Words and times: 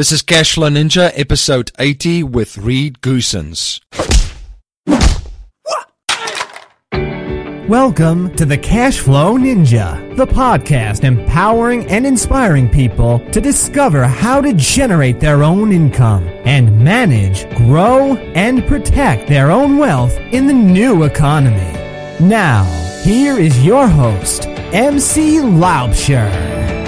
This 0.00 0.12
is 0.12 0.22
Cashflow 0.22 0.70
Ninja, 0.70 1.12
episode 1.14 1.72
80 1.78 2.22
with 2.22 2.56
Reed 2.56 3.02
Goossens. 3.02 3.82
Welcome 7.68 8.34
to 8.36 8.46
the 8.46 8.56
Cashflow 8.56 9.38
Ninja, 9.38 10.16
the 10.16 10.26
podcast 10.26 11.04
empowering 11.04 11.86
and 11.90 12.06
inspiring 12.06 12.70
people 12.70 13.18
to 13.30 13.42
discover 13.42 14.04
how 14.04 14.40
to 14.40 14.54
generate 14.54 15.20
their 15.20 15.42
own 15.42 15.70
income 15.70 16.26
and 16.46 16.82
manage, 16.82 17.46
grow, 17.54 18.16
and 18.34 18.66
protect 18.66 19.28
their 19.28 19.50
own 19.50 19.76
wealth 19.76 20.16
in 20.32 20.46
the 20.46 20.54
new 20.54 21.02
economy. 21.02 21.74
Now, 22.26 22.64
here 23.02 23.38
is 23.38 23.62
your 23.62 23.86
host, 23.86 24.46
MC 24.72 25.40
Laubscher. 25.40 26.79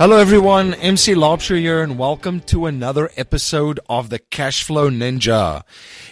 Hello 0.00 0.16
everyone, 0.16 0.72
MC 0.72 1.12
Laubscher 1.12 1.58
here 1.58 1.82
and 1.82 1.98
welcome 1.98 2.40
to 2.46 2.64
another 2.64 3.10
episode 3.18 3.78
of 3.86 4.08
the 4.08 4.18
Cashflow 4.18 4.88
Ninja. 4.88 5.62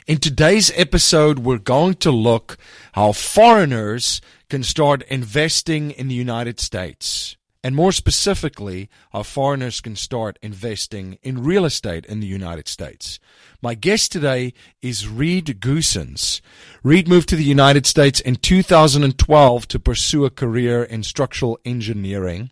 In 0.06 0.18
today's 0.18 0.70
episode, 0.76 1.38
we're 1.38 1.56
going 1.56 1.94
to 1.94 2.10
look 2.10 2.58
how 2.92 3.12
foreigners 3.12 4.20
can 4.50 4.62
start 4.62 5.04
investing 5.04 5.90
in 5.92 6.08
the 6.08 6.14
United 6.14 6.60
States. 6.60 7.38
And 7.64 7.74
more 7.74 7.92
specifically, 7.92 8.90
how 9.10 9.22
foreigners 9.22 9.80
can 9.80 9.96
start 9.96 10.38
investing 10.42 11.18
in 11.22 11.42
real 11.42 11.64
estate 11.64 12.04
in 12.04 12.20
the 12.20 12.26
United 12.26 12.68
States. 12.68 13.18
My 13.60 13.74
guest 13.74 14.12
today 14.12 14.54
is 14.82 15.08
Reed 15.08 15.58
Goossens. 15.60 16.40
Reed 16.84 17.08
moved 17.08 17.28
to 17.30 17.34
the 17.34 17.42
United 17.42 17.86
States 17.86 18.20
in 18.20 18.36
2012 18.36 19.66
to 19.66 19.80
pursue 19.80 20.24
a 20.24 20.30
career 20.30 20.84
in 20.84 21.02
structural 21.02 21.58
engineering. 21.64 22.50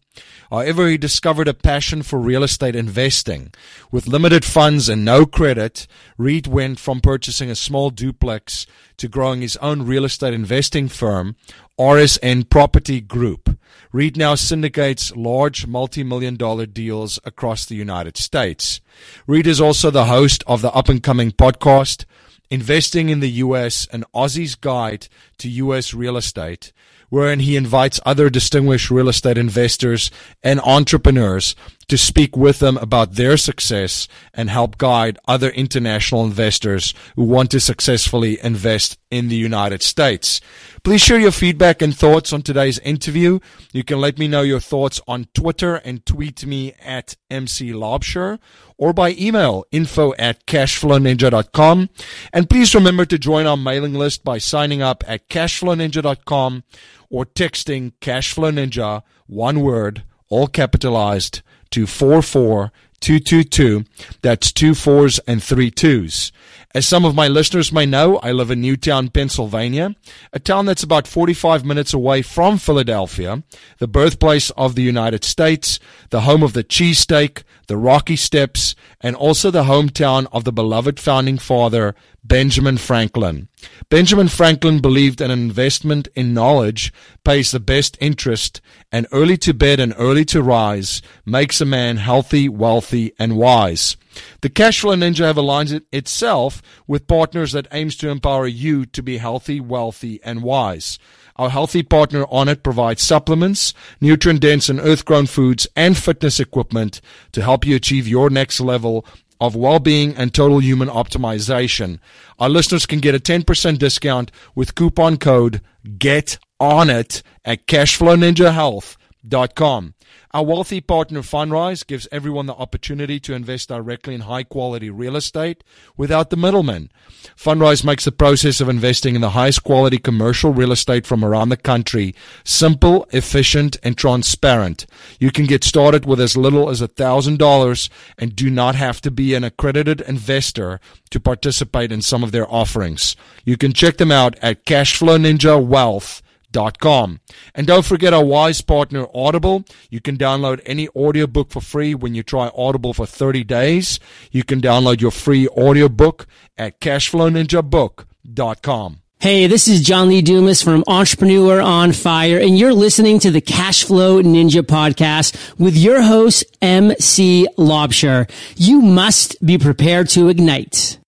However, 0.50 0.88
he 0.88 0.98
discovered 0.98 1.46
a 1.46 1.54
passion 1.54 2.02
for 2.02 2.18
real 2.18 2.42
estate 2.42 2.74
investing. 2.74 3.52
With 3.92 4.08
limited 4.08 4.44
funds 4.44 4.88
and 4.88 5.04
no 5.04 5.26
credit, 5.26 5.86
Reed 6.18 6.48
went 6.48 6.80
from 6.80 7.00
purchasing 7.00 7.50
a 7.50 7.54
small 7.54 7.90
duplex 7.90 8.66
to 8.96 9.06
growing 9.06 9.42
his 9.42 9.56
own 9.58 9.82
real 9.82 10.04
estate 10.04 10.34
investing 10.34 10.88
firm, 10.88 11.36
RSN 11.78 12.50
Property 12.50 13.00
Group. 13.00 13.45
Reed 13.92 14.16
now 14.16 14.34
syndicates 14.34 15.14
large 15.14 15.66
multi 15.66 16.02
million 16.02 16.36
dollar 16.36 16.66
deals 16.66 17.18
across 17.24 17.64
the 17.64 17.76
United 17.76 18.16
States. 18.16 18.80
Reed 19.26 19.46
is 19.46 19.60
also 19.60 19.90
the 19.90 20.06
host 20.06 20.44
of 20.46 20.62
the 20.62 20.72
up 20.72 20.88
and 20.88 21.02
coming 21.02 21.30
podcast, 21.30 22.04
Investing 22.48 23.08
in 23.08 23.18
the 23.18 23.30
U.S., 23.30 23.88
an 23.90 24.04
Aussie's 24.14 24.54
Guide 24.54 25.08
to 25.38 25.48
U.S. 25.48 25.92
Real 25.92 26.16
Estate, 26.16 26.72
wherein 27.08 27.40
he 27.40 27.56
invites 27.56 27.98
other 28.06 28.30
distinguished 28.30 28.88
real 28.88 29.08
estate 29.08 29.36
investors 29.36 30.12
and 30.44 30.60
entrepreneurs 30.60 31.56
to 31.88 31.96
speak 31.96 32.36
with 32.36 32.58
them 32.58 32.76
about 32.78 33.12
their 33.12 33.36
success 33.36 34.08
and 34.34 34.50
help 34.50 34.76
guide 34.78 35.18
other 35.28 35.50
international 35.50 36.24
investors 36.24 36.94
who 37.14 37.22
want 37.24 37.50
to 37.50 37.60
successfully 37.60 38.38
invest 38.42 38.98
in 39.10 39.28
the 39.28 39.36
United 39.36 39.82
States. 39.82 40.40
Please 40.82 41.00
share 41.00 41.18
your 41.18 41.32
feedback 41.32 41.80
and 41.80 41.96
thoughts 41.96 42.32
on 42.32 42.42
today's 42.42 42.78
interview. 42.80 43.38
You 43.72 43.84
can 43.84 44.00
let 44.00 44.18
me 44.18 44.26
know 44.28 44.42
your 44.42 44.60
thoughts 44.60 45.00
on 45.06 45.26
Twitter 45.32 45.76
and 45.76 46.04
tweet 46.04 46.44
me 46.44 46.74
at 46.84 47.16
MC 47.30 47.70
Laubscher 47.70 48.38
or 48.76 48.92
by 48.92 49.12
email 49.12 49.64
info 49.70 50.12
at 50.18 50.44
cashflowninja.com. 50.46 51.88
And 52.32 52.50
please 52.50 52.74
remember 52.74 53.04
to 53.06 53.18
join 53.18 53.46
our 53.46 53.56
mailing 53.56 53.94
list 53.94 54.24
by 54.24 54.38
signing 54.38 54.82
up 54.82 55.04
at 55.06 55.28
cashflowninja.com 55.28 56.64
or 57.10 57.24
texting 57.24 57.92
Cashflow 58.00 58.52
Ninja, 58.52 59.02
one 59.26 59.60
word, 59.60 60.02
all 60.28 60.46
capitalized, 60.46 61.42
to 61.70 61.86
44222. 61.86 63.84
That's 64.22 64.52
two 64.52 64.74
fours 64.74 65.18
and 65.20 65.42
three 65.42 65.70
twos. 65.70 66.32
As 66.76 66.84
some 66.84 67.06
of 67.06 67.14
my 67.14 67.26
listeners 67.26 67.72
may 67.72 67.86
know, 67.86 68.18
I 68.18 68.32
live 68.32 68.50
in 68.50 68.60
Newtown, 68.60 69.08
Pennsylvania, 69.08 69.96
a 70.34 70.38
town 70.38 70.66
that's 70.66 70.82
about 70.82 71.06
45 71.06 71.64
minutes 71.64 71.94
away 71.94 72.20
from 72.20 72.58
Philadelphia, 72.58 73.42
the 73.78 73.88
birthplace 73.88 74.50
of 74.50 74.74
the 74.74 74.82
United 74.82 75.24
States, 75.24 75.80
the 76.10 76.20
home 76.20 76.42
of 76.42 76.52
the 76.52 76.62
cheesesteak, 76.62 77.44
the 77.66 77.78
Rocky 77.78 78.14
Steps, 78.14 78.74
and 79.00 79.16
also 79.16 79.50
the 79.50 79.62
hometown 79.62 80.26
of 80.32 80.44
the 80.44 80.52
beloved 80.52 81.00
founding 81.00 81.38
father, 81.38 81.94
Benjamin 82.22 82.76
Franklin. 82.76 83.48
Benjamin 83.88 84.28
Franklin 84.28 84.80
believed 84.80 85.22
an 85.22 85.30
investment 85.30 86.08
in 86.14 86.34
knowledge 86.34 86.92
pays 87.24 87.52
the 87.52 87.58
best 87.58 87.96
interest, 88.02 88.60
and 88.92 89.06
early 89.12 89.38
to 89.38 89.54
bed 89.54 89.80
and 89.80 89.94
early 89.96 90.26
to 90.26 90.42
rise 90.42 91.00
makes 91.24 91.62
a 91.62 91.64
man 91.64 91.96
healthy, 91.96 92.50
wealthy, 92.50 93.14
and 93.18 93.34
wise. 93.38 93.96
The 94.40 94.50
Cashflow 94.50 94.96
Ninja 94.96 95.24
have 95.24 95.36
aligned 95.36 95.72
it 95.72 95.84
itself 95.92 96.62
with 96.86 97.06
partners 97.06 97.52
that 97.52 97.68
aims 97.72 97.96
to 97.96 98.08
empower 98.08 98.46
you 98.46 98.86
to 98.86 99.02
be 99.02 99.18
healthy, 99.18 99.60
wealthy, 99.60 100.20
and 100.24 100.42
wise. 100.42 100.98
Our 101.36 101.50
healthy 101.50 101.82
partner 101.82 102.24
Onnit 102.26 102.62
provides 102.62 103.02
supplements, 103.02 103.74
nutrient 104.00 104.40
dense 104.40 104.68
and 104.68 104.80
earth 104.80 105.04
grown 105.04 105.26
foods, 105.26 105.66
and 105.76 105.96
fitness 105.96 106.40
equipment 106.40 107.00
to 107.32 107.42
help 107.42 107.66
you 107.66 107.76
achieve 107.76 108.08
your 108.08 108.30
next 108.30 108.60
level 108.60 109.04
of 109.40 109.54
well-being 109.54 110.16
and 110.16 110.32
total 110.32 110.60
human 110.60 110.88
optimization. 110.88 111.98
Our 112.38 112.48
listeners 112.48 112.86
can 112.86 113.00
get 113.00 113.14
a 113.14 113.20
10% 113.20 113.78
discount 113.78 114.32
with 114.54 114.74
coupon 114.74 115.18
code 115.18 115.60
GET 115.98 116.38
ON 116.58 116.88
IT 116.88 117.22
at 117.44 117.66
cashflowninjahealth.com. 117.66 119.94
Our 120.36 120.44
wealthy 120.44 120.82
partner 120.82 121.22
Fundrise 121.22 121.86
gives 121.86 122.06
everyone 122.12 122.44
the 122.44 122.52
opportunity 122.52 123.18
to 123.20 123.32
invest 123.32 123.70
directly 123.70 124.14
in 124.14 124.20
high 124.20 124.42
quality 124.42 124.90
real 124.90 125.16
estate 125.16 125.64
without 125.96 126.28
the 126.28 126.36
middleman. 126.36 126.90
Fundrise 127.34 127.82
makes 127.82 128.04
the 128.04 128.12
process 128.12 128.60
of 128.60 128.68
investing 128.68 129.14
in 129.14 129.22
the 129.22 129.30
highest 129.30 129.64
quality 129.64 129.96
commercial 129.96 130.52
real 130.52 130.72
estate 130.72 131.06
from 131.06 131.24
around 131.24 131.48
the 131.48 131.56
country 131.56 132.14
simple, 132.44 133.08
efficient, 133.12 133.78
and 133.82 133.96
transparent. 133.96 134.84
You 135.18 135.30
can 135.30 135.46
get 135.46 135.64
started 135.64 136.04
with 136.04 136.20
as 136.20 136.36
little 136.36 136.68
as 136.68 136.82
$1,000 136.82 137.88
and 138.18 138.36
do 138.36 138.50
not 138.50 138.74
have 138.74 139.00
to 139.00 139.10
be 139.10 139.32
an 139.32 139.42
accredited 139.42 140.02
investor 140.02 140.80
to 141.08 141.18
participate 141.18 141.90
in 141.90 142.02
some 142.02 142.22
of 142.22 142.32
their 142.32 142.52
offerings. 142.52 143.16
You 143.46 143.56
can 143.56 143.72
check 143.72 143.96
them 143.96 144.12
out 144.12 144.36
at 144.42 144.66
Cashflow 144.66 145.18
Ninja 145.18 145.64
Wealth 145.64 146.20
Com. 146.56 147.20
And 147.54 147.66
don't 147.66 147.84
forget 147.84 148.14
our 148.14 148.24
wise 148.24 148.62
partner 148.62 149.06
Audible. 149.14 149.64
You 149.90 150.00
can 150.00 150.16
download 150.16 150.60
any 150.64 150.88
audiobook 150.88 151.50
for 151.50 151.60
free 151.60 151.94
when 151.94 152.14
you 152.14 152.22
try 152.22 152.50
Audible 152.56 152.94
for 152.94 153.06
30 153.06 153.44
days. 153.44 154.00
You 154.30 154.42
can 154.42 154.60
download 154.60 155.00
your 155.00 155.10
free 155.10 155.48
audiobook 155.48 156.26
at 156.56 156.80
cashflowninjabook.com. 156.80 159.00
Hey, 159.18 159.46
this 159.46 159.66
is 159.66 159.80
John 159.80 160.08
Lee 160.08 160.20
Dumas 160.20 160.62
from 160.62 160.84
Entrepreneur 160.86 161.60
on 161.60 161.92
Fire, 161.92 162.38
and 162.38 162.58
you're 162.58 162.74
listening 162.74 163.18
to 163.20 163.30
the 163.30 163.40
Cashflow 163.40 164.22
Ninja 164.22 164.62
podcast 164.62 165.58
with 165.58 165.76
your 165.76 166.02
host, 166.02 166.44
MC 166.60 167.48
Laubscher. 167.56 168.30
You 168.56 168.82
must 168.82 169.44
be 169.44 169.56
prepared 169.56 170.10
to 170.10 170.28
ignite. 170.28 170.98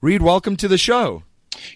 Reed, 0.00 0.22
welcome 0.22 0.56
to 0.58 0.68
the 0.68 0.78
show. 0.78 1.24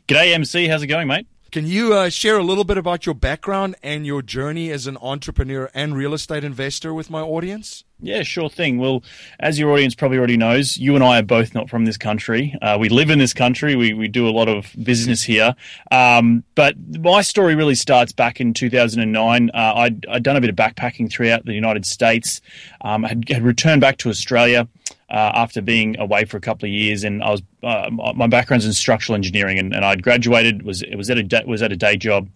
G'day, 0.06 0.32
MC. 0.32 0.68
How's 0.68 0.82
it 0.82 0.86
going, 0.86 1.08
mate? 1.08 1.26
Can 1.50 1.66
you 1.66 1.94
uh, 1.94 2.10
share 2.10 2.36
a 2.36 2.42
little 2.42 2.64
bit 2.64 2.76
about 2.76 3.06
your 3.06 3.14
background 3.14 3.74
and 3.82 4.04
your 4.04 4.20
journey 4.20 4.70
as 4.70 4.86
an 4.86 4.98
entrepreneur 5.00 5.70
and 5.72 5.96
real 5.96 6.12
estate 6.12 6.44
investor 6.44 6.92
with 6.92 7.08
my 7.08 7.22
audience? 7.22 7.84
Yeah, 8.00 8.22
sure 8.22 8.50
thing. 8.50 8.76
Well, 8.76 9.02
as 9.40 9.58
your 9.58 9.72
audience 9.72 9.94
probably 9.94 10.18
already 10.18 10.36
knows, 10.36 10.76
you 10.76 10.94
and 10.94 11.02
I 11.02 11.20
are 11.20 11.22
both 11.22 11.54
not 11.54 11.70
from 11.70 11.86
this 11.86 11.96
country. 11.96 12.54
Uh, 12.60 12.76
we 12.78 12.90
live 12.90 13.08
in 13.08 13.18
this 13.18 13.32
country. 13.32 13.76
We, 13.76 13.94
we 13.94 14.08
do 14.08 14.28
a 14.28 14.30
lot 14.30 14.48
of 14.48 14.70
business 14.82 15.22
here. 15.22 15.56
Um, 15.90 16.44
but 16.54 16.76
my 17.00 17.22
story 17.22 17.54
really 17.54 17.74
starts 17.74 18.12
back 18.12 18.42
in 18.42 18.52
2009. 18.52 19.50
Uh, 19.52 19.56
I'd, 19.56 20.06
I'd, 20.06 20.22
done 20.22 20.36
a 20.36 20.42
bit 20.42 20.50
of 20.50 20.56
backpacking 20.56 21.10
throughout 21.10 21.46
the 21.46 21.54
United 21.54 21.86
States, 21.86 22.42
um, 22.82 23.04
had, 23.04 23.26
had 23.26 23.42
returned 23.42 23.80
back 23.80 23.96
to 23.98 24.10
Australia 24.10 24.68
uh, 25.10 25.32
after 25.34 25.62
being 25.62 25.98
away 25.98 26.24
for 26.24 26.36
a 26.36 26.40
couple 26.40 26.66
of 26.66 26.72
years, 26.72 27.02
and 27.02 27.22
I 27.22 27.30
was 27.30 27.42
uh, 27.62 27.90
my 27.90 28.26
background's 28.26 28.66
in 28.66 28.72
structural 28.72 29.16
engineering, 29.16 29.58
and, 29.58 29.74
and 29.74 29.84
I'd 29.84 30.02
graduated 30.02 30.62
was 30.62 30.82
it 30.82 30.96
was 30.96 31.08
at 31.08 31.18
a 31.18 31.44
was 31.46 31.62
at 31.62 31.72
a 31.72 31.76
day 31.76 31.96
job, 31.96 32.28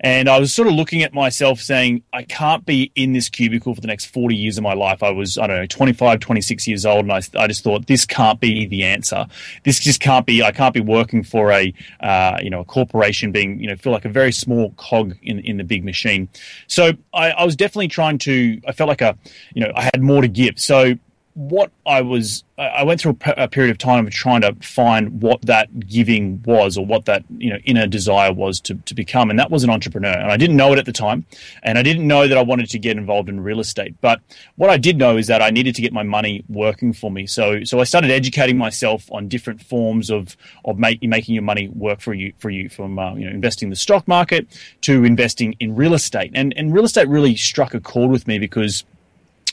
and 0.00 0.28
I 0.28 0.38
was 0.38 0.54
sort 0.54 0.68
of 0.68 0.74
looking 0.74 1.02
at 1.02 1.12
myself 1.12 1.60
saying 1.60 2.04
I 2.12 2.22
can't 2.22 2.64
be 2.64 2.92
in 2.94 3.12
this 3.12 3.28
cubicle 3.28 3.74
for 3.74 3.80
the 3.80 3.88
next 3.88 4.06
forty 4.06 4.36
years 4.36 4.56
of 4.56 4.62
my 4.62 4.72
life. 4.72 5.02
I 5.02 5.10
was 5.10 5.36
I 5.36 5.48
don't 5.48 5.56
know 5.56 5.66
25, 5.66 6.20
26 6.20 6.68
years 6.68 6.86
old, 6.86 7.00
and 7.00 7.12
I 7.12 7.22
I 7.36 7.48
just 7.48 7.64
thought 7.64 7.86
this 7.86 8.06
can't 8.06 8.38
be 8.38 8.66
the 8.66 8.84
answer. 8.84 9.26
This 9.64 9.80
just 9.80 10.00
can't 10.00 10.24
be. 10.24 10.44
I 10.44 10.52
can't 10.52 10.74
be 10.74 10.80
working 10.80 11.24
for 11.24 11.50
a 11.50 11.74
uh, 12.00 12.38
you 12.40 12.50
know 12.50 12.60
a 12.60 12.64
corporation, 12.64 13.32
being 13.32 13.58
you 13.58 13.68
know 13.68 13.74
feel 13.74 13.92
like 13.92 14.04
a 14.04 14.10
very 14.10 14.32
small 14.32 14.70
cog 14.76 15.16
in 15.22 15.40
in 15.40 15.56
the 15.56 15.64
big 15.64 15.84
machine. 15.84 16.28
So 16.68 16.92
I, 17.12 17.32
I 17.32 17.44
was 17.44 17.56
definitely 17.56 17.88
trying 17.88 18.18
to. 18.18 18.60
I 18.68 18.70
felt 18.70 18.86
like 18.86 19.00
a 19.00 19.18
you 19.54 19.64
know 19.64 19.72
I 19.74 19.82
had 19.82 20.00
more 20.00 20.22
to 20.22 20.28
give. 20.28 20.60
So 20.60 20.94
what 21.34 21.70
I 21.86 22.02
was, 22.02 22.44
I 22.58 22.84
went 22.84 23.00
through 23.00 23.16
a, 23.24 23.48
period 23.48 23.70
of 23.70 23.78
time 23.78 24.06
of 24.06 24.12
trying 24.12 24.42
to 24.42 24.54
find 24.60 25.22
what 25.22 25.40
that 25.42 25.88
giving 25.88 26.42
was, 26.44 26.76
or 26.76 26.84
what 26.84 27.06
that 27.06 27.24
you 27.38 27.48
know 27.50 27.56
inner 27.64 27.86
desire 27.86 28.32
was 28.32 28.60
to, 28.60 28.74
to 28.74 28.94
become, 28.94 29.30
and 29.30 29.38
that 29.38 29.50
was 29.50 29.64
an 29.64 29.70
entrepreneur. 29.70 30.12
And 30.12 30.30
I 30.30 30.36
didn't 30.36 30.56
know 30.56 30.72
it 30.72 30.78
at 30.78 30.84
the 30.84 30.92
time, 30.92 31.24
and 31.62 31.78
I 31.78 31.82
didn't 31.82 32.06
know 32.06 32.28
that 32.28 32.36
I 32.36 32.42
wanted 32.42 32.68
to 32.70 32.78
get 32.78 32.98
involved 32.98 33.30
in 33.30 33.40
real 33.40 33.60
estate. 33.60 33.94
But 34.02 34.20
what 34.56 34.68
I 34.68 34.76
did 34.76 34.98
know 34.98 35.16
is 35.16 35.26
that 35.28 35.40
I 35.40 35.50
needed 35.50 35.74
to 35.76 35.82
get 35.82 35.92
my 35.92 36.02
money 36.02 36.44
working 36.48 36.92
for 36.92 37.10
me. 37.10 37.26
So, 37.26 37.64
so 37.64 37.80
I 37.80 37.84
started 37.84 38.10
educating 38.10 38.58
myself 38.58 39.10
on 39.10 39.28
different 39.28 39.62
forms 39.62 40.10
of 40.10 40.36
of 40.66 40.78
make, 40.78 41.02
making 41.02 41.34
your 41.34 41.44
money 41.44 41.68
work 41.68 42.00
for 42.00 42.12
you 42.12 42.34
for 42.38 42.50
you, 42.50 42.68
from 42.68 42.98
uh, 42.98 43.14
you 43.14 43.24
know 43.24 43.32
investing 43.32 43.66
in 43.66 43.70
the 43.70 43.76
stock 43.76 44.06
market 44.06 44.46
to 44.82 45.04
investing 45.04 45.56
in 45.60 45.74
real 45.74 45.94
estate. 45.94 46.32
And 46.34 46.52
and 46.58 46.74
real 46.74 46.84
estate 46.84 47.08
really 47.08 47.36
struck 47.36 47.72
a 47.72 47.80
chord 47.80 48.10
with 48.10 48.28
me 48.28 48.38
because 48.38 48.84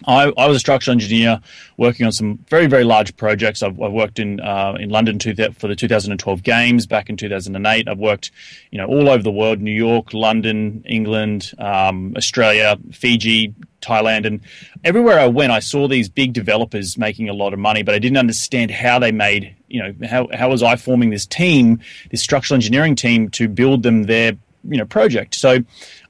I, 0.06 0.32
I, 0.38 0.48
was 0.48 0.58
a 0.58 0.60
structural 0.60 0.94
engineer 0.94 1.42
working 1.78 2.06
on 2.06 2.12
some 2.12 2.38
very, 2.48 2.68
very 2.68 2.84
large 2.84 3.16
projects. 3.18 3.62
I've, 3.62 3.80
I've 3.82 3.92
worked 3.92 4.20
in 4.20 4.40
uh, 4.40 4.78
in 4.80 4.90
London 4.90 5.20
for 5.20 5.68
the 5.68 5.76
2012 5.76 6.44
Games 6.44 6.86
back 6.86 7.10
in 7.10 7.18
2008. 7.18 7.88
I've 7.88 7.98
worked, 7.98 8.32
you 8.72 8.78
know, 8.78 8.86
all 8.86 9.10
over 9.10 9.22
the 9.22 9.32
world: 9.32 9.60
New 9.60 9.72
York, 9.72 10.14
London, 10.14 10.84
England, 10.86 11.52
um, 11.60 12.14
Australia, 12.16 12.78
Fiji, 12.92 13.54
Thailand, 13.82 14.26
and 14.26 14.42
everywhere 14.84 15.20
I 15.20 15.28
went, 15.28 15.52
I 15.52 15.60
saw 15.60 15.88
these 15.88 16.10
big 16.10 16.34
developers 16.34 16.98
making 16.98 17.30
a 17.30 17.34
lot 17.34 17.54
of 17.54 17.60
money, 17.60 17.84
but 17.84 17.96
I 17.96 18.00
didn't 18.00 18.18
understand 18.18 18.72
how 18.72 19.00
they 19.00 19.12
made. 19.12 19.56
You 19.68 19.84
know, 19.84 20.08
how 20.08 20.28
how 20.34 20.50
was 20.50 20.64
I 20.64 20.76
forming 20.76 21.10
this 21.10 21.26
team, 21.26 21.80
this 22.10 22.22
structural 22.22 22.56
engineering 22.56 22.96
team, 22.96 23.30
to 23.32 23.48
build 23.48 23.84
them 23.84 24.04
their 24.04 24.34
you 24.64 24.78
know 24.78 24.86
project? 24.86 25.36
So 25.36 25.60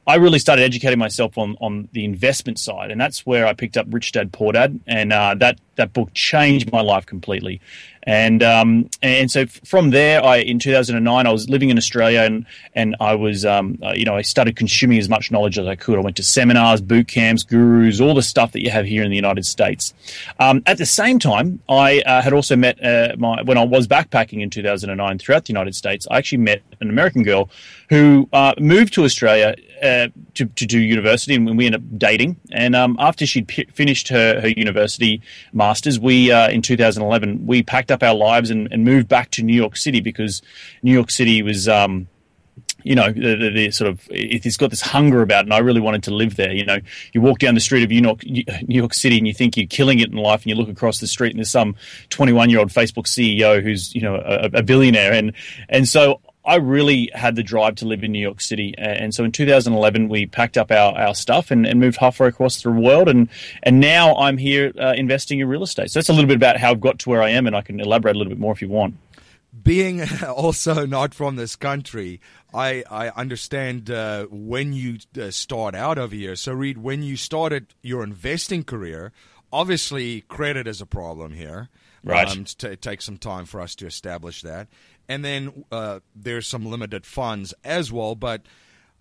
I 0.10 0.16
really 0.16 0.40
started 0.40 0.64
educating 0.64 0.98
myself 0.98 1.38
on 1.38 1.56
on 1.62 1.88
the 1.92 2.04
investment 2.04 2.58
side, 2.58 2.90
and 2.90 3.00
that's 3.00 3.28
where 3.28 3.46
I 3.46 3.54
picked 3.54 3.78
up 3.78 3.86
Rich 3.92 4.14
Dad 4.14 4.34
Poor 4.34 4.52
Dad, 4.52 4.80
and 4.88 5.14
uh, 5.14 5.36
that 5.36 5.60
that 5.76 5.94
book 5.94 6.12
changed 6.16 6.72
my 6.72 6.82
life 6.82 7.06
completely. 7.06 7.62
And 8.04 8.42
um, 8.42 8.90
and 9.04 9.30
so 9.30 9.46
from 9.46 9.92
there, 9.92 10.24
I 10.26 10.38
in 10.38 10.58
2009 10.58 11.28
I 11.28 11.32
was 11.32 11.48
living 11.48 11.70
in 11.70 11.78
Australia, 11.78 12.22
and 12.22 12.48
and 12.74 12.96
I 13.00 13.14
was 13.14 13.46
um, 13.46 13.78
uh, 13.84 13.92
you 13.92 14.04
know 14.04 14.16
I 14.16 14.24
started 14.24 14.56
consuming 14.56 14.98
as 14.98 15.10
much 15.10 15.30
knowledge 15.30 15.60
as 15.60 15.68
I 15.68 15.76
could. 15.76 16.00
I 16.00 16.02
went 16.02 16.16
to 16.16 16.24
seminars, 16.24 16.82
boot 16.82 17.08
camps, 17.08 17.44
gurus, 17.44 18.02
all 18.02 18.16
the 18.16 18.24
stuff 18.24 18.54
that 18.54 18.64
you 18.64 18.72
have 18.72 18.86
here 18.86 19.04
in 19.04 19.12
the 19.12 19.16
United 19.16 19.46
States. 19.46 19.94
Um, 20.40 20.64
at 20.66 20.80
the 20.80 20.88
same 20.88 21.20
time, 21.20 21.62
I 21.70 22.02
uh, 22.02 22.24
had 22.24 22.34
also 22.34 22.56
met 22.56 22.84
uh, 22.84 23.16
my 23.20 23.44
when 23.44 23.60
I 23.60 23.64
was 23.64 23.88
backpacking 23.88 24.42
in 24.42 24.50
2009 24.50 25.20
throughout 25.20 25.46
the 25.46 25.54
United 25.54 25.76
States. 25.76 26.08
I 26.10 26.18
actually 26.18 26.40
met 26.40 26.64
an 26.82 26.90
American 26.90 27.22
girl 27.22 27.52
who 27.90 28.28
uh, 28.34 28.56
moved 28.58 28.94
to 28.94 29.04
Australia 29.04 29.56
uh, 29.82 30.08
to, 30.36 30.46
to 30.46 30.66
do 30.66 30.80
university, 30.80 31.36
and 31.36 31.58
we 31.58 31.66
ended 31.66 31.82
up 31.82 31.98
dating. 31.98 32.38
And 32.52 32.76
um, 32.76 32.96
after 33.00 33.26
she'd 33.26 33.48
p- 33.48 33.68
finished 33.74 34.08
her, 34.10 34.42
her 34.42 34.48
university 34.48 35.22
masters, 35.54 36.00
we 36.00 36.32
uh, 36.32 36.50
in 36.50 36.62
2011 36.62 37.46
we 37.46 37.64
packed 37.64 37.92
up 37.92 38.04
our 38.04 38.16
lives 38.16 38.50
and, 38.50 38.72
and, 38.72 38.84
moved 38.84 39.08
back 39.08 39.30
to 39.32 39.44
New 39.44 39.56
York 39.56 39.76
City 39.78 40.02
because 40.02 40.42
New 40.84 40.92
York 40.94 41.12
City 41.12 41.42
was. 41.42 41.68
Um, 41.68 42.08
you 42.84 42.96
know, 42.96 43.12
the, 43.12 43.36
the, 43.36 43.50
the, 43.50 43.72
sort 43.72 43.90
of 43.90 44.08
it's 44.10 44.56
got 44.56 44.70
this 44.70 44.82
hunger 44.82 45.22
about 45.22 45.40
it, 45.40 45.48
and 45.48 45.54
I 45.54 45.58
really 45.58 45.82
wanted 45.82 46.04
to 46.04 46.14
live 46.14 46.38
there. 46.38 46.52
You 46.52 46.66
know, 46.66 46.80
you 47.14 47.22
walk 47.22 47.40
down 47.40 47.54
the 47.54 47.60
street 47.60 47.84
of 47.84 47.90
New 47.90 48.02
York, 48.02 48.24
New 48.26 48.76
York 48.76 48.94
City, 48.94 49.18
and 49.18 49.28
you 49.28 49.34
think 49.34 49.58
you're 49.58 49.68
killing 49.68 50.00
it 50.00 50.10
in 50.10 50.18
life, 50.18 50.44
and 50.44 50.48
you 50.48 50.56
look 50.56 50.70
across 50.70 51.00
the 51.00 51.08
street, 51.08 51.32
and 51.32 51.40
there's 51.40 51.52
some 51.52 51.76
21 52.10 52.50
year 52.50 52.60
old 52.60 52.70
Facebook 52.70 53.06
CEO 53.06 53.62
who's 53.62 53.94
you 53.94 54.02
know 54.02 54.16
a, 54.16 54.50
a 54.54 54.64
billionaire, 54.64 55.12
and 55.12 55.34
and 55.68 55.88
so 55.90 56.22
I 56.50 56.56
really 56.56 57.12
had 57.14 57.36
the 57.36 57.44
drive 57.44 57.76
to 57.76 57.86
live 57.86 58.04
in 58.04 58.12
New 58.12 58.20
York 58.20 58.42
City. 58.42 58.74
And 58.76 59.14
so 59.14 59.24
in 59.24 59.32
2011, 59.32 60.10
we 60.10 60.26
packed 60.26 60.58
up 60.58 60.72
our, 60.72 60.98
our 60.98 61.14
stuff 61.14 61.52
and, 61.52 61.68
and 61.68 61.80
moved 61.80 61.98
halfway 61.98 62.28
across 62.28 62.64
the 62.64 62.72
world. 62.72 63.08
And, 63.08 63.30
and 63.62 63.80
now 63.80 64.16
I'm 64.16 64.36
here 64.36 64.74
uh, 64.80 64.94
investing 64.98 65.40
in 65.42 65.48
real 65.48 65.62
estate. 65.62 65.92
So 65.92 66.00
that's 66.00 66.10
a 66.10 66.14
little 66.14 66.28
bit 66.28 66.38
about 66.38 66.58
how 66.58 66.72
I've 66.72 66.82
got 66.82 66.98
to 67.00 67.10
where 67.12 67.22
I 67.22 67.30
am, 67.30 67.46
and 67.46 67.56
I 67.56 67.62
can 67.62 67.80
elaborate 67.80 68.16
a 68.16 68.18
little 68.18 68.32
bit 68.32 68.40
more 68.40 68.52
if 68.52 68.64
you 68.64 68.68
want. 68.68 68.96
Being 69.62 70.02
also 70.28 70.88
not 70.88 71.14
from 71.14 71.36
this 71.36 71.56
country, 71.56 72.20
I, 72.52 72.84
I 72.90 73.10
understand 73.10 73.92
uh, 73.92 74.26
when 74.32 74.74
you 74.74 74.98
uh, 75.22 75.30
start 75.30 75.76
out 75.76 76.00
over 76.00 76.16
here. 76.16 76.36
So, 76.36 76.54
Reed, 76.54 76.80
when 76.80 77.04
you 77.04 77.16
started 77.16 77.76
your 77.84 78.04
investing 78.04 78.64
career, 78.64 79.12
obviously 79.54 80.22
credit 80.22 80.68
is 80.68 80.82
a 80.82 80.88
problem 80.88 81.34
here. 81.34 81.70
Right. 82.04 82.28
Um, 82.28 82.46
it 82.64 82.82
takes 82.82 83.06
some 83.06 83.18
time 83.18 83.46
for 83.46 83.62
us 83.62 83.76
to 83.76 83.86
establish 83.86 84.42
that 84.42 84.68
and 85.10 85.26
then 85.26 85.66
uh, 85.72 86.00
there's 86.16 86.48
some 86.48 86.66
limited 86.66 87.06
funds 87.06 87.54
as 87.64 87.92
well. 87.92 88.16
But 88.16 88.44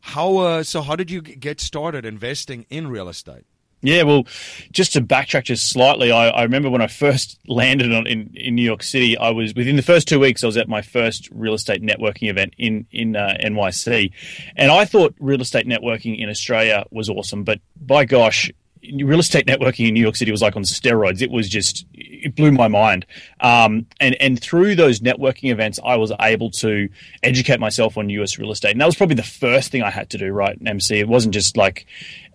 how? 0.00 0.38
Uh, 0.38 0.62
so 0.64 0.82
how 0.82 0.96
did 0.96 1.10
you 1.10 1.20
get 1.20 1.60
started 1.60 2.04
investing 2.04 2.66
in 2.70 2.88
real 2.88 3.08
estate? 3.08 3.44
Yeah, 3.80 4.02
well, 4.02 4.24
just 4.72 4.94
to 4.94 5.00
backtrack 5.00 5.44
just 5.44 5.70
slightly, 5.70 6.10
I, 6.10 6.30
I 6.30 6.42
remember 6.42 6.68
when 6.68 6.82
I 6.82 6.88
first 6.88 7.38
landed 7.46 7.94
on, 7.94 8.08
in, 8.08 8.32
in 8.34 8.56
New 8.56 8.62
York 8.62 8.82
City, 8.82 9.16
I 9.16 9.30
was 9.30 9.54
within 9.54 9.76
the 9.76 9.82
first 9.82 10.08
two 10.08 10.18
weeks, 10.18 10.42
I 10.42 10.48
was 10.48 10.56
at 10.56 10.68
my 10.68 10.82
first 10.82 11.28
real 11.30 11.54
estate 11.54 11.80
networking 11.80 12.28
event 12.28 12.54
in 12.58 12.86
in 12.90 13.14
uh, 13.14 13.36
NYC, 13.44 14.10
and 14.56 14.72
I 14.72 14.84
thought 14.84 15.14
real 15.20 15.40
estate 15.40 15.66
networking 15.66 16.18
in 16.18 16.28
Australia 16.28 16.86
was 16.90 17.08
awesome, 17.08 17.44
but 17.44 17.60
by 17.80 18.04
gosh, 18.04 18.50
real 18.96 19.18
estate 19.18 19.46
networking 19.46 19.88
in 19.88 19.94
New 19.94 20.00
York 20.00 20.16
City 20.16 20.30
was 20.30 20.42
like 20.42 20.56
on 20.56 20.62
steroids. 20.62 21.22
It 21.22 21.30
was 21.30 21.48
just 21.48 21.86
it 21.94 22.34
blew 22.34 22.52
my 22.52 22.68
mind. 22.68 23.06
Um, 23.40 23.86
and 24.00 24.14
and 24.20 24.40
through 24.40 24.74
those 24.74 25.00
networking 25.00 25.50
events, 25.50 25.78
I 25.84 25.96
was 25.96 26.12
able 26.20 26.50
to 26.52 26.88
educate 27.22 27.60
myself 27.60 27.96
on 27.96 28.08
US 28.10 28.38
real 28.38 28.50
estate, 28.50 28.72
and 28.72 28.80
that 28.80 28.86
was 28.86 28.96
probably 28.96 29.16
the 29.16 29.22
first 29.22 29.70
thing 29.70 29.82
I 29.82 29.90
had 29.90 30.10
to 30.10 30.18
do. 30.18 30.32
Right, 30.32 30.58
MC. 30.64 30.98
It 30.98 31.08
wasn't 31.08 31.34
just 31.34 31.56
like 31.56 31.86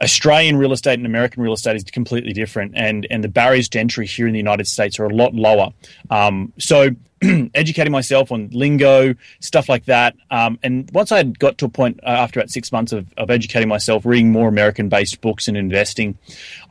Australian 0.03 0.57
real 0.57 0.73
estate 0.73 0.95
and 0.99 1.05
American 1.05 1.41
real 1.41 1.53
estate 1.53 1.75
is 1.75 1.83
completely 1.85 2.33
different, 2.33 2.73
and 2.75 3.07
and 3.09 3.23
the 3.23 3.29
barriers 3.29 3.69
to 3.69 3.79
entry 3.79 4.05
here 4.05 4.27
in 4.27 4.33
the 4.33 4.39
United 4.39 4.67
States 4.67 4.99
are 4.99 5.05
a 5.05 5.13
lot 5.13 5.33
lower. 5.33 5.73
Um, 6.09 6.53
so 6.59 6.89
educating 7.53 7.91
myself 7.91 8.31
on 8.31 8.49
lingo, 8.51 9.13
stuff 9.39 9.69
like 9.69 9.85
that. 9.85 10.15
Um, 10.31 10.59
and 10.63 10.89
once 10.91 11.11
I 11.11 11.17
had 11.17 11.39
got 11.39 11.57
to 11.59 11.65
a 11.65 11.69
point 11.69 11.99
uh, 12.03 12.09
after 12.09 12.39
about 12.39 12.49
six 12.49 12.71
months 12.71 12.91
of, 12.91 13.07
of 13.17 13.29
educating 13.29 13.69
myself, 13.69 14.05
reading 14.05 14.31
more 14.31 14.47
American 14.47 14.89
based 14.89 15.21
books 15.21 15.47
and 15.47 15.55
investing, 15.55 16.17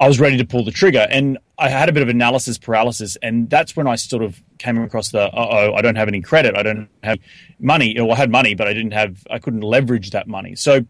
I 0.00 0.08
was 0.08 0.20
ready 0.20 0.36
to 0.36 0.44
pull 0.44 0.64
the 0.64 0.70
trigger. 0.70 1.06
And 1.10 1.38
I 1.58 1.68
had 1.68 1.88
a 1.88 1.92
bit 1.92 2.02
of 2.02 2.08
analysis 2.08 2.58
paralysis. 2.58 3.16
And 3.22 3.48
that's 3.48 3.76
when 3.76 3.86
I 3.86 3.96
sort 3.96 4.22
of 4.22 4.42
came 4.58 4.78
across 4.82 5.10
the, 5.10 5.30
oh, 5.32 5.74
I 5.74 5.80
don't 5.80 5.96
have 5.96 6.08
any 6.08 6.20
credit. 6.20 6.56
I 6.56 6.62
don't 6.62 6.88
have 7.02 7.18
money. 7.58 7.98
Or 7.98 8.12
I 8.12 8.16
had 8.16 8.30
money, 8.30 8.54
but 8.54 8.66
I 8.66 8.74
didn't 8.74 8.92
have, 8.92 9.24
I 9.30 9.38
couldn't 9.38 9.62
leverage 9.62 10.10
that 10.10 10.28
money. 10.28 10.54
So 10.56 10.84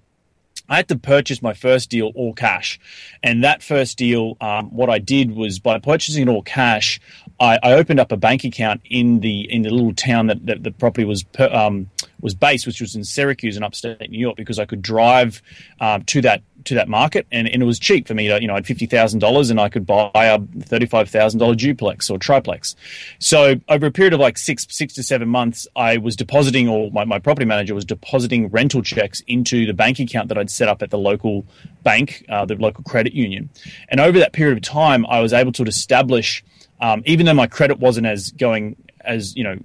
I 0.68 0.76
had 0.76 0.88
to 0.88 0.96
purchase 0.96 1.42
my 1.42 1.54
first 1.54 1.90
deal 1.90 2.12
all 2.14 2.32
cash. 2.32 2.78
And 3.22 3.44
that 3.44 3.62
first 3.62 3.98
deal, 3.98 4.36
um, 4.40 4.70
what 4.70 4.88
I 4.88 4.98
did 4.98 5.34
was 5.34 5.58
by 5.58 5.78
purchasing 5.78 6.28
it 6.28 6.30
all 6.30 6.42
cash, 6.42 7.00
I, 7.40 7.58
I, 7.62 7.72
opened 7.72 8.00
up 8.00 8.12
a 8.12 8.16
bank 8.16 8.44
account 8.44 8.80
in 8.88 9.20
the 9.20 9.40
in 9.52 9.62
the 9.62 9.70
little 9.70 9.94
town 9.94 10.28
that, 10.28 10.46
that 10.46 10.62
the 10.62 10.70
property 10.70 11.04
was 11.04 11.22
per, 11.22 11.48
um, 11.52 11.90
was 12.20 12.34
based, 12.34 12.66
which 12.66 12.80
was 12.80 12.94
in 12.94 13.04
Syracuse 13.04 13.56
in 13.56 13.62
upstate 13.62 14.10
New 14.10 14.18
York, 14.18 14.36
because 14.36 14.58
I 14.58 14.64
could 14.64 14.82
drive 14.82 15.42
um, 15.80 16.04
to 16.04 16.20
that 16.22 16.42
to 16.64 16.74
that 16.74 16.88
market, 16.88 17.26
and, 17.32 17.48
and 17.48 17.62
it 17.62 17.66
was 17.66 17.78
cheap 17.78 18.06
for 18.06 18.14
me. 18.14 18.28
To, 18.28 18.40
you 18.40 18.46
know, 18.46 18.54
I 18.54 18.56
had 18.56 18.66
fifty 18.66 18.86
thousand 18.86 19.20
dollars, 19.20 19.50
and 19.50 19.60
I 19.60 19.68
could 19.68 19.86
buy 19.86 20.10
a 20.14 20.38
thirty 20.60 20.86
five 20.86 21.10
thousand 21.10 21.40
dollar 21.40 21.54
duplex 21.54 22.10
or 22.10 22.18
triplex. 22.18 22.76
So 23.18 23.60
over 23.68 23.86
a 23.86 23.90
period 23.90 24.12
of 24.12 24.20
like 24.20 24.38
six 24.38 24.66
six 24.70 24.94
to 24.94 25.02
seven 25.02 25.28
months, 25.28 25.66
I 25.76 25.96
was 25.98 26.16
depositing, 26.16 26.68
or 26.68 26.90
my, 26.90 27.04
my 27.04 27.18
property 27.18 27.46
manager 27.46 27.74
was 27.74 27.84
depositing 27.84 28.48
rental 28.48 28.82
checks 28.82 29.22
into 29.26 29.66
the 29.66 29.74
bank 29.74 29.98
account 29.98 30.28
that 30.28 30.38
I'd 30.38 30.50
set 30.50 30.68
up 30.68 30.82
at 30.82 30.90
the 30.90 30.98
local 30.98 31.44
bank, 31.82 32.24
uh, 32.28 32.44
the 32.44 32.54
local 32.56 32.84
credit 32.84 33.12
union. 33.12 33.50
And 33.88 34.00
over 34.00 34.18
that 34.18 34.32
period 34.32 34.56
of 34.56 34.62
time, 34.62 35.06
I 35.06 35.20
was 35.20 35.32
able 35.32 35.52
to 35.52 35.64
establish, 35.64 36.44
um, 36.80 37.02
even 37.06 37.26
though 37.26 37.34
my 37.34 37.46
credit 37.46 37.78
wasn't 37.78 38.06
as 38.06 38.30
going 38.32 38.76
as 39.04 39.34
you 39.36 39.44
know 39.44 39.58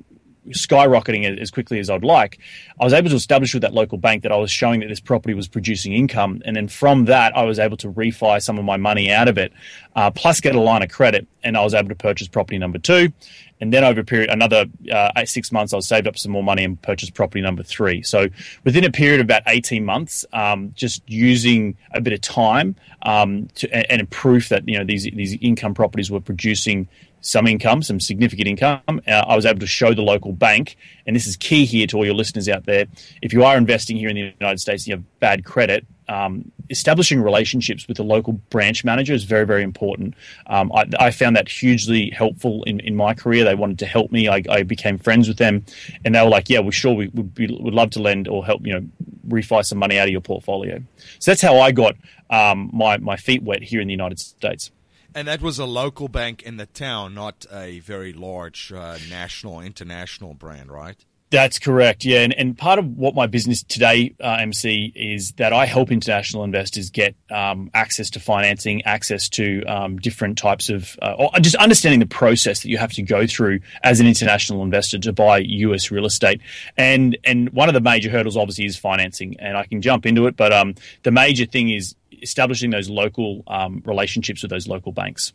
skyrocketing 0.50 1.39
as 1.39 1.51
quickly 1.51 1.80
as 1.80 1.89
I'd 1.89 2.04
like, 2.04 2.39
I 2.80 2.84
was 2.84 2.94
able 2.94 3.10
to 3.10 3.16
establish 3.16 3.54
with 3.54 3.62
that 3.62 3.74
local 3.74 3.98
bank 3.98 4.24
that 4.24 4.32
I 4.32 4.38
was 4.38 4.51
showing 4.51 4.80
that 4.82 4.88
this 4.88 5.00
property 5.00 5.34
was 5.34 5.48
producing 5.48 5.94
income. 5.94 6.42
And 6.46 6.56
then 6.56 6.68
from 6.68 7.06
that, 7.06 7.36
I 7.36 7.44
was 7.44 7.60
able 7.60 7.77
to 7.77 7.92
refi 7.92 8.42
some 8.42 8.58
of 8.58 8.66
my 8.66 8.77
money 8.77 9.12
out 9.12 9.27
of 9.27 9.38
it, 9.38 9.54
uh, 9.96 10.12
plus 10.12 10.42
get 10.42 10.56
a 10.56 10.60
line 10.60 10.84
of 10.84 10.89
credit. 10.89 11.27
And 11.44 11.58
I 11.58 11.63
was 11.63 11.74
able 11.74 11.89
to 11.89 11.96
purchase 11.96 12.27
property 12.27 12.58
number 12.58 12.77
two. 12.77 13.12
And 13.60 13.74
then 13.74 13.84
over 13.84 14.01
a 14.01 14.04
period, 14.04 14.30
another 14.30 14.66
uh, 14.92 15.12
eight, 15.18 15.30
six 15.30 15.51
months, 15.51 15.74
I 15.74 15.80
saved 15.80 16.08
up 16.08 16.18
some 16.18 16.32
more 16.32 16.44
money 16.44 16.63
and 16.63 16.80
purchased 16.82 17.13
property 17.13 17.42
number 17.42 17.63
three. 17.63 18.04
So 18.04 18.27
within 18.63 18.84
a 18.84 18.92
period 18.92 19.20
of 19.20 19.25
about 19.25 19.44
18 19.48 19.84
months, 19.84 20.25
um, 20.34 20.74
just 20.75 21.01
using 21.08 21.75
a 21.92 22.01
bit 22.01 22.13
of 22.13 22.22
time 22.22 22.75
um, 23.01 23.48
to, 23.56 23.74
and, 23.74 24.01
and 24.01 24.10
proof 24.10 24.50
that, 24.50 24.68
you 24.68 24.77
know, 24.77 24.86
these, 24.86 25.04
these 25.06 25.38
income 25.42 25.74
properties 25.74 26.12
were 26.12 26.22
producing 26.22 26.88
some 27.27 27.46
income, 27.46 27.84
some 27.84 28.00
significant 28.00 28.48
income. 28.48 28.81
Uh, 28.88 29.12
I 29.27 29.36
was 29.36 29.46
able 29.46 29.60
to 29.60 29.67
show 29.67 29.93
the 29.93 30.01
local 30.01 30.31
bank, 30.31 30.77
and 31.05 31.13
this 31.13 31.27
is 31.27 31.36
key 31.36 31.65
here 31.65 31.86
to 31.88 31.98
all 31.98 32.05
your 32.05 32.15
listeners 32.15 32.48
out 32.48 32.65
there. 32.65 32.86
If 33.22 33.34
you 33.34 33.43
are 33.43 33.57
investing 33.57 33.98
here 33.98 34.07
in 34.07 34.15
the 34.15 34.34
United 34.39 34.60
States 34.60 34.84
and 34.84 34.88
you 34.88 34.96
have 34.96 35.19
bad 35.19 35.43
credit, 35.43 35.86
um, 36.07 36.50
establishing 36.69 37.22
relationships 37.22 37.86
with 37.86 37.98
the 37.98 38.03
local 38.03 38.31
branch 38.31 38.86
manager 38.86 39.13
is 39.13 39.25
very, 39.25 39.46
very 39.46 39.62
important. 39.62 40.13
Um, 40.46 40.72
I, 40.72 40.86
I, 40.98 41.12
found 41.12 41.36
that 41.36 41.50
hugely 41.50 42.12
helpful 42.12 42.63
in, 42.63 42.79
in 42.79 42.96
my 42.96 43.13
career. 43.13 43.43
They 43.43 43.55
wanted 43.55 43.79
to 43.79 43.86
help 43.86 44.10
me. 44.10 44.29
I, 44.29 44.41
I 44.50 44.63
became 44.63 44.98
friends 44.98 45.27
with 45.27 45.38
them, 45.38 45.65
and 46.05 46.15
they 46.15 46.22
were 46.22 46.29
like, 46.29 46.50
"Yeah, 46.50 46.60
we're 46.62 46.72
sure 46.72 46.93
we 46.93 47.10
would 47.10 47.38
would 47.38 47.74
love 47.74 47.89
to 47.91 48.01
lend 48.01 48.29
or 48.29 48.46
help. 48.46 48.65
You 48.65 48.74
know, 48.74 48.88
refi 49.27 49.65
some 49.65 49.79
money 49.79 50.00
out 50.00 50.07
of 50.07 50.12
your 50.12 50.22
portfolio." 50.22 50.81
So 51.19 51.31
that's 51.31 51.41
how 51.41 51.60
I 51.60 51.74
got 51.74 51.98
um, 52.29 52.69
my 52.72 52.98
my 52.98 53.17
feet 53.17 53.43
wet 53.43 53.63
here 53.63 53.81
in 53.81 53.88
the 53.88 53.93
United 53.93 54.19
States. 54.19 54.72
And 55.17 55.27
that 55.27 55.41
was 55.41 55.57
a 55.57 55.65
local 55.65 56.09
bank 56.09 56.43
in 56.43 56.57
the 56.57 56.67
town, 56.67 57.15
not 57.15 57.47
a 57.51 57.79
very 57.79 58.13
large 58.13 58.71
uh, 58.71 59.00
national, 59.09 59.62
international 59.62 60.36
brand, 60.36 60.71
right? 60.71 61.03
That's 61.31 61.57
correct. 61.57 62.05
Yeah, 62.05 62.19
and, 62.19 62.33
and 62.36 62.55
part 62.55 62.77
of 62.77 62.86
what 62.97 63.15
my 63.15 63.25
business 63.25 63.63
today, 63.63 64.13
uh, 64.24 64.38
MC, 64.39 64.93
is 64.95 65.31
that 65.33 65.53
I 65.53 65.65
help 65.65 65.91
international 65.91 66.43
investors 66.43 66.91
get 66.91 67.15
um, 67.31 67.71
access 67.74 68.12
to 68.12 68.19
financing, 68.19 68.83
access 68.83 69.27
to 69.29 69.63
um, 69.65 69.97
different 69.97 70.38
types 70.38 70.69
of, 70.69 70.97
uh, 71.01 71.15
or 71.17 71.31
just 71.41 71.55
understanding 71.55 72.00
the 72.00 72.05
process 72.05 72.62
that 72.62 72.69
you 72.69 72.77
have 72.77 72.93
to 72.93 73.01
go 73.01 73.25
through 73.25 73.62
as 73.83 74.00
an 74.00 74.05
international 74.05 74.62
investor 74.62 75.00
to 75.00 75.12
buy 75.12 75.39
US 75.39 75.89
real 75.89 76.05
estate. 76.05 76.41
And 76.77 77.17
and 77.24 77.50
one 77.50 77.69
of 77.69 77.74
the 77.74 77.81
major 77.81 78.12
hurdles, 78.12 78.38
obviously, 78.38 78.65
is 78.65 78.77
financing. 78.77 79.36
And 79.39 79.57
I 79.57 79.65
can 79.65 79.81
jump 79.81 80.05
into 80.05 80.27
it, 80.27 80.38
but 80.38 80.53
um, 80.53 80.75
the 81.01 81.12
major 81.12 81.45
thing 81.45 81.71
is 81.71 81.95
establishing 82.21 82.69
those 82.71 82.89
local 82.89 83.43
um, 83.47 83.81
relationships 83.86 84.41
with 84.41 84.51
those 84.51 84.67
local 84.67 84.91
banks. 84.91 85.33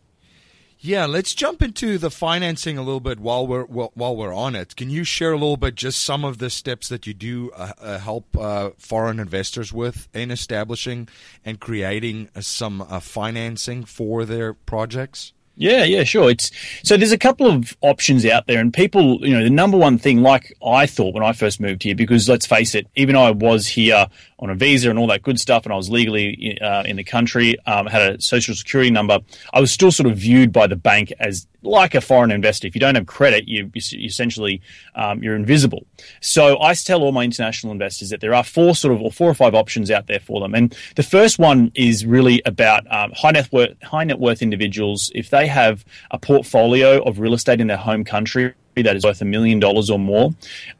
Yeah, 0.84 1.06
let's 1.06 1.32
jump 1.32 1.62
into 1.62 1.96
the 1.96 2.10
financing 2.10 2.76
a 2.76 2.82
little 2.82 2.98
bit 2.98 3.20
while 3.20 3.46
we're 3.46 3.66
while 3.66 4.16
we're 4.16 4.34
on 4.34 4.56
it. 4.56 4.74
Can 4.74 4.90
you 4.90 5.04
share 5.04 5.30
a 5.30 5.36
little 5.36 5.56
bit 5.56 5.76
just 5.76 6.02
some 6.02 6.24
of 6.24 6.38
the 6.38 6.50
steps 6.50 6.88
that 6.88 7.06
you 7.06 7.14
do 7.14 7.52
uh, 7.52 7.72
uh, 7.80 7.98
help 7.98 8.36
uh, 8.36 8.70
foreign 8.78 9.20
investors 9.20 9.72
with 9.72 10.08
in 10.12 10.32
establishing 10.32 11.06
and 11.44 11.60
creating 11.60 12.30
uh, 12.34 12.40
some 12.40 12.82
uh, 12.82 12.98
financing 12.98 13.84
for 13.84 14.24
their 14.24 14.54
projects? 14.54 15.32
Yeah, 15.54 15.84
yeah, 15.84 16.02
sure. 16.02 16.30
It's 16.30 16.50
so 16.82 16.96
there's 16.96 17.12
a 17.12 17.18
couple 17.18 17.46
of 17.46 17.76
options 17.82 18.26
out 18.26 18.48
there, 18.48 18.58
and 18.58 18.74
people, 18.74 19.24
you 19.24 19.36
know, 19.36 19.44
the 19.44 19.50
number 19.50 19.76
one 19.76 19.98
thing, 19.98 20.20
like 20.20 20.52
I 20.66 20.86
thought 20.86 21.14
when 21.14 21.22
I 21.22 21.32
first 21.32 21.60
moved 21.60 21.84
here, 21.84 21.94
because 21.94 22.28
let's 22.28 22.46
face 22.46 22.74
it, 22.74 22.88
even 22.96 23.14
I 23.14 23.30
was 23.30 23.68
here 23.68 24.08
on 24.42 24.50
a 24.50 24.56
visa 24.56 24.90
and 24.90 24.99
all 24.99 25.06
that 25.06 25.22
good 25.22 25.38
stuff, 25.38 25.64
and 25.64 25.72
I 25.72 25.76
was 25.76 25.88
legally 25.88 26.58
uh, 26.61 26.82
in 26.82 26.96
the 26.96 27.04
country, 27.04 27.56
um, 27.66 27.87
had 27.87 28.14
a 28.14 28.20
social 28.20 28.56
security 28.56 28.90
number, 28.90 29.20
I 29.54 29.61
was 29.61 29.70
still 29.70 29.92
sort 29.92 30.11
of 30.11 30.18
viewed 30.18 30.52
by 30.52 30.66
the 30.66 30.75
bank 30.75 31.12
as 31.20 31.46
like 31.62 31.94
a 31.94 32.00
foreign 32.00 32.32
investor. 32.32 32.66
If 32.66 32.75
you 32.75 32.80
don't 32.80 32.96
have 32.96 33.06
credit, 33.06 33.46
you, 33.46 33.70
you 33.72 34.06
essentially 34.06 34.61
um, 34.96 35.22
you're 35.22 35.37
invisible. 35.37 35.87
So 36.20 36.61
I 36.61 36.75
tell 36.75 37.02
all 37.02 37.12
my 37.12 37.22
international 37.22 37.72
investors 37.72 38.11
that 38.11 38.20
there 38.20 38.34
are 38.34 38.42
four 38.42 38.75
sort 38.75 38.92
of 38.92 39.00
or 39.00 39.12
four 39.12 39.30
or 39.30 39.34
five 39.34 39.54
options 39.54 39.92
out 39.92 40.08
there 40.08 40.18
for 40.18 40.40
them, 40.40 40.56
and 40.56 40.76
the 40.96 41.04
first 41.04 41.38
one 41.38 41.70
is 41.76 42.04
really 42.04 42.42
about 42.44 42.90
um, 42.92 43.12
high 43.12 43.30
net 43.30 43.49
worth 43.52 43.80
high 43.84 44.02
net 44.02 44.18
worth 44.18 44.42
individuals. 44.42 45.12
If 45.14 45.30
they 45.30 45.46
have 45.46 45.84
a 46.11 46.18
portfolio 46.18 47.00
of 47.04 47.20
real 47.20 47.34
estate 47.34 47.61
in 47.61 47.68
their 47.68 47.76
home 47.76 48.02
country 48.02 48.54
that 48.76 48.97
is 48.97 49.05
worth 49.05 49.21
a 49.21 49.26
million 49.26 49.61
dollars 49.61 49.91
or 49.91 49.99
more. 49.99 50.31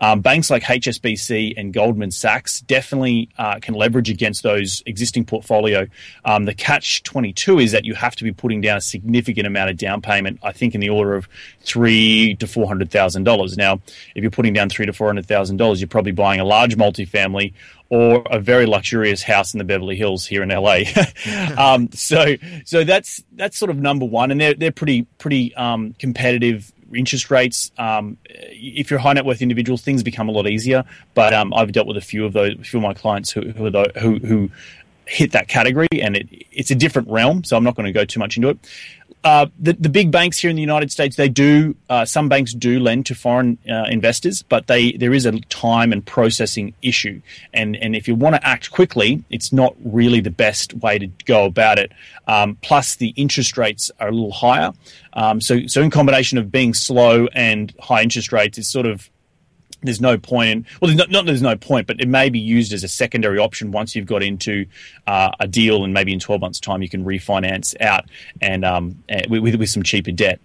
Um, 0.01 0.21
banks 0.21 0.49
like 0.49 0.63
HSBC 0.63 1.55
and 1.59 1.75
Goldman 1.75 2.11
Sachs 2.11 2.63
definitely 2.63 3.29
uh, 3.37 3.59
can 3.61 3.75
leverage 3.75 4.09
against 4.09 4.43
those 4.43 4.83
existing 4.87 5.27
portfolio. 5.27 5.87
Um, 6.25 6.47
the 6.47 6.55
catch 6.55 7.03
22 7.03 7.59
is 7.59 7.73
that 7.73 7.85
you 7.85 7.95
have 7.95 8.17
to 8.17 8.25
be 8.25 8.33
putting 8.33 8.63
down 8.63 8.79
a 8.79 8.81
significant 8.81 9.47
amount 9.47 9.69
of 9.69 9.77
down 9.77 10.01
payment, 10.01 10.41
I 10.43 10.53
think 10.53 10.75
in 10.75 10.81
the 10.81 10.89
order 10.89 11.15
of 11.15 11.29
three 11.61 12.37
to 12.37 12.47
$400,000. 12.47 13.57
Now, 13.59 13.81
if 14.15 14.23
you're 14.23 14.31
putting 14.31 14.55
down 14.55 14.71
three 14.71 14.87
to 14.87 14.93
$400,000, 14.93 15.79
you're 15.79 15.89
probably 15.89 16.13
buying 16.13 16.41
a 16.41 16.45
large 16.45 16.77
multifamily 16.77 17.53
or 17.93 18.23
a 18.31 18.41
very 18.41 18.65
luxurious 18.65 19.23
house 19.23 19.53
in 19.53 19.59
the 19.59 19.65
Beverly 19.65 19.97
Hills 19.97 20.27
here 20.27 20.43
in 20.43 20.49
LA. 20.49 20.85
um, 21.59 21.91
so, 21.93 22.37
so 22.65 22.85
that's 22.85 23.23
that's 23.33 23.59
sort 23.59 23.71
of 23.71 23.77
number 23.77 24.07
one, 24.07 24.31
and 24.31 24.41
they're 24.41 24.55
they're 24.55 24.73
pretty 24.73 25.03
pretty 25.19 25.55
um, 25.57 25.95
competitive 25.99 26.73
interest 26.95 27.31
rates. 27.31 27.71
Um, 27.79 28.17
if 28.29 28.91
you're 28.91 28.99
a 28.99 29.03
high 29.03 29.13
net 29.13 29.25
worth 29.25 29.43
individual, 29.43 29.79
things 29.79 30.03
become 30.03 30.29
a 30.29 30.33
lot 30.33 30.47
easier. 30.47 30.85
But 31.15 31.33
um, 31.33 31.53
I've 31.55 31.73
dealt 31.73 31.87
with 31.87 31.97
a 31.97 32.03
few 32.03 32.25
of 32.25 32.33
those, 32.33 32.55
a 32.59 32.65
few 32.65 32.79
of 32.79 32.83
my 32.83 32.95
clients 32.95 33.31
who 33.31 33.51
who, 33.53 33.71
the, 33.71 33.93
who, 34.01 34.19
who 34.19 34.51
hit 35.07 35.33
that 35.33 35.49
category, 35.49 35.89
and 36.01 36.17
it, 36.17 36.29
it's 36.53 36.71
a 36.71 36.75
different 36.75 37.09
realm. 37.09 37.45
So 37.45 37.57
I'm 37.57 37.65
not 37.65 37.75
going 37.75 37.87
to 37.87 37.93
go 37.93 38.05
too 38.05 38.21
much 38.21 38.37
into 38.37 38.49
it. 38.51 38.59
Uh, 39.25 39.47
the, 39.57 39.73
the 39.75 39.88
big 39.88 40.11
banks 40.11 40.38
here 40.38 40.50
in 40.50 40.57
the 40.57 40.62
United 40.62 40.91
States, 40.91 41.14
they 41.14 41.29
do, 41.29 41.76
uh, 41.88 42.05
some 42.05 42.29
banks 42.29 42.52
do 42.52 42.81
lend 42.81 43.07
to 43.07 43.14
foreign 43.14 43.57
uh, 43.71 43.85
investors, 43.88 44.43
but 44.43 44.67
they, 44.67 44.93
there 44.93 45.14
is 45.14 45.26
a 45.26 45.38
time 45.43 45.93
and 45.93 46.05
processing 46.05 46.75
issue. 46.83 47.23
And, 47.55 47.76
and 47.76 47.95
if 47.95 48.09
you 48.09 48.17
want 48.17 48.35
to 48.35 48.45
act 48.45 48.73
quickly, 48.73 49.23
it's 49.31 49.52
not 49.52 49.76
really 49.85 50.21
the 50.21 50.31
best 50.31 50.75
way 50.75 50.99
to 50.99 51.07
go 51.25 51.45
about 51.45 51.79
it. 51.79 51.93
Um, 52.26 52.59
plus, 52.62 52.97
the 52.97 53.11
interest 53.11 53.57
rates 53.57 53.93
are 54.00 54.09
a 54.09 54.12
little 54.12 54.33
higher. 54.33 54.73
Um, 55.12 55.41
so, 55.41 55.67
so 55.69 55.83
in 55.83 55.91
combination 55.91 56.38
of 56.38 56.50
being 56.50 56.75
slow 56.75 57.29
and 57.33 57.73
high 57.81 58.02
interest 58.02 58.33
rates, 58.33 58.59
is 58.59 58.67
sort 58.67 58.87
of 58.87 59.09
there's 59.83 60.01
no 60.01 60.17
point 60.19 60.51
in 60.51 60.67
well 60.81 60.89
there's 60.89 60.99
not, 60.99 61.11
not 61.11 61.27
there's 61.27 61.43
no 61.43 61.57
point 61.57 61.87
but 61.87 62.01
it 62.01 62.09
may 62.09 62.31
be 62.31 62.39
used 62.39 62.73
as 62.73 62.85
a 62.85 62.89
secondary 62.89 63.39
option 63.39 63.73
once 63.73 63.95
you've 63.95 64.07
got 64.07 64.23
into 64.23 64.67
uh, 65.07 65.31
a 65.41 65.47
deal 65.47 65.85
and 65.85 65.93
maybe 65.93 66.12
in 66.12 66.21
12 66.21 66.41
months 66.41 66.61
time 66.61 66.83
you 66.83 66.89
can 66.89 67.05
refinance 67.05 67.79
out 67.81 68.05
and 68.41 68.65
um, 68.65 69.03
eh, 69.09 69.23
with, 69.29 69.55
with 69.57 69.69
some 69.69 69.83
cheaper 69.83 70.12
debt 70.12 70.41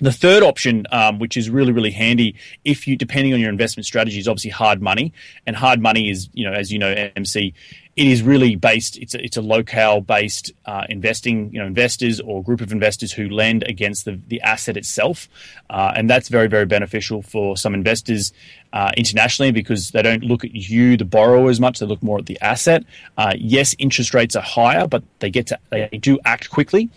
the 0.00 0.12
third 0.12 0.42
option, 0.42 0.86
um, 0.92 1.18
which 1.18 1.36
is 1.36 1.50
really, 1.50 1.72
really 1.72 1.90
handy 1.90 2.34
if 2.64 2.88
you, 2.88 2.96
depending 2.96 3.34
on 3.34 3.40
your 3.40 3.50
investment 3.50 3.84
strategy, 3.84 4.18
is 4.18 4.28
obviously 4.28 4.50
hard 4.50 4.80
money. 4.80 5.12
And 5.46 5.54
hard 5.54 5.80
money 5.80 6.10
is, 6.10 6.30
you 6.32 6.48
know, 6.48 6.52
as 6.52 6.72
you 6.72 6.78
know, 6.78 6.88
MC, 7.16 7.52
it 7.96 8.06
is 8.06 8.22
really 8.22 8.56
based. 8.56 8.96
It's 8.96 9.14
a, 9.14 9.22
it's 9.22 9.36
a 9.36 9.42
locale 9.42 10.00
based 10.00 10.52
uh, 10.64 10.86
investing, 10.88 11.52
you 11.52 11.60
know, 11.60 11.66
investors 11.66 12.18
or 12.18 12.42
group 12.42 12.62
of 12.62 12.72
investors 12.72 13.12
who 13.12 13.28
lend 13.28 13.62
against 13.64 14.06
the 14.06 14.18
the 14.28 14.40
asset 14.40 14.76
itself, 14.76 15.28
uh, 15.68 15.92
and 15.94 16.08
that's 16.08 16.28
very, 16.28 16.48
very 16.48 16.66
beneficial 16.66 17.20
for 17.20 17.56
some 17.56 17.74
investors 17.74 18.32
uh, 18.72 18.92
internationally 18.96 19.50
because 19.50 19.90
they 19.90 20.02
don't 20.02 20.22
look 20.22 20.44
at 20.44 20.54
you, 20.54 20.96
the 20.96 21.04
borrower, 21.04 21.50
as 21.50 21.60
much. 21.60 21.78
They 21.78 21.86
look 21.86 22.02
more 22.02 22.18
at 22.18 22.26
the 22.26 22.38
asset. 22.40 22.84
Uh, 23.16 23.34
yes, 23.36 23.74
interest 23.78 24.14
rates 24.14 24.36
are 24.36 24.42
higher, 24.42 24.86
but 24.86 25.02
they 25.18 25.30
get 25.30 25.48
to 25.48 25.58
they 25.70 25.88
do 25.88 26.18
act 26.24 26.50
quickly, 26.50 26.90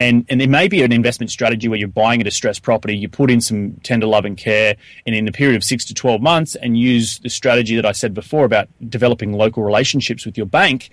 and 0.00 0.26
and 0.28 0.40
there 0.40 0.48
may 0.48 0.68
be 0.68 0.82
an 0.82 0.92
investment 0.92 1.30
strategy 1.30 1.68
where 1.68 1.78
you're 1.78 1.88
buying 1.88 2.20
a 2.20 2.24
distressed 2.24 2.62
property, 2.62 2.96
you 2.96 3.08
put 3.08 3.30
in 3.30 3.40
some 3.40 3.74
tender 3.82 4.06
love 4.06 4.24
and 4.24 4.36
care, 4.36 4.76
and 5.06 5.14
in 5.14 5.26
a 5.26 5.32
period 5.32 5.56
of 5.56 5.64
six 5.64 5.84
to 5.86 5.94
twelve 5.94 6.20
months, 6.20 6.54
and 6.56 6.78
use 6.78 7.18
the 7.20 7.30
strategy 7.30 7.76
that 7.76 7.86
I 7.86 7.92
said 7.92 8.14
before 8.14 8.44
about 8.44 8.68
developing 8.88 9.32
local 9.32 9.62
relationships 9.62 10.26
with 10.26 10.36
your 10.36 10.46
bank 10.46 10.90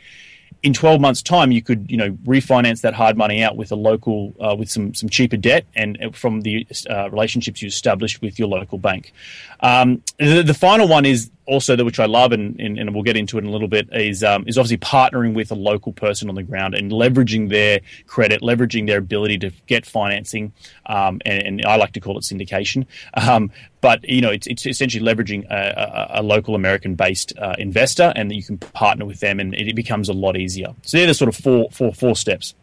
in 0.61 0.73
12 0.73 1.01
months 1.01 1.21
time 1.21 1.51
you 1.51 1.61
could 1.61 1.89
you 1.89 1.97
know 1.97 2.11
refinance 2.25 2.81
that 2.81 2.93
hard 2.93 3.17
money 3.17 3.43
out 3.43 3.57
with 3.57 3.71
a 3.71 3.75
local 3.75 4.33
uh, 4.39 4.55
with 4.55 4.69
some 4.69 4.93
some 4.93 5.09
cheaper 5.09 5.37
debt 5.37 5.65
and 5.75 5.97
uh, 6.01 6.11
from 6.11 6.41
the 6.41 6.67
uh, 6.89 7.09
relationships 7.09 7.61
you 7.61 7.67
established 7.67 8.21
with 8.21 8.37
your 8.37 8.47
local 8.47 8.77
bank. 8.77 9.13
Um, 9.61 10.03
the, 10.19 10.43
the, 10.43 10.53
final 10.53 10.87
one 10.87 11.05
is 11.05 11.31
also 11.45 11.75
that 11.75 11.83
which 11.83 11.99
I 11.99 12.05
love, 12.05 12.31
and, 12.31 12.59
and, 12.59 12.79
and, 12.79 12.93
we'll 12.93 13.03
get 13.03 13.17
into 13.17 13.37
it 13.37 13.43
in 13.43 13.47
a 13.47 13.51
little 13.51 13.67
bit, 13.67 13.89
is 13.91 14.23
um, 14.23 14.45
is 14.47 14.57
obviously 14.57 14.77
partnering 14.77 15.33
with 15.33 15.51
a 15.51 15.55
local 15.55 15.91
person 15.91 16.29
on 16.29 16.35
the 16.35 16.43
ground 16.43 16.75
and 16.75 16.91
leveraging 16.91 17.49
their 17.49 17.81
credit, 18.07 18.41
leveraging 18.41 18.87
their 18.87 18.99
ability 18.99 19.37
to 19.39 19.51
get 19.67 19.85
financing, 19.85 20.53
um, 20.85 21.21
and, 21.25 21.43
and, 21.43 21.65
I 21.65 21.75
like 21.75 21.93
to 21.93 21.99
call 21.99 22.17
it 22.17 22.23
syndication. 22.23 22.85
Um, 23.15 23.51
but 23.81 24.07
you 24.07 24.21
know, 24.21 24.31
it's, 24.31 24.47
it's 24.47 24.65
essentially 24.65 25.03
leveraging 25.03 25.45
a, 25.49 26.11
a, 26.15 26.21
a 26.21 26.23
local 26.23 26.55
American-based 26.55 27.33
uh, 27.37 27.55
investor, 27.57 28.13
and 28.15 28.31
you 28.33 28.43
can 28.43 28.57
partner 28.57 29.05
with 29.05 29.19
them, 29.19 29.39
and 29.39 29.53
it 29.53 29.75
becomes 29.75 30.09
a 30.09 30.13
lot 30.13 30.37
easier. 30.37 30.73
So 30.83 30.97
they're 30.97 31.07
the 31.07 31.13
sort 31.13 31.29
of 31.29 31.35
four 31.35 31.69
four 31.71 31.93
four 31.93 32.15
steps. 32.15 32.55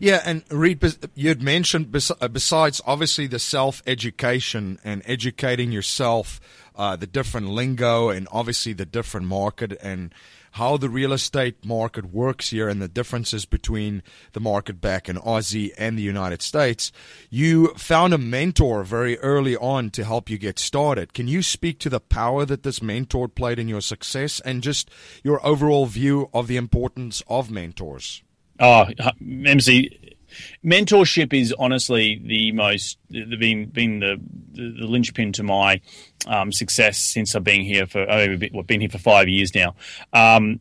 Yeah, 0.00 0.22
and 0.24 0.42
Reed, 0.50 0.82
you'd 1.14 1.42
mentioned 1.42 1.94
uh, 1.94 2.28
besides 2.28 2.80
obviously 2.86 3.26
the 3.26 3.38
self 3.38 3.82
education 3.86 4.78
and 4.82 5.02
educating 5.04 5.72
yourself 5.72 6.40
uh, 6.80 6.96
the 6.96 7.06
different 7.06 7.46
lingo 7.50 8.08
and 8.08 8.26
obviously 8.32 8.72
the 8.72 8.86
different 8.86 9.26
market 9.26 9.76
and 9.82 10.14
how 10.52 10.78
the 10.78 10.88
real 10.88 11.12
estate 11.12 11.62
market 11.62 12.06
works 12.06 12.48
here 12.48 12.70
and 12.70 12.80
the 12.80 12.88
differences 12.88 13.44
between 13.44 14.02
the 14.32 14.40
market 14.40 14.80
back 14.80 15.06
in 15.06 15.16
Aussie 15.16 15.72
and 15.76 15.98
the 15.98 16.02
United 16.02 16.40
States. 16.40 16.90
You 17.28 17.74
found 17.74 18.14
a 18.14 18.18
mentor 18.18 18.82
very 18.82 19.18
early 19.18 19.58
on 19.58 19.90
to 19.90 20.04
help 20.06 20.30
you 20.30 20.38
get 20.38 20.58
started. 20.58 21.12
Can 21.12 21.28
you 21.28 21.42
speak 21.42 21.78
to 21.80 21.90
the 21.90 22.00
power 22.00 22.46
that 22.46 22.62
this 22.62 22.80
mentor 22.80 23.28
played 23.28 23.58
in 23.58 23.68
your 23.68 23.82
success 23.82 24.40
and 24.40 24.62
just 24.62 24.90
your 25.22 25.46
overall 25.46 25.84
view 25.84 26.30
of 26.32 26.46
the 26.46 26.56
importance 26.56 27.22
of 27.28 27.50
mentors? 27.50 28.22
Oh, 28.58 28.86
MC, 29.20 30.16
mentorship 30.64 31.32
is 31.32 31.54
honestly 31.58 32.20
the 32.24 32.52
most 32.52 32.98
the, 33.08 33.36
been 33.36 33.66
been 33.66 34.00
the, 34.00 34.20
the, 34.52 34.76
the 34.80 34.86
linchpin 34.86 35.32
to 35.32 35.42
my 35.42 35.80
um, 36.26 36.52
success 36.52 36.98
since 36.98 37.34
I've 37.34 37.44
been 37.44 37.62
here 37.62 37.86
for 37.86 38.10
oh, 38.10 38.36
been 38.36 38.80
here 38.80 38.90
for 38.90 38.98
five 38.98 39.28
years 39.28 39.54
now. 39.54 39.74
Um, 40.12 40.60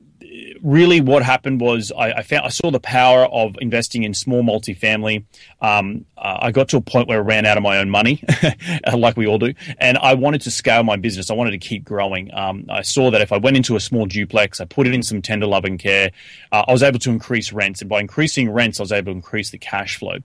really 0.61 1.01
what 1.01 1.23
happened 1.23 1.61
was 1.61 1.91
I, 1.91 2.11
I, 2.11 2.23
found 2.23 2.45
I 2.45 2.49
saw 2.49 2.71
the 2.71 2.79
power 2.79 3.25
of 3.25 3.55
investing 3.61 4.03
in 4.03 4.13
small 4.13 4.43
multifamily. 4.43 5.25
Um, 5.61 6.05
uh, 6.17 6.37
I 6.41 6.51
got 6.51 6.69
to 6.69 6.77
a 6.77 6.81
point 6.81 7.07
where 7.07 7.19
I 7.19 7.21
ran 7.21 7.45
out 7.45 7.57
of 7.57 7.63
my 7.63 7.77
own 7.77 7.89
money, 7.89 8.23
like 8.93 9.17
we 9.17 9.27
all 9.27 9.37
do, 9.37 9.53
and 9.79 9.97
I 9.97 10.13
wanted 10.13 10.41
to 10.41 10.51
scale 10.51 10.83
my 10.83 10.97
business. 10.97 11.29
I 11.29 11.33
wanted 11.33 11.51
to 11.51 11.57
keep 11.57 11.83
growing. 11.83 12.33
Um, 12.33 12.65
I 12.69 12.81
saw 12.81 13.11
that 13.11 13.21
if 13.21 13.31
I 13.31 13.37
went 13.37 13.57
into 13.57 13.75
a 13.75 13.79
small 13.79 14.05
duplex, 14.05 14.59
I 14.59 14.65
put 14.65 14.87
it 14.87 14.93
in 14.93 15.03
some 15.03 15.21
tender 15.21 15.45
love 15.45 15.65
and 15.65 15.79
care, 15.79 16.11
uh, 16.51 16.63
I 16.67 16.71
was 16.71 16.83
able 16.83 16.99
to 16.99 17.09
increase 17.09 17.51
rents, 17.51 17.81
and 17.81 17.89
by 17.89 17.99
increasing 17.99 18.49
rents, 18.49 18.79
I 18.79 18.83
was 18.83 18.91
able 18.91 19.11
to 19.11 19.15
increase 19.15 19.49
the 19.49 19.57
cash 19.57 19.97
flow. 19.97 20.17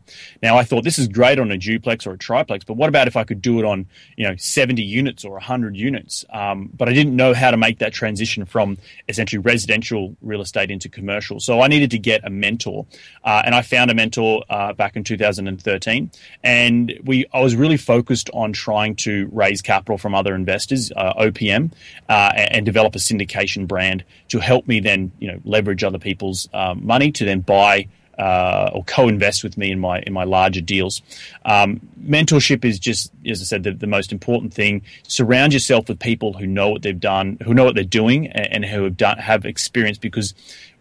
Now 0.42 0.56
I 0.56 0.64
thought 0.64 0.84
this 0.84 0.98
is 0.98 1.08
great 1.08 1.38
on 1.38 1.50
a 1.50 1.58
duplex 1.58 2.06
or 2.06 2.12
a 2.12 2.18
triplex, 2.18 2.64
but 2.64 2.74
what 2.74 2.88
about 2.88 3.08
if 3.08 3.16
I 3.16 3.24
could 3.24 3.40
do 3.40 3.58
it 3.58 3.64
on 3.64 3.86
you 4.16 4.28
know 4.28 4.36
70 4.36 4.82
units 4.82 5.24
or 5.24 5.32
100 5.32 5.76
units? 5.76 6.24
Um, 6.30 6.70
but 6.74 6.88
I 6.88 6.92
didn't 6.92 7.16
know 7.16 7.34
how 7.34 7.50
to 7.50 7.56
make 7.56 7.78
that 7.78 7.92
transition 7.92 8.44
from 8.44 8.78
essentially 9.08 9.40
residential 9.40 9.93
residential 9.94 10.16
real 10.22 10.40
estate 10.40 10.70
into 10.70 10.88
commercial. 10.88 11.40
So 11.40 11.60
I 11.60 11.68
needed 11.68 11.90
to 11.92 11.98
get 11.98 12.24
a 12.24 12.30
mentor, 12.30 12.86
uh, 13.24 13.42
and 13.44 13.54
I 13.54 13.62
found 13.62 13.90
a 13.90 13.94
mentor 13.94 14.44
uh, 14.48 14.72
back 14.72 14.96
in 14.96 15.04
2013. 15.04 16.10
And 16.42 16.92
we, 17.04 17.26
I 17.32 17.40
was 17.40 17.54
really 17.56 17.76
focused 17.76 18.30
on 18.34 18.52
trying 18.52 18.96
to 18.96 19.28
raise 19.32 19.62
capital 19.62 19.98
from 19.98 20.14
other 20.14 20.34
investors, 20.34 20.92
uh, 20.96 21.14
OPM, 21.14 21.72
uh, 22.08 22.32
and, 22.34 22.64
develop 22.64 22.94
a 22.94 22.98
syndication 22.98 23.68
brand 23.68 24.02
to 24.28 24.38
help 24.38 24.66
me 24.66 24.80
then, 24.80 25.12
you 25.18 25.30
know, 25.30 25.38
leverage 25.44 25.84
other 25.84 25.98
people's 25.98 26.48
um, 26.54 26.84
money 26.84 27.12
to 27.12 27.26
then 27.26 27.40
buy 27.40 27.86
uh, 28.18 28.70
or 28.72 28.84
co-invest 28.84 29.42
with 29.42 29.56
me 29.56 29.70
in 29.70 29.78
my 29.78 30.00
in 30.00 30.12
my 30.12 30.24
larger 30.24 30.60
deals. 30.60 31.02
Um, 31.44 31.80
mentorship 32.02 32.64
is 32.64 32.78
just, 32.78 33.10
as 33.26 33.40
I 33.40 33.44
said, 33.44 33.62
the, 33.64 33.72
the, 33.72 33.86
most 33.86 34.12
important 34.12 34.52
thing. 34.52 34.82
Surround 35.08 35.52
yourself 35.52 35.88
with 35.88 35.98
people 35.98 36.32
who 36.32 36.46
know 36.46 36.70
what 36.70 36.82
they've 36.82 36.98
done, 36.98 37.38
who 37.44 37.54
know 37.54 37.64
what 37.64 37.74
they're 37.74 37.84
doing, 37.84 38.28
and, 38.28 38.46
and 38.52 38.64
who 38.64 38.84
have 38.84 38.96
done 38.96 39.18
have 39.18 39.44
experience. 39.44 39.98
Because 39.98 40.34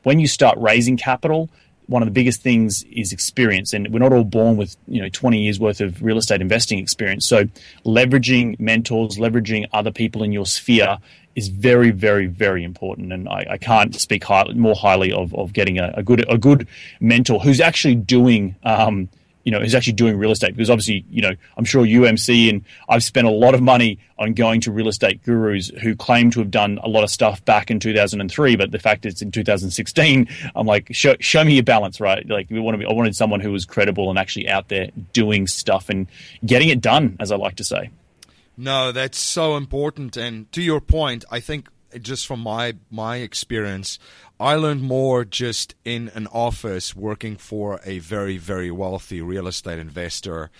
when 0.04 0.20
you 0.20 0.28
start 0.28 0.58
raising 0.58 0.98
capital, 0.98 1.50
one 1.94 2.02
of 2.02 2.08
the 2.08 2.12
biggest 2.12 2.42
things 2.42 2.84
is 2.92 3.14
experience 3.14 3.72
and 3.72 3.88
we're 3.94 4.00
not 4.00 4.12
all 4.12 4.24
born 4.24 4.58
with 4.58 4.76
you 4.88 5.02
know 5.02 5.10
20 5.10 5.40
years 5.40 5.60
worth 5.60 5.80
of 5.80 6.02
real 6.02 6.18
estate 6.18 6.42
investing 6.42 6.80
experience 6.80 7.26
so 7.26 7.46
leveraging 7.86 8.60
mentors 8.60 9.18
leveraging 9.18 9.66
other 9.72 9.92
people 9.92 10.24
in 10.24 10.32
your 10.32 10.46
sphere 10.46 10.98
is 11.36 11.48
very, 11.48 11.92
very, 11.92 12.28
very 12.28 12.64
important, 12.64 13.12
and 13.12 13.28
I, 13.28 13.46
I 13.52 13.58
can't 13.58 14.00
speak 14.00 14.24
high, 14.24 14.46
more 14.54 14.76
highly 14.76 15.12
of, 15.12 15.34
of 15.34 15.54
getting 15.54 15.80
a, 15.80 15.92
a, 15.96 16.04
good 16.04 16.30
a 16.30 16.38
good 16.38 16.68
mentor 17.00 17.40
who's 17.40 17.60
actually 17.60 17.96
doing. 17.96 18.56
Um, 18.64 19.10
you 19.44 19.52
know, 19.52 19.60
who's 19.60 19.76
actually 19.76 19.94
doing 19.94 20.18
real 20.18 20.32
estate 20.32 20.56
because 20.56 20.70
obviously, 20.70 21.06
you 21.10 21.22
know, 21.22 21.34
I'm 21.58 21.66
sure 21.66 21.86
UMC 21.86 22.50
and 22.50 22.64
I've 22.88 23.04
spent 23.04 23.28
a 23.28 23.32
lot 23.32 23.54
of 23.54 23.62
money 23.62 24.00
on 24.18 24.34
going 24.34 24.62
to 24.62 24.72
real 24.72 24.88
estate 24.88 25.22
gurus 25.24 25.70
who 25.82 25.96
claim 25.96 26.32
to 26.32 26.40
have 26.40 26.50
done 26.52 26.80
a 26.82 26.88
lot 26.88 27.04
of 27.04 27.10
stuff 27.10 27.44
back 27.44 27.70
in 27.70 27.80
2003, 27.80 28.56
but 28.56 28.72
the 28.72 28.80
fact 28.80 29.06
it's 29.06 29.22
in 29.22 29.32
2016, 29.32 30.28
I'm 30.56 30.68
like, 30.68 30.88
show, 30.92 31.16
show 31.20 31.44
me 31.44 31.56
your 31.56 31.64
balance, 31.64 32.00
right? 32.00 32.28
Like, 32.28 32.50
we 32.50 32.60
want 32.60 32.76
to 32.76 32.80
be, 32.80 32.86
I 32.86 32.94
wanted 32.94 33.16
someone 33.16 33.42
who 33.42 33.52
was 33.52 33.66
credible 33.66 34.10
and 34.10 34.18
actually 34.18 34.48
out 34.48 34.70
there 34.70 34.90
doing 35.12 35.48
stuff 35.48 35.90
and 35.90 36.08
getting 36.46 36.70
it 36.70 36.80
done, 36.80 37.18
as 37.20 37.32
I 37.32 37.36
like 37.36 37.56
to 37.56 37.64
say. 37.64 37.90
No, 38.56 38.92
that's 38.92 39.20
so 39.20 39.58
important. 39.58 40.16
And 40.16 40.52
to 40.54 40.62
your 40.62 40.80
point, 40.80 41.26
I 41.32 41.40
think 41.40 41.70
just 42.02 42.28
from 42.28 42.40
my 42.42 42.76
my 42.90 43.18
experience, 43.18 44.00
I 44.40 44.56
learned 44.56 44.82
more 44.84 45.26
just 45.26 45.76
in 45.84 46.10
an 46.16 46.28
office 46.28 46.96
working 46.96 47.38
for 47.38 47.80
a 47.86 48.00
very 48.00 48.38
very 48.38 48.72
wealthy 48.72 49.22
real 49.22 49.48
estate 49.48 49.80
investor, 49.80 50.52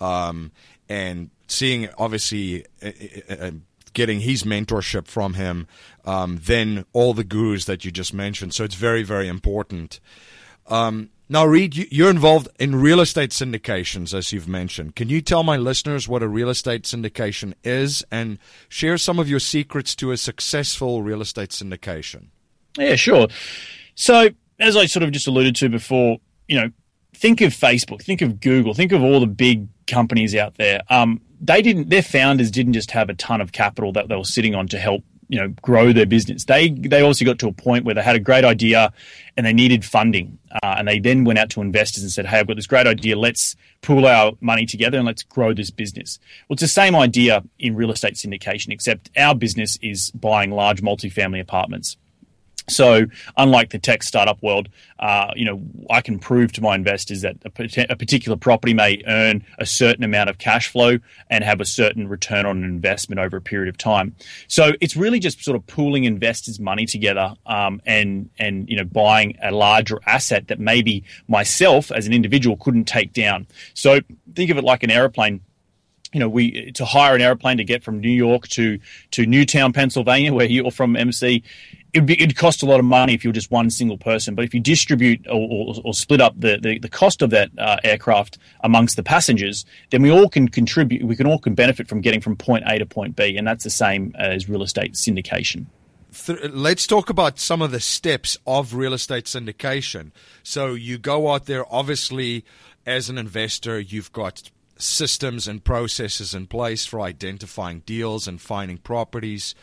um, 0.00 0.52
and 0.88 1.30
seeing 1.46 1.88
obviously. 1.98 2.64
Uh, 2.82 2.90
uh, 3.28 3.34
uh 3.34 3.50
getting 3.92 4.20
his 4.20 4.44
mentorship 4.44 5.08
from 5.08 5.34
him, 5.34 5.66
um, 6.04 6.38
then 6.44 6.84
all 6.92 7.12
the 7.12 7.24
gurus 7.24 7.64
that 7.64 7.84
you 7.84 7.90
just 7.90 8.14
mentioned. 8.14 8.54
So 8.54 8.62
it's 8.62 8.76
very, 8.76 9.02
very 9.02 9.26
important. 9.26 9.98
Um, 10.68 11.10
now, 11.32 11.46
Reed, 11.46 11.76
you're 11.92 12.10
involved 12.10 12.48
in 12.58 12.74
real 12.74 12.98
estate 12.98 13.30
syndications, 13.30 14.12
as 14.12 14.32
you've 14.32 14.48
mentioned. 14.48 14.96
Can 14.96 15.08
you 15.08 15.20
tell 15.20 15.44
my 15.44 15.56
listeners 15.56 16.08
what 16.08 16.24
a 16.24 16.28
real 16.28 16.48
estate 16.48 16.82
syndication 16.82 17.54
is 17.62 18.04
and 18.10 18.36
share 18.68 18.98
some 18.98 19.20
of 19.20 19.28
your 19.28 19.38
secrets 19.38 19.94
to 19.94 20.10
a 20.10 20.16
successful 20.16 21.04
real 21.04 21.20
estate 21.20 21.50
syndication? 21.50 22.30
Yeah, 22.76 22.96
sure. 22.96 23.28
So, 23.94 24.30
as 24.58 24.76
I 24.76 24.86
sort 24.86 25.04
of 25.04 25.12
just 25.12 25.28
alluded 25.28 25.54
to 25.56 25.68
before, 25.68 26.18
you 26.48 26.60
know, 26.60 26.70
think 27.14 27.40
of 27.42 27.52
Facebook, 27.52 28.02
think 28.02 28.22
of 28.22 28.40
Google, 28.40 28.74
think 28.74 28.90
of 28.90 29.00
all 29.00 29.20
the 29.20 29.28
big 29.28 29.68
companies 29.86 30.34
out 30.34 30.56
there. 30.56 30.80
Um, 30.90 31.20
they 31.40 31.62
didn't, 31.62 31.90
their 31.90 32.02
founders 32.02 32.50
didn't 32.50 32.72
just 32.72 32.90
have 32.90 33.08
a 33.08 33.14
ton 33.14 33.40
of 33.40 33.52
capital 33.52 33.92
that 33.92 34.08
they 34.08 34.16
were 34.16 34.24
sitting 34.24 34.56
on 34.56 34.66
to 34.66 34.80
help 34.80 35.04
you 35.30 35.38
know 35.38 35.48
grow 35.62 35.92
their 35.92 36.06
business. 36.06 36.44
They 36.44 36.70
they 36.70 37.00
also 37.00 37.24
got 37.24 37.38
to 37.38 37.48
a 37.48 37.52
point 37.52 37.84
where 37.84 37.94
they 37.94 38.02
had 38.02 38.16
a 38.16 38.20
great 38.20 38.44
idea 38.44 38.92
and 39.36 39.46
they 39.46 39.52
needed 39.52 39.84
funding, 39.84 40.38
uh, 40.62 40.74
and 40.76 40.88
they 40.88 40.98
then 40.98 41.24
went 41.24 41.38
out 41.38 41.50
to 41.50 41.62
investors 41.62 42.02
and 42.02 42.10
said, 42.10 42.26
"Hey, 42.26 42.40
I've 42.40 42.48
got 42.48 42.56
this 42.56 42.66
great 42.66 42.88
idea. 42.88 43.16
Let's 43.16 43.54
pool 43.80 44.06
our 44.06 44.32
money 44.40 44.66
together 44.66 44.98
and 44.98 45.06
let's 45.06 45.22
grow 45.22 45.54
this 45.54 45.70
business." 45.70 46.18
Well, 46.48 46.54
it's 46.54 46.62
the 46.62 46.68
same 46.68 46.96
idea 46.96 47.44
in 47.60 47.76
real 47.76 47.92
estate 47.92 48.14
syndication, 48.14 48.72
except 48.72 49.08
our 49.16 49.34
business 49.34 49.78
is 49.80 50.10
buying 50.10 50.50
large 50.50 50.82
multifamily 50.82 51.40
apartments. 51.40 51.96
So, 52.68 53.06
unlike 53.36 53.70
the 53.70 53.78
tech 53.78 54.02
startup 54.02 54.42
world, 54.42 54.68
uh, 54.98 55.32
you 55.34 55.44
know, 55.44 55.60
I 55.88 56.00
can 56.00 56.18
prove 56.18 56.52
to 56.52 56.60
my 56.60 56.74
investors 56.74 57.22
that 57.22 57.36
a, 57.44 57.92
a, 57.92 57.96
particular 57.96 58.36
property 58.36 58.74
may 58.74 59.02
earn 59.06 59.44
a 59.58 59.66
certain 59.66 60.04
amount 60.04 60.30
of 60.30 60.38
cash 60.38 60.68
flow 60.68 60.98
and 61.30 61.42
have 61.42 61.60
a 61.60 61.64
certain 61.64 62.08
return 62.08 62.46
on 62.46 62.58
an 62.58 62.64
investment 62.64 63.18
over 63.18 63.36
a 63.38 63.40
period 63.40 63.68
of 63.68 63.78
time. 63.78 64.14
So, 64.46 64.72
it's 64.80 64.96
really 64.96 65.18
just 65.18 65.42
sort 65.42 65.56
of 65.56 65.66
pooling 65.66 66.04
investors' 66.04 66.60
money 66.60 66.86
together 66.86 67.34
um, 67.46 67.80
and 67.86 68.30
and 68.38 68.68
you 68.68 68.76
know 68.76 68.84
buying 68.84 69.36
a 69.42 69.50
larger 69.50 70.00
asset 70.06 70.48
that 70.48 70.60
maybe 70.60 71.04
myself 71.28 71.90
as 71.90 72.06
an 72.06 72.12
individual 72.12 72.56
couldn't 72.56 72.84
take 72.84 73.12
down. 73.12 73.46
So, 73.74 74.00
think 74.34 74.50
of 74.50 74.58
it 74.58 74.64
like 74.64 74.82
an 74.82 74.90
aeroplane 74.90 75.40
you 76.12 76.18
know, 76.18 76.28
we 76.28 76.72
to 76.72 76.84
hire 76.84 77.14
an 77.14 77.20
airplane 77.20 77.58
to 77.58 77.64
get 77.64 77.84
from 77.84 78.00
New 78.00 78.10
York 78.10 78.48
to 78.48 78.78
to 79.12 79.26
Newtown, 79.26 79.72
Pennsylvania, 79.72 80.34
where 80.34 80.46
you're 80.46 80.70
from, 80.70 80.96
MC 80.96 81.42
it'd, 81.92 82.06
be, 82.06 82.20
it'd 82.20 82.36
cost 82.36 82.62
a 82.62 82.66
lot 82.66 82.78
of 82.78 82.84
money 82.84 83.14
if 83.14 83.24
you're 83.24 83.32
just 83.32 83.50
one 83.50 83.70
single 83.70 83.98
person. 83.98 84.34
But 84.34 84.44
if 84.44 84.54
you 84.54 84.60
distribute 84.60 85.26
or, 85.26 85.48
or, 85.50 85.74
or 85.84 85.94
split 85.94 86.20
up 86.20 86.34
the, 86.38 86.58
the, 86.60 86.78
the, 86.78 86.88
cost 86.88 87.22
of 87.22 87.30
that 87.30 87.50
uh, 87.58 87.78
aircraft 87.84 88.38
amongst 88.60 88.96
the 88.96 89.02
passengers, 89.02 89.64
then 89.90 90.02
we 90.02 90.10
all 90.10 90.28
can 90.28 90.48
contribute. 90.48 91.04
We 91.04 91.16
can 91.16 91.26
all 91.26 91.38
can 91.38 91.54
benefit 91.54 91.88
from 91.88 92.00
getting 92.00 92.20
from 92.20 92.36
point 92.36 92.64
A 92.66 92.78
to 92.78 92.86
point 92.86 93.16
B, 93.16 93.36
and 93.36 93.46
that's 93.46 93.64
the 93.64 93.70
same 93.70 94.14
as 94.18 94.48
real 94.48 94.62
estate 94.62 94.94
syndication. 94.94 95.66
Let's 96.50 96.86
talk 96.88 97.08
about 97.08 97.38
some 97.38 97.62
of 97.62 97.70
the 97.70 97.78
steps 97.78 98.36
of 98.46 98.74
real 98.74 98.94
estate 98.94 99.26
syndication. 99.26 100.10
So 100.42 100.74
you 100.74 100.98
go 100.98 101.32
out 101.32 101.46
there, 101.46 101.64
obviously, 101.72 102.44
as 102.84 103.08
an 103.08 103.16
investor, 103.16 103.78
you've 103.78 104.12
got 104.12 104.50
systems 104.76 105.46
and 105.46 105.62
processes 105.62 106.34
in 106.34 106.46
place 106.46 106.86
for 106.86 107.00
identifying 107.00 107.80
deals 107.80 108.26
and 108.26 108.40
finding 108.40 108.78
properties. 108.78 109.54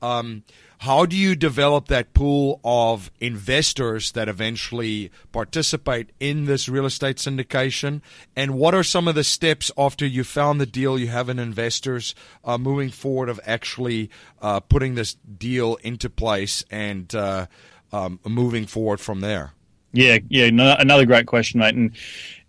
Um, 0.00 0.42
how 0.82 1.06
do 1.06 1.16
you 1.16 1.36
develop 1.36 1.86
that 1.86 2.12
pool 2.12 2.60
of 2.64 3.12
investors 3.20 4.10
that 4.12 4.28
eventually 4.28 5.12
participate 5.30 6.10
in 6.18 6.46
this 6.46 6.68
real 6.68 6.86
estate 6.86 7.18
syndication? 7.18 8.00
And 8.34 8.56
what 8.56 8.74
are 8.74 8.82
some 8.82 9.06
of 9.06 9.14
the 9.14 9.22
steps 9.22 9.70
after 9.78 10.04
you 10.04 10.24
found 10.24 10.60
the 10.60 10.66
deal, 10.66 10.98
you 10.98 11.06
have 11.06 11.28
an 11.28 11.38
investors 11.38 12.16
uh, 12.44 12.58
moving 12.58 12.88
forward 12.88 13.28
of 13.28 13.38
actually 13.46 14.10
uh, 14.40 14.58
putting 14.58 14.96
this 14.96 15.14
deal 15.14 15.76
into 15.84 16.10
place 16.10 16.64
and 16.68 17.14
uh, 17.14 17.46
um, 17.92 18.18
moving 18.26 18.66
forward 18.66 18.98
from 18.98 19.20
there? 19.20 19.52
Yeah, 19.92 20.18
yeah, 20.30 20.50
no, 20.50 20.74
another 20.76 21.06
great 21.06 21.26
question, 21.26 21.60
mate. 21.60 21.76
And 21.76 21.92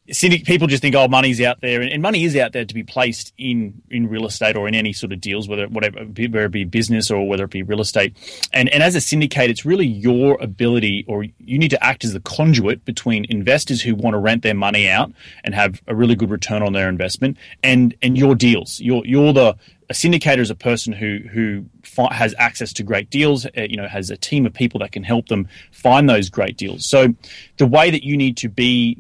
people 0.08 0.68
just 0.68 0.82
think, 0.82 0.96
oh, 0.96 1.08
money's 1.08 1.40
out 1.40 1.62
there, 1.62 1.82
and 1.82 2.02
money 2.02 2.26
is 2.26 2.36
out 2.36 2.52
there 2.52 2.66
to 2.66 2.74
be 2.74 2.84
placed 2.84 3.34
in 3.38 3.82
in 3.90 4.10
real 4.10 4.26
estate 4.26 4.56
or 4.56 4.68
in 4.68 4.76
any 4.76 4.92
sort 4.92 5.14
of 5.14 5.22
deals, 5.22 5.48
whether 5.48 5.68
whatever 5.68 6.00
whether 6.00 6.46
it 6.46 6.52
be 6.52 6.66
business 6.66 7.10
or 7.10 7.28
whether 7.28 7.46
it 7.46 7.52
be 7.52 7.64
real 7.64 7.82
estate. 7.82 8.16
And 8.52 8.68
and 8.70 8.84
as 8.84 8.96
a 8.96 9.02
syndicate, 9.02 9.50
it's 9.50 9.66
really 9.66 9.88
your 9.88 10.38
ability, 10.42 11.06
or 11.08 11.24
you 11.24 11.58
need 11.58 11.70
to 11.70 11.84
act 11.84 12.04
as 12.04 12.14
the 12.14 12.20
conduit 12.20 12.84
between 12.84 13.26
investors 13.30 13.82
who 13.82 13.96
want 13.96 14.14
to 14.14 14.18
rent 14.18 14.44
their 14.44 14.54
money 14.54 14.90
out 14.90 15.12
and 15.44 15.56
have 15.56 15.82
a 15.88 15.96
really 15.96 16.16
good 16.16 16.30
return 16.30 16.64
on 16.64 16.74
their 16.74 16.90
investment, 16.90 17.38
and 17.64 17.96
and 18.02 18.18
your 18.18 18.36
deals. 18.36 18.82
You're 18.82 19.06
you're 19.06 19.32
the 19.32 19.56
a 19.90 19.94
syndicator 19.94 20.40
is 20.40 20.50
a 20.50 20.56
person 20.56 20.92
who 20.92 21.20
who 21.32 21.66
has 22.12 22.36
access 22.38 22.74
to 22.74 22.84
great 22.84 23.10
deals. 23.10 23.46
Uh, 23.46 23.62
you 23.70 23.78
know, 23.78 23.88
has 23.88 24.10
a 24.10 24.18
team 24.18 24.46
of 24.46 24.54
people 24.54 24.80
that 24.80 24.92
can 24.92 25.04
help 25.04 25.28
them 25.28 25.48
find 25.72 26.10
those 26.10 26.30
great 26.30 26.58
deals. 26.58 26.86
So, 26.86 27.14
the 27.58 27.68
way 27.68 27.90
that 27.90 28.04
you 28.04 28.18
need 28.18 28.36
to 28.38 28.50
be 28.50 28.98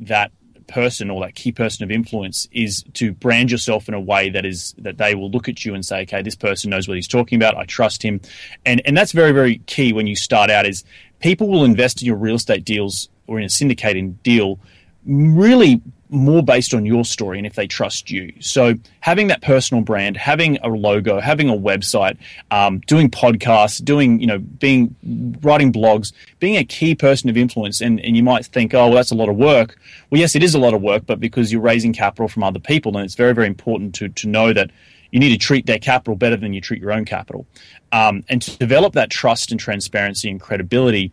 person 0.68 1.10
or 1.10 1.22
that 1.22 1.36
key 1.36 1.52
person 1.52 1.84
of 1.84 1.92
influence 1.92 2.48
is 2.52 2.84
to 2.94 3.14
brand 3.14 3.52
yourself 3.52 3.88
in 3.88 3.94
a 3.94 4.00
way 4.00 4.30
that 4.30 4.46
is 4.46 4.74
that 4.80 4.98
they 4.98 5.16
will 5.16 5.30
look 5.30 5.48
at 5.48 5.64
you 5.64 5.74
and 5.74 5.86
say, 5.86 6.02
okay, 6.02 6.22
this 6.22 6.36
person 6.36 6.70
knows 6.70 6.88
what 6.88 6.96
he's 6.96 7.08
talking 7.08 7.36
about. 7.36 7.56
I 7.58 7.66
trust 7.66 8.04
him, 8.04 8.22
and 8.66 8.82
and 8.86 8.96
that's 8.96 9.12
very 9.12 9.32
very 9.32 9.60
key 9.66 9.94
when 9.94 10.08
you 10.08 10.16
start 10.16 10.50
out. 10.50 10.66
Is 10.66 10.84
people 11.20 11.48
will 11.48 11.64
invest 11.64 12.02
in 12.02 12.06
your 12.06 12.18
real 12.18 12.36
estate 12.36 12.66
deals 12.66 13.10
or 13.28 13.40
in 13.40 13.46
a 13.46 13.48
syndicating 13.48 14.22
deal 14.24 14.60
really 15.06 15.82
more 16.14 16.44
based 16.44 16.74
on 16.74 16.86
your 16.86 17.04
story 17.04 17.38
and 17.38 17.48
if 17.48 17.56
they 17.56 17.68
trust 17.68 18.12
you. 18.12 18.32
So 18.40 18.76
having 19.00 19.28
that 19.28 19.42
personal 19.42 19.84
brand, 19.84 20.16
having 20.16 20.58
a 20.58 20.68
logo, 20.68 21.20
having 21.20 21.50
a 21.50 21.54
website, 21.54 22.18
um, 22.52 22.80
doing 22.88 23.10
podcasts, 23.10 23.84
doing 23.84 24.20
you 24.20 24.28
know 24.28 24.40
being 24.40 24.96
writing 25.42 25.74
blogs, 25.74 26.14
being 26.40 26.56
a 26.58 26.64
key 26.64 26.96
person 26.96 27.30
of 27.30 27.38
influence, 27.38 27.82
and, 27.82 28.00
and 28.02 28.16
you 28.16 28.24
might 28.24 28.46
think, 28.46 28.74
oh 28.74 28.88
well, 28.88 28.96
that's 28.96 29.12
a 29.12 29.16
lot 29.16 29.30
of 29.30 29.36
work. 29.36 29.78
Well, 30.10 30.20
yes, 30.20 30.36
it 30.36 30.44
is 30.44 30.56
a 30.56 30.60
lot 30.60 30.74
of 30.74 30.82
work, 30.82 31.06
but 31.06 31.20
because 31.20 31.52
you're 31.52 31.62
raising 31.62 31.94
capital 31.94 32.28
from 32.28 32.44
other 32.44 32.60
people, 32.60 32.96
and 32.96 33.06
it's 33.06 33.16
very 33.16 33.34
very 33.34 33.48
important 33.48 33.96
to 33.96 34.10
to 34.10 34.28
know 34.28 34.54
that 34.54 34.72
you 35.12 35.20
need 35.20 35.30
to 35.30 35.38
treat 35.38 35.66
their 35.68 35.80
capital 35.80 36.16
better 36.16 36.36
than 36.36 36.54
you 36.54 36.62
treat 36.62 36.82
your 36.82 36.92
own 36.92 37.06
capital, 37.06 37.46
um, 37.92 38.24
and 38.30 38.42
to 38.42 38.58
develop 38.58 38.94
that 38.94 39.10
trust 39.10 39.52
and 39.52 39.60
transparency 39.60 40.30
and 40.30 40.40
credibility 40.40 41.12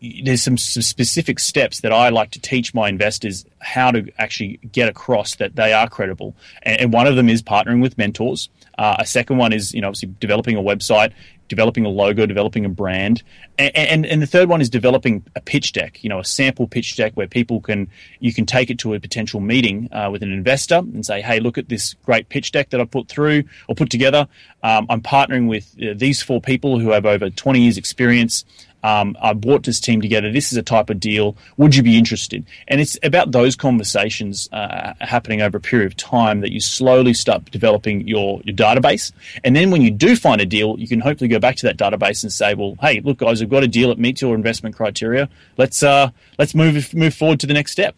there's 0.00 0.42
some, 0.42 0.58
some, 0.58 0.82
specific 0.82 1.38
steps 1.38 1.80
that 1.80 1.92
I 1.92 2.10
like 2.10 2.30
to 2.32 2.40
teach 2.40 2.74
my 2.74 2.88
investors 2.88 3.46
how 3.60 3.90
to 3.90 4.10
actually 4.18 4.58
get 4.70 4.88
across 4.88 5.36
that 5.36 5.56
they 5.56 5.72
are 5.72 5.88
credible. 5.88 6.36
And, 6.62 6.80
and 6.80 6.92
one 6.92 7.06
of 7.06 7.16
them 7.16 7.28
is 7.28 7.42
partnering 7.42 7.80
with 7.80 7.96
mentors. 7.96 8.50
Uh, 8.78 8.96
a 8.98 9.06
second 9.06 9.38
one 9.38 9.52
is, 9.52 9.72
you 9.72 9.80
know, 9.80 9.88
obviously 9.88 10.14
developing 10.20 10.56
a 10.56 10.60
website, 10.60 11.12
developing 11.48 11.84
a 11.84 11.88
logo, 11.88 12.26
developing 12.26 12.64
a 12.64 12.68
brand, 12.68 13.22
and, 13.58 13.74
and, 13.76 14.06
and 14.06 14.20
the 14.20 14.26
third 14.26 14.48
one 14.48 14.60
is 14.60 14.68
developing 14.68 15.24
a 15.34 15.40
pitch 15.40 15.72
deck. 15.72 16.02
You 16.02 16.10
know, 16.10 16.18
a 16.18 16.24
sample 16.24 16.66
pitch 16.66 16.96
deck 16.96 17.12
where 17.14 17.26
people 17.26 17.60
can 17.60 17.88
you 18.20 18.34
can 18.34 18.44
take 18.44 18.70
it 18.70 18.78
to 18.80 18.94
a 18.94 19.00
potential 19.00 19.40
meeting 19.40 19.88
uh, 19.92 20.10
with 20.10 20.22
an 20.22 20.32
investor 20.32 20.76
and 20.76 21.04
say, 21.06 21.22
hey, 21.22 21.40
look 21.40 21.56
at 21.56 21.68
this 21.68 21.94
great 22.04 22.28
pitch 22.28 22.52
deck 22.52 22.70
that 22.70 22.80
I 22.80 22.84
put 22.84 23.08
through 23.08 23.44
or 23.68 23.74
put 23.74 23.90
together. 23.90 24.28
Um, 24.62 24.86
I'm 24.90 25.00
partnering 25.00 25.48
with 25.48 25.74
uh, 25.80 25.94
these 25.96 26.22
four 26.22 26.40
people 26.40 26.78
who 26.78 26.90
have 26.90 27.06
over 27.06 27.30
20 27.30 27.60
years 27.60 27.78
experience. 27.78 28.44
Um, 28.86 29.16
I 29.20 29.32
brought 29.32 29.64
this 29.64 29.80
team 29.80 30.00
together. 30.00 30.30
This 30.30 30.52
is 30.52 30.58
a 30.58 30.62
type 30.62 30.90
of 30.90 31.00
deal. 31.00 31.36
Would 31.56 31.74
you 31.74 31.82
be 31.82 31.98
interested? 31.98 32.46
And 32.68 32.80
it's 32.80 32.96
about 33.02 33.32
those 33.32 33.56
conversations 33.56 34.48
uh, 34.52 34.94
happening 35.00 35.42
over 35.42 35.56
a 35.56 35.60
period 35.60 35.86
of 35.86 35.96
time 35.96 36.40
that 36.42 36.52
you 36.52 36.60
slowly 36.60 37.12
start 37.12 37.50
developing 37.50 38.06
your, 38.06 38.40
your 38.44 38.54
database. 38.54 39.10
And 39.42 39.56
then 39.56 39.72
when 39.72 39.82
you 39.82 39.90
do 39.90 40.14
find 40.14 40.40
a 40.40 40.46
deal, 40.46 40.78
you 40.78 40.86
can 40.86 41.00
hopefully 41.00 41.26
go 41.26 41.40
back 41.40 41.56
to 41.56 41.66
that 41.66 41.76
database 41.76 42.22
and 42.22 42.32
say, 42.32 42.54
well, 42.54 42.76
hey, 42.80 43.00
look, 43.00 43.18
guys, 43.18 43.42
I've 43.42 43.50
got 43.50 43.64
a 43.64 43.68
deal 43.68 43.88
that 43.88 43.98
meets 43.98 44.22
your 44.22 44.36
investment 44.36 44.76
criteria. 44.76 45.28
Let's 45.56 45.82
uh, 45.82 46.10
let's 46.38 46.54
move 46.54 46.94
move 46.94 47.14
forward 47.14 47.40
to 47.40 47.48
the 47.48 47.54
next 47.54 47.72
step. 47.72 47.96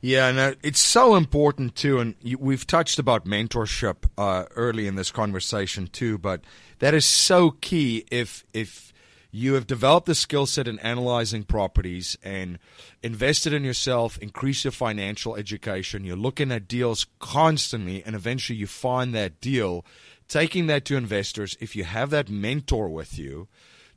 Yeah, 0.00 0.28
and 0.28 0.38
uh, 0.38 0.54
it's 0.62 0.80
so 0.80 1.16
important 1.16 1.74
too. 1.74 1.98
And 1.98 2.14
we've 2.38 2.66
touched 2.66 3.00
about 3.00 3.26
mentorship 3.26 3.96
uh, 4.16 4.44
early 4.54 4.86
in 4.86 4.94
this 4.94 5.10
conversation 5.10 5.88
too, 5.88 6.16
but 6.16 6.42
that 6.78 6.94
is 6.94 7.04
so 7.04 7.56
key. 7.60 8.04
If 8.10 8.44
if 8.54 8.92
you 9.30 9.54
have 9.54 9.66
developed 9.66 10.06
the 10.06 10.14
skill 10.14 10.46
set 10.46 10.66
in 10.66 10.78
analyzing 10.80 11.44
properties 11.44 12.18
and 12.22 12.58
invested 13.02 13.52
in 13.52 13.62
yourself, 13.62 14.18
increase 14.18 14.64
your 14.64 14.72
financial 14.72 15.36
education. 15.36 16.04
You're 16.04 16.16
looking 16.16 16.50
at 16.50 16.66
deals 16.66 17.06
constantly, 17.20 18.02
and 18.04 18.16
eventually 18.16 18.58
you 18.58 18.66
find 18.66 19.14
that 19.14 19.40
deal. 19.40 19.84
Taking 20.28 20.66
that 20.66 20.84
to 20.86 20.96
investors, 20.96 21.56
if 21.60 21.76
you 21.76 21.84
have 21.84 22.10
that 22.10 22.28
mentor 22.28 22.88
with 22.88 23.18
you, 23.18 23.48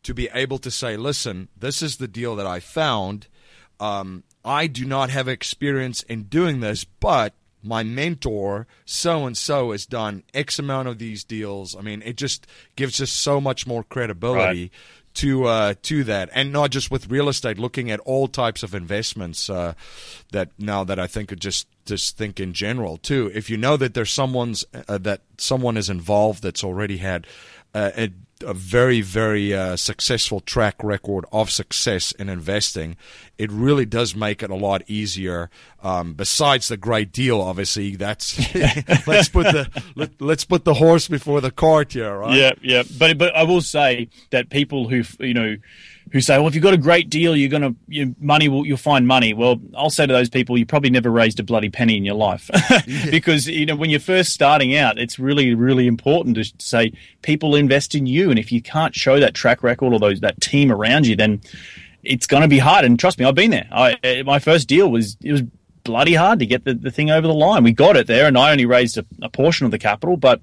to 0.03 0.13
be 0.13 0.29
able 0.33 0.57
to 0.59 0.69
say, 0.69 0.97
listen, 0.97 1.47
this 1.57 1.81
is 1.81 1.97
the 1.97 2.07
deal 2.07 2.35
that 2.35 2.47
I 2.47 2.59
found. 2.59 3.27
Um, 3.79 4.23
I 4.45 4.67
do 4.67 4.85
not 4.85 5.09
have 5.09 5.27
experience 5.27 6.03
in 6.03 6.23
doing 6.23 6.59
this, 6.59 6.83
but 6.83 7.33
my 7.65 7.81
mentor, 7.81 8.67
so 8.83 9.25
and 9.25 9.37
so, 9.37 9.71
has 9.71 9.85
done 9.85 10.23
X 10.33 10.59
amount 10.59 10.89
of 10.89 10.99
these 10.99 11.23
deals. 11.23 11.77
I 11.77 11.81
mean, 11.81 12.01
it 12.01 12.17
just 12.17 12.45
gives 12.75 12.99
us 12.99 13.09
so 13.09 13.39
much 13.39 13.65
more 13.65 13.83
credibility 13.83 14.63
right 14.63 14.71
to 15.15 15.45
uh, 15.45 15.73
to 15.83 16.03
that, 16.05 16.29
and 16.33 16.51
not 16.51 16.71
just 16.71 16.89
with 16.89 17.09
real 17.09 17.29
estate, 17.29 17.57
looking 17.57 17.91
at 17.91 17.99
all 18.01 18.27
types 18.27 18.63
of 18.63 18.73
investments. 18.73 19.49
Uh, 19.49 19.73
that 20.31 20.49
now 20.57 20.83
that 20.83 20.99
I 20.99 21.07
think 21.07 21.31
of 21.31 21.39
just 21.39 21.67
just 21.85 22.17
think 22.17 22.39
in 22.39 22.53
general 22.53 22.97
too. 22.97 23.31
If 23.33 23.49
you 23.49 23.57
know 23.57 23.77
that 23.77 23.93
there's 23.93 24.11
someone's 24.11 24.65
uh, 24.87 24.97
that 24.99 25.21
someone 25.37 25.77
is 25.77 25.89
involved 25.89 26.43
that's 26.43 26.63
already 26.63 26.97
had 26.97 27.27
uh, 27.73 27.91
a 27.95 28.11
a 28.43 28.53
very, 28.53 29.01
very 29.01 29.53
uh, 29.53 29.75
successful 29.75 30.39
track 30.39 30.75
record 30.83 31.25
of 31.31 31.49
success 31.49 32.11
in 32.11 32.29
investing, 32.29 32.97
it 33.37 33.51
really 33.51 33.85
does 33.85 34.15
make 34.15 34.43
it 34.43 34.49
a 34.49 34.55
lot 34.55 34.83
easier. 34.87 35.49
Um, 35.81 36.13
besides 36.13 36.67
the 36.67 36.77
great 36.77 37.11
deal, 37.11 37.41
obviously, 37.41 37.95
that's 37.95 38.37
let's 39.07 39.29
put 39.29 39.45
the 39.45 39.83
let, 39.95 40.21
us 40.21 40.45
put 40.45 40.65
the 40.65 40.75
horse 40.75 41.07
before 41.07 41.41
the 41.41 41.51
cart 41.51 41.93
here, 41.93 42.19
right? 42.19 42.37
Yeah, 42.37 42.51
yeah. 42.61 42.83
But 42.97 43.17
but 43.17 43.35
I 43.35 43.43
will 43.43 43.61
say 43.61 44.09
that 44.29 44.49
people 44.49 44.87
who 44.87 45.03
you 45.19 45.33
know 45.33 45.55
who 46.11 46.21
say, 46.21 46.37
"Well, 46.37 46.47
if 46.47 46.55
you've 46.55 46.63
got 46.63 46.73
a 46.73 46.77
great 46.77 47.09
deal, 47.09 47.35
you're 47.35 47.49
going 47.49 47.61
to 47.61 47.75
your 47.87 48.07
money 48.19 48.47
will 48.47 48.65
you'll 48.65 48.77
find 48.77 49.07
money." 49.07 49.33
Well, 49.33 49.59
I'll 49.75 49.89
say 49.89 50.05
to 50.05 50.13
those 50.13 50.29
people, 50.29 50.57
you 50.57 50.65
probably 50.65 50.89
never 50.89 51.09
raised 51.09 51.39
a 51.39 51.43
bloody 51.43 51.69
penny 51.69 51.97
in 51.97 52.05
your 52.05 52.15
life, 52.15 52.49
because 53.11 53.47
you 53.47 53.65
know 53.65 53.75
when 53.75 53.89
you're 53.89 53.99
first 53.99 54.33
starting 54.33 54.75
out, 54.75 54.97
it's 54.97 55.19
really 55.19 55.53
really 55.55 55.87
important 55.87 56.35
to 56.35 56.45
say 56.59 56.93
people 57.21 57.55
invest 57.55 57.95
in 57.95 58.05
you, 58.05 58.29
and 58.29 58.39
if 58.39 58.51
you 58.51 58.61
can't 58.61 58.95
show 58.95 59.19
that 59.19 59.33
track 59.33 59.63
record 59.63 59.93
or 59.93 59.99
those 59.99 60.19
that 60.21 60.39
team 60.41 60.71
around 60.71 61.07
you, 61.07 61.15
then 61.15 61.41
it's 62.03 62.27
going 62.27 62.41
to 62.43 62.49
be 62.49 62.59
hard. 62.59 62.85
And 62.85 62.99
trust 62.99 63.17
me, 63.19 63.25
I've 63.25 63.35
been 63.35 63.51
there. 63.51 63.67
I, 63.71 63.97
eh, 64.03 64.23
my 64.23 64.39
first 64.39 64.67
deal 64.67 64.91
was 64.91 65.17
it 65.21 65.31
was 65.31 65.43
bloody 65.83 66.13
hard 66.13 66.39
to 66.39 66.45
get 66.45 66.65
the, 66.65 66.73
the 66.73 66.91
thing 66.91 67.11
over 67.11 67.27
the 67.27 67.33
line. 67.33 67.63
We 67.63 67.71
got 67.71 67.97
it 67.97 68.07
there, 68.07 68.27
and 68.27 68.37
I 68.37 68.51
only 68.51 68.65
raised 68.65 68.97
a, 68.97 69.05
a 69.21 69.29
portion 69.29 69.65
of 69.65 69.71
the 69.71 69.79
capital, 69.79 70.17
but 70.17 70.41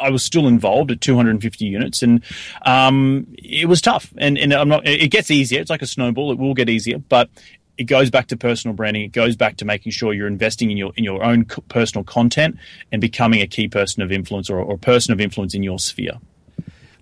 I 0.00 0.10
was 0.10 0.22
still 0.22 0.46
involved 0.46 0.90
at 0.90 1.00
250 1.00 1.64
units, 1.64 2.02
and 2.02 2.22
um, 2.62 3.26
it 3.38 3.68
was 3.68 3.80
tough. 3.80 4.12
And, 4.18 4.38
and 4.38 4.52
I'm 4.52 4.68
not. 4.68 4.86
It 4.86 5.10
gets 5.10 5.30
easier. 5.30 5.60
It's 5.60 5.70
like 5.70 5.82
a 5.82 5.86
snowball. 5.86 6.32
It 6.32 6.38
will 6.38 6.54
get 6.54 6.68
easier, 6.68 6.98
but 6.98 7.30
it 7.78 7.84
goes 7.84 8.10
back 8.10 8.28
to 8.28 8.36
personal 8.36 8.74
branding. 8.74 9.02
It 9.02 9.12
goes 9.12 9.36
back 9.36 9.56
to 9.58 9.64
making 9.64 9.92
sure 9.92 10.12
you're 10.12 10.26
investing 10.26 10.70
in 10.70 10.76
your 10.76 10.92
in 10.96 11.04
your 11.04 11.22
own 11.22 11.44
personal 11.44 12.04
content 12.04 12.58
and 12.92 13.00
becoming 13.00 13.40
a 13.40 13.46
key 13.46 13.68
person 13.68 14.02
of 14.02 14.10
influence 14.10 14.48
or, 14.50 14.58
or 14.58 14.78
person 14.78 15.12
of 15.12 15.20
influence 15.20 15.54
in 15.54 15.62
your 15.62 15.78
sphere. 15.78 16.18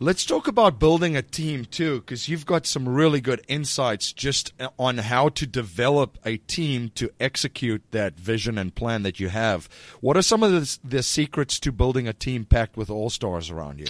Let's 0.01 0.27
talk 0.27 0.49
about 0.49 0.81
building 0.81 1.17
a 1.17 1.23
team 1.23 1.65
too, 1.65 2.01
because 2.01 2.29
you've 2.29 2.47
got 2.47 2.67
some 2.67 2.89
really 2.89 3.21
good 3.21 3.43
insights 3.47 4.13
just 4.13 4.53
uh, 4.59 4.69
on 4.77 4.99
how 4.99 5.29
to 5.31 5.47
develop 5.47 6.19
a 6.25 6.39
team 6.39 6.91
to 6.97 7.11
execute 7.21 7.81
that 7.93 8.19
vision 8.19 8.59
and 8.59 8.75
plan 8.75 9.05
that 9.05 9.21
you 9.21 9.29
have. 9.29 9.69
What 10.01 10.17
are 10.17 10.23
some 10.23 10.43
of 10.43 10.51
the, 10.51 10.79
the 10.83 11.03
secrets 11.05 11.61
to 11.61 11.71
building 11.71 12.09
a 12.09 12.13
team 12.13 12.45
packed 12.45 12.77
with 12.77 12.91
all 12.91 13.09
stars 13.09 13.51
around 13.51 13.79
you? 13.79 13.87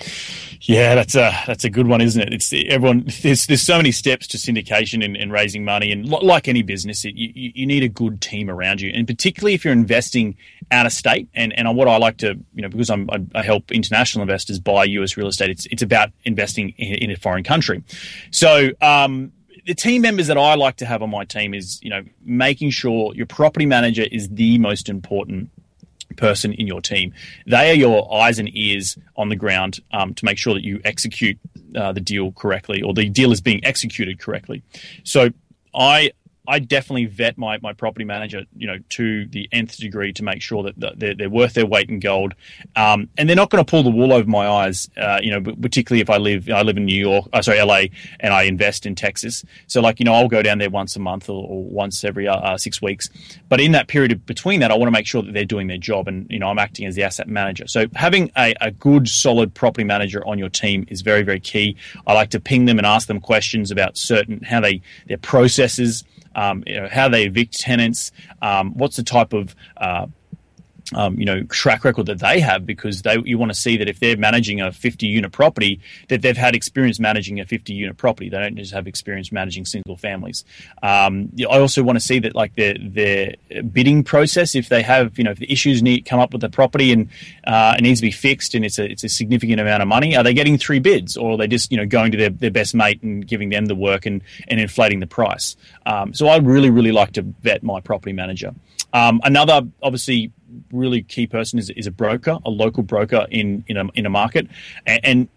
Yeah, 0.61 0.95
that's 0.95 1.15
a 1.15 1.33
that's 1.47 1.65
a 1.65 1.71
good 1.71 1.87
one, 1.87 2.03
isn't 2.03 2.21
it? 2.21 2.35
It's 2.35 2.53
everyone. 2.53 3.07
There's 3.23 3.47
there's 3.47 3.63
so 3.63 3.79
many 3.79 3.91
steps 3.91 4.27
to 4.29 4.37
syndication 4.37 5.03
and, 5.03 5.17
and 5.17 5.33
raising 5.33 5.65
money, 5.65 5.91
and 5.91 6.07
like 6.07 6.49
any 6.49 6.63
business, 6.63 7.07
it, 7.07 7.15
you 7.15 7.53
you 7.55 7.67
need 7.67 7.83
a 7.83 7.89
good 7.89 8.21
team 8.21 8.51
around 8.51 8.83
you, 8.83 8.91
and 8.95 9.07
particularly 9.07 9.55
if 9.55 9.65
you're 9.65 9.73
investing 9.73 10.37
out 10.71 10.85
of 10.85 10.93
state. 10.93 11.29
And 11.35 11.59
and 11.59 11.75
what 11.77 11.89
I 11.89 11.97
like 11.97 12.19
to 12.19 12.39
you 12.55 12.63
know 12.63 12.69
because 12.69 12.91
I'm, 12.91 13.09
I 13.35 13.43
help 13.43 13.73
international 13.73 14.23
investors 14.23 14.59
buy 14.59 14.85
U.S. 14.85 15.17
real 15.17 15.29
estate. 15.29 15.49
It's 15.49 15.67
it's 15.67 15.83
about 15.83 15.94
about 15.95 16.13
investing 16.25 16.71
in, 16.71 16.95
in 16.95 17.11
a 17.11 17.17
foreign 17.17 17.45
country. 17.45 17.83
So, 18.31 18.71
um, 18.81 19.33
the 19.67 19.75
team 19.75 20.03
members 20.03 20.27
that 20.27 20.37
I 20.37 20.57
like 20.57 20.77
to 20.77 20.87
have 20.87 21.03
on 21.03 21.09
my 21.09 21.25
team 21.25 21.55
is, 21.55 21.83
you 21.83 21.89
know, 21.89 22.03
making 22.23 22.69
sure 22.69 23.15
your 23.15 23.25
property 23.25 23.65
manager 23.65 24.05
is 24.13 24.29
the 24.29 24.59
most 24.59 24.91
important 24.91 25.49
person 26.17 26.53
in 26.53 26.67
your 26.67 26.83
team. 26.83 27.15
They 27.47 27.71
are 27.71 27.75
your 27.75 28.13
eyes 28.15 28.39
and 28.39 28.55
ears 28.55 28.99
on 29.17 29.31
the 29.31 29.37
ground 29.37 29.81
um, 29.91 30.13
to 30.15 30.25
make 30.25 30.37
sure 30.37 30.53
that 30.53 30.65
you 30.65 30.83
execute 30.85 31.39
uh, 31.75 31.93
the 31.93 32.01
deal 32.01 32.33
correctly 32.33 32.83
or 32.83 32.93
the 32.93 33.09
deal 33.09 33.33
is 33.33 33.41
being 33.41 33.65
executed 33.65 34.19
correctly. 34.19 34.63
So 35.03 35.31
I 35.75 36.13
I 36.47 36.59
definitely 36.59 37.07
vet 37.07 37.39
my, 37.39 37.59
my 37.63 37.73
property 37.73 38.05
manager, 38.05 38.45
you 38.57 38.67
know, 38.67 38.79
to 38.91 39.27
the 39.27 39.49
nth 39.51 39.79
degree 39.79 40.13
to 40.13 40.23
make 40.23 40.43
sure 40.43 40.63
that 40.65 40.99
they're, 40.99 41.15
they're 41.15 41.31
worth 41.31 41.55
their 41.55 41.65
weight 41.65 41.89
in 41.89 42.01
gold, 42.01 42.35
um, 42.77 43.09
and 43.17 43.29
they're 43.29 43.37
not 43.37 43.49
going 43.49 43.65
to 43.65 43.71
pull 43.71 43.83
the 43.83 43.91
wool 43.91 44.13
over 44.13 44.29
my 44.29 44.47
eyes. 44.47 44.91
Uh, 44.97 45.19
you 45.23 45.31
know, 45.31 45.41
particularly 45.41 46.03
if 46.03 46.11
I 46.11 46.19
live 46.19 46.51
I 46.51 46.63
live 46.63 46.77
in 46.77 46.85
New 46.85 46.99
York, 46.99 47.29
uh, 47.33 47.41
sorry, 47.41 47.63
LA, 47.63 47.85
and 48.21 48.35
I 48.35 48.43
invest 48.43 48.85
in 48.85 48.95
Texas. 48.95 49.45
So, 49.69 49.81
like, 49.81 49.99
you 49.99 50.05
know, 50.05 50.13
I'll 50.13 50.29
go 50.29 50.43
down 50.43 50.59
there 50.59 50.69
once 50.69 50.97
a 50.97 51.01
month 51.01 51.31
or, 51.31 51.47
or 51.47 51.65
once 51.65 52.05
every 52.05 52.29
uh, 52.29 52.37
uh 52.37 52.59
six 52.59 52.83
weeks. 52.83 53.09
But 53.49 53.61
in 53.61 53.73
that 53.73 53.89
period 53.89 54.27
between 54.27 54.61
that, 54.61 54.71
I 54.71 54.75
want 54.75 54.89
to 54.89 54.93
make 54.93 55.07
sure 55.07 55.23
that 55.23 55.33
they're 55.33 55.47
doing 55.47 55.69
their 55.69 55.79
job, 55.79 56.09
and 56.09 56.27
you 56.31 56.39
know, 56.39 56.49
I'm 56.49 56.59
acting 56.59 56.87
as 56.87 56.95
the 56.95 57.05
asset 57.05 57.27
manager. 57.27 57.67
So, 57.67 57.87
having 57.95 58.31
a, 58.37 58.55
a 58.61 58.71
good, 58.71 59.09
solid 59.09 59.55
property 59.55 59.85
manager 59.85 60.27
on 60.27 60.39
your 60.39 60.51
team 60.51 60.85
is 60.89 61.01
very, 61.01 61.23
very 61.23 61.41
key. 61.41 61.77
I 62.07 62.13
like 62.13 62.31
to 62.31 62.41
ping 62.41 62.67
them 62.67 62.77
and 62.77 62.87
ask 62.87 63.09
them 63.09 63.21
questions 63.21 63.71
about 63.71 63.97
certain 63.97 64.43
how 64.43 64.61
they 64.61 64.83
their 65.07 65.19
processes 65.19 66.05
um, 66.35 66.63
you 66.67 66.81
know, 66.81 66.89
how 66.91 67.09
they 67.09 67.25
evict 67.25 67.59
tenants, 67.59 68.13
um, 68.43 68.75
what's 68.75 68.97
the 68.97 69.03
type 69.03 69.33
of 69.33 69.55
uh, 69.77 70.07
um, 70.95 71.19
you 71.19 71.25
know 71.25 71.43
track 71.45 71.85
record 71.85 72.07
that 72.07 72.19
they 72.19 72.41
have 72.41 72.67
because 72.67 73.03
they 73.03 73.17
you 73.25 73.39
want 73.39 73.51
to 73.51 73.59
see 73.59 73.77
that 73.77 73.89
if 73.89 74.01
they're 74.01 74.17
managing 74.17 74.61
a 74.61 74.71
50 74.71 75.07
unit 75.07 75.33
property 75.33 75.81
that 76.09 76.23
they've 76.23 76.37
had 76.37 76.55
experience 76.55 77.01
managing 77.01 77.41
a 77.41 77.47
50 77.47 77.73
unit 77.73 77.97
property. 77.97 78.29
They 78.29 78.39
don't 78.39 78.57
just 78.57 78.73
have 78.73 78.87
experience 78.87 79.33
managing 79.33 79.65
single 79.65 79.97
families. 79.97 80.45
Um, 80.83 81.31
I 81.41 81.59
also 81.59 81.83
want 81.83 81.97
to 81.97 82.05
see 82.05 82.19
that 82.21 82.35
like 82.35 82.55
their 82.55 82.77
their 82.79 83.35
bidding 83.73 84.05
process 84.05 84.55
if 84.55 84.69
they 84.69 84.83
have 84.83 85.19
you 85.19 85.25
know 85.25 85.31
if 85.31 85.39
the 85.39 85.51
issues 85.51 85.83
need 85.83 86.05
come 86.05 86.21
up 86.21 86.33
with 86.33 86.43
the 86.43 86.51
property 86.51 86.93
and 86.93 87.09
uh, 87.47 87.75
it 87.79 87.83
needs 87.83 88.01
to 88.01 88.07
be 88.07 88.11
fixed 88.11 88.55
and 88.55 88.65
it's 88.65 88.79
a 88.79 88.91
it's 88.91 89.05
a 89.05 89.09
significant 89.09 89.61
amount 89.61 89.83
of 89.83 89.89
money 89.89 90.17
are 90.17 90.23
they 90.23 90.35
getting 90.35 90.59
three 90.59 90.79
bids? 90.79 91.17
Or 91.17 91.33
are 91.33 91.37
they 91.37 91.49
just 91.49 91.71
you 91.71 91.79
know 91.79 91.87
going 91.87 92.13
to 92.13 92.19
their, 92.19 92.31
their 92.31 92.51
best 92.51 92.75
mate 92.75 93.03
and 93.03 93.27
giving 93.27 93.49
them 93.49 93.67
the 93.67 93.75
work 93.75 94.07
and 94.07 94.23
and 94.49 94.61
inflating 94.61 95.01
the 95.01 95.07
price? 95.07 95.57
Um, 95.87 96.13
so 96.13 96.29
I 96.29 96.37
really 96.39 96.71
really 96.71 96.93
like 96.93 97.13
to 97.13 97.23
vet 97.23 97.63
my 97.63 97.81
property 97.81 98.13
manager. 98.13 98.55
Um, 98.93 99.21
another 99.25 99.63
obviously 99.83 100.33
really 100.73 101.03
key 101.03 101.27
person 101.27 101.59
is, 101.59 101.71
is 101.71 101.87
a 101.87 101.91
broker, 101.91 102.39
a 102.45 102.51
local 102.51 102.83
broker 102.83 103.27
in 103.31 103.65
in 103.67 103.77
a, 103.77 103.85
in 103.95 104.07
a 104.07 104.11
market, 104.11 104.49
and, 104.87 105.01
and 105.05 105.29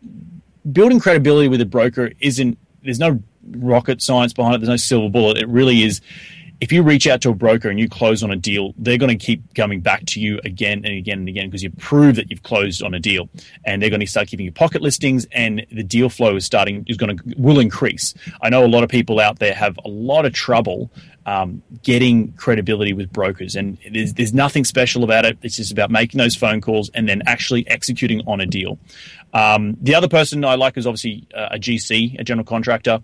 building 0.72 1.00
credibility 1.00 1.48
with 1.48 1.62
a 1.62 1.66
broker 1.66 2.12
isn't. 2.20 2.58
There's 2.84 3.00
no 3.00 3.22
rocket 3.52 4.02
science 4.02 4.34
behind 4.34 4.56
it. 4.56 4.60
There's 4.60 4.70
no 4.70 4.78
silver 4.78 5.10
bullet. 5.10 5.38
It 5.38 5.48
really 5.48 5.84
is 5.84 6.02
if 6.60 6.72
you 6.72 6.82
reach 6.82 7.06
out 7.06 7.22
to 7.22 7.30
a 7.30 7.36
broker 7.36 7.70
and 7.70 7.80
you 7.80 7.88
close 7.88 8.24
on 8.24 8.32
a 8.32 8.36
deal, 8.36 8.74
they're 8.78 8.98
going 8.98 9.16
to 9.16 9.26
keep 9.26 9.54
coming 9.54 9.80
back 9.80 10.06
to 10.08 10.20
you 10.20 10.40
again 10.44 10.80
and 10.80 10.96
again 10.98 11.20
and 11.20 11.30
again 11.30 11.48
because 11.48 11.62
you 11.62 11.70
prove 11.70 12.16
that 12.16 12.32
you've 12.32 12.44
closed 12.44 12.82
on 12.82 12.94
a 12.94 13.00
deal, 13.00 13.30
and 13.64 13.82
they're 13.82 13.90
going 13.90 14.00
to 14.00 14.08
start 14.08 14.28
giving 14.28 14.46
you 14.46 14.52
pocket 14.52 14.82
listings, 14.82 15.28
and 15.32 15.66
the 15.72 15.84
deal 15.84 16.10
flow 16.10 16.36
is 16.36 16.46
starting 16.46 16.84
is 16.88 16.98
going 16.98 17.16
to 17.16 17.24
will 17.38 17.60
increase. 17.60 18.14
I 18.42 18.50
know 18.50 18.66
a 18.66 18.68
lot 18.68 18.84
of 18.84 18.90
people 18.90 19.20
out 19.20 19.40
there 19.40 19.54
have 19.54 19.78
a 19.86 19.90
lot 19.90 20.26
of 20.26 20.34
trouble 20.34 20.90
um, 21.28 21.62
getting 21.84 22.32
credibility 22.34 22.94
with 22.94 23.12
brokers. 23.12 23.56
And 23.56 23.78
there's, 23.92 24.14
there's 24.14 24.34
nothing 24.34 24.64
special 24.64 25.04
about 25.04 25.26
it. 25.26 25.38
It's 25.44 25.58
just 25.58 25.74
about 25.74 25.92
making 25.92 26.18
those 26.18 26.36
phone 26.36 26.62
calls 26.62 26.90
and 26.94 27.08
then 27.08 27.22
actually 27.28 27.68
executing 27.68 28.22
on 28.26 28.40
a 28.40 28.46
deal. 28.46 28.80
Um, 29.34 29.78
the 29.82 29.94
other 29.94 30.08
person 30.08 30.46
I 30.46 30.56
like 30.56 30.78
is 30.78 30.88
obviously 30.88 31.28
uh, 31.36 31.50
a 31.52 31.60
GC, 31.60 32.18
a 32.18 32.24
general 32.24 32.46
contractor. 32.46 33.04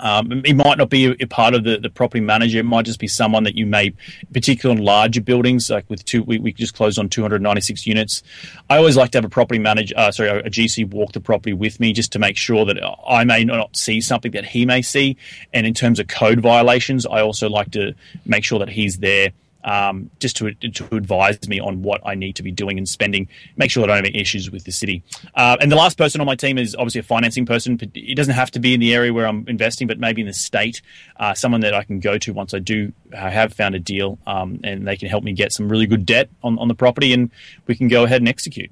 Um, 0.00 0.42
it 0.44 0.56
might 0.56 0.78
not 0.78 0.90
be 0.90 1.14
a, 1.20 1.26
part 1.26 1.54
of 1.54 1.64
the, 1.64 1.78
the 1.78 1.90
property 1.90 2.20
manager. 2.20 2.58
It 2.58 2.64
might 2.64 2.86
just 2.86 2.98
be 2.98 3.08
someone 3.08 3.44
that 3.44 3.54
you 3.54 3.66
may, 3.66 3.92
particularly 4.32 4.80
on 4.80 4.84
larger 4.84 5.20
buildings, 5.20 5.68
like 5.70 5.88
with 5.90 6.04
two, 6.04 6.22
we, 6.22 6.38
we 6.38 6.52
just 6.52 6.74
closed 6.74 6.98
on 6.98 7.08
296 7.08 7.86
units. 7.86 8.22
I 8.70 8.78
always 8.78 8.96
like 8.96 9.10
to 9.12 9.18
have 9.18 9.24
a 9.24 9.28
property 9.28 9.58
manager, 9.58 9.94
uh, 9.96 10.10
sorry, 10.10 10.30
a 10.30 10.50
GC 10.50 10.90
walk 10.90 11.12
the 11.12 11.20
property 11.20 11.52
with 11.52 11.78
me 11.78 11.92
just 11.92 12.12
to 12.12 12.18
make 12.18 12.36
sure 12.36 12.64
that 12.64 12.78
I 13.06 13.24
may 13.24 13.44
not 13.44 13.76
see 13.76 14.00
something 14.00 14.32
that 14.32 14.46
he 14.46 14.64
may 14.64 14.82
see. 14.82 15.16
And 15.52 15.66
in 15.66 15.74
terms 15.74 16.00
of 16.00 16.08
code 16.08 16.40
violations, 16.40 17.04
I 17.06 17.20
also 17.20 17.48
like 17.48 17.70
to 17.72 17.94
make 18.24 18.44
sure 18.44 18.58
that 18.58 18.70
he's 18.70 18.98
there 18.98 19.32
um, 19.64 20.10
just 20.18 20.36
to, 20.36 20.52
to 20.54 20.94
advise 20.94 21.48
me 21.48 21.60
on 21.60 21.82
what 21.82 22.00
I 22.04 22.14
need 22.14 22.36
to 22.36 22.42
be 22.42 22.50
doing 22.50 22.78
and 22.78 22.88
spending, 22.88 23.28
make 23.56 23.70
sure 23.70 23.84
I 23.84 23.86
don't 23.86 23.96
have 23.96 24.04
any 24.04 24.20
issues 24.20 24.50
with 24.50 24.64
the 24.64 24.72
city. 24.72 25.02
Uh, 25.34 25.56
and 25.60 25.70
the 25.70 25.76
last 25.76 25.96
person 25.98 26.20
on 26.20 26.26
my 26.26 26.34
team 26.34 26.58
is 26.58 26.74
obviously 26.74 27.00
a 27.00 27.04
financing 27.04 27.46
person. 27.46 27.78
It 27.94 28.16
doesn't 28.16 28.34
have 28.34 28.50
to 28.52 28.60
be 28.60 28.74
in 28.74 28.80
the 28.80 28.94
area 28.94 29.12
where 29.12 29.26
I'm 29.26 29.46
investing, 29.48 29.86
but 29.86 29.98
maybe 29.98 30.20
in 30.20 30.26
the 30.26 30.32
state, 30.32 30.82
uh, 31.18 31.34
someone 31.34 31.60
that 31.60 31.74
I 31.74 31.84
can 31.84 32.00
go 32.00 32.18
to 32.18 32.32
once 32.32 32.54
I 32.54 32.58
do 32.58 32.92
I 33.16 33.30
have 33.30 33.52
found 33.52 33.74
a 33.74 33.78
deal, 33.78 34.18
um, 34.26 34.60
and 34.64 34.86
they 34.86 34.96
can 34.96 35.08
help 35.08 35.24
me 35.24 35.32
get 35.32 35.52
some 35.52 35.68
really 35.68 35.86
good 35.86 36.06
debt 36.06 36.28
on, 36.42 36.58
on 36.58 36.68
the 36.68 36.74
property, 36.74 37.12
and 37.12 37.30
we 37.66 37.74
can 37.74 37.88
go 37.88 38.04
ahead 38.04 38.20
and 38.20 38.28
execute. 38.28 38.70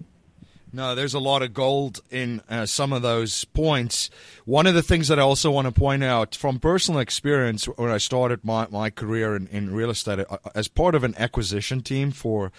No, 0.73 0.95
there's 0.95 1.15
a 1.15 1.19
lot 1.19 1.43
of 1.43 1.53
gold 1.53 2.01
in 2.11 2.43
uh, 2.49 2.67
some 2.67 2.93
of 2.93 3.03
those 3.03 3.45
points. 3.45 4.11
One 4.45 4.67
of 4.67 4.75
the 4.75 4.83
things 4.83 5.09
that 5.09 5.19
I 5.19 5.23
also 5.23 5.51
want 5.51 5.67
to 5.67 5.73
point 5.73 6.05
out 6.05 6.35
from 6.35 6.59
personal 6.59 7.01
experience 7.01 7.65
when 7.65 7.91
I 7.91 7.99
started 7.99 8.45
my, 8.45 8.67
my 8.71 8.91
career 8.91 9.35
in, 9.35 9.47
in 9.49 9.75
real 9.75 9.91
estate, 9.91 10.21
uh, 10.29 10.39
as 10.55 10.69
part 10.69 10.95
of 10.95 11.05
an 11.05 11.15
acquisition 11.19 11.83
team 11.83 12.11
for 12.13 12.53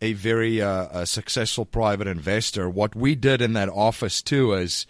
a 0.00 0.12
very 0.12 0.60
uh, 0.60 0.88
a 0.92 1.06
successful 1.06 1.64
private 1.64 2.06
investor, 2.06 2.68
what 2.68 2.94
we 2.94 3.14
did 3.14 3.40
in 3.40 3.54
that 3.54 3.68
office 3.68 4.22
too 4.22 4.52
is 4.52 4.86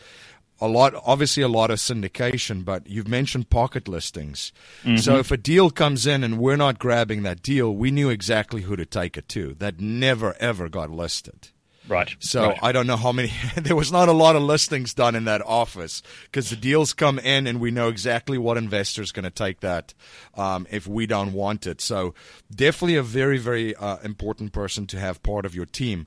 a 0.60 0.68
lot 0.68 0.94
obviously 1.04 1.42
a 1.42 1.48
lot 1.48 1.70
of 1.70 1.78
syndication 1.78 2.64
but 2.64 2.88
you've 2.88 3.08
mentioned 3.08 3.50
pocket 3.50 3.86
listings 3.86 4.52
mm-hmm. 4.82 4.96
so 4.96 5.18
if 5.18 5.30
a 5.30 5.36
deal 5.36 5.70
comes 5.70 6.06
in 6.06 6.24
and 6.24 6.38
we're 6.38 6.56
not 6.56 6.78
grabbing 6.78 7.22
that 7.22 7.42
deal 7.42 7.74
we 7.74 7.90
knew 7.90 8.08
exactly 8.08 8.62
who 8.62 8.74
to 8.74 8.86
take 8.86 9.16
it 9.18 9.28
to 9.28 9.54
that 9.58 9.80
never 9.80 10.34
ever 10.40 10.68
got 10.68 10.90
listed 10.90 11.50
Right. 11.88 12.14
So 12.18 12.48
right. 12.48 12.58
I 12.62 12.72
don't 12.72 12.86
know 12.86 12.96
how 12.96 13.12
many. 13.12 13.32
there 13.56 13.76
was 13.76 13.92
not 13.92 14.08
a 14.08 14.12
lot 14.12 14.36
of 14.36 14.42
listings 14.42 14.94
done 14.94 15.14
in 15.14 15.24
that 15.24 15.42
office 15.42 16.02
because 16.24 16.50
the 16.50 16.56
deals 16.56 16.92
come 16.92 17.18
in 17.18 17.46
and 17.46 17.60
we 17.60 17.70
know 17.70 17.88
exactly 17.88 18.38
what 18.38 18.56
investor's 18.56 19.12
going 19.12 19.24
to 19.24 19.30
take 19.30 19.60
that 19.60 19.94
um, 20.34 20.66
if 20.70 20.86
we 20.86 21.06
don't 21.06 21.32
want 21.32 21.66
it. 21.66 21.80
So 21.80 22.14
definitely 22.54 22.96
a 22.96 23.02
very 23.02 23.38
very 23.38 23.74
uh, 23.74 23.98
important 23.98 24.52
person 24.52 24.86
to 24.88 24.98
have 24.98 25.22
part 25.22 25.44
of 25.44 25.54
your 25.54 25.66
team. 25.66 26.06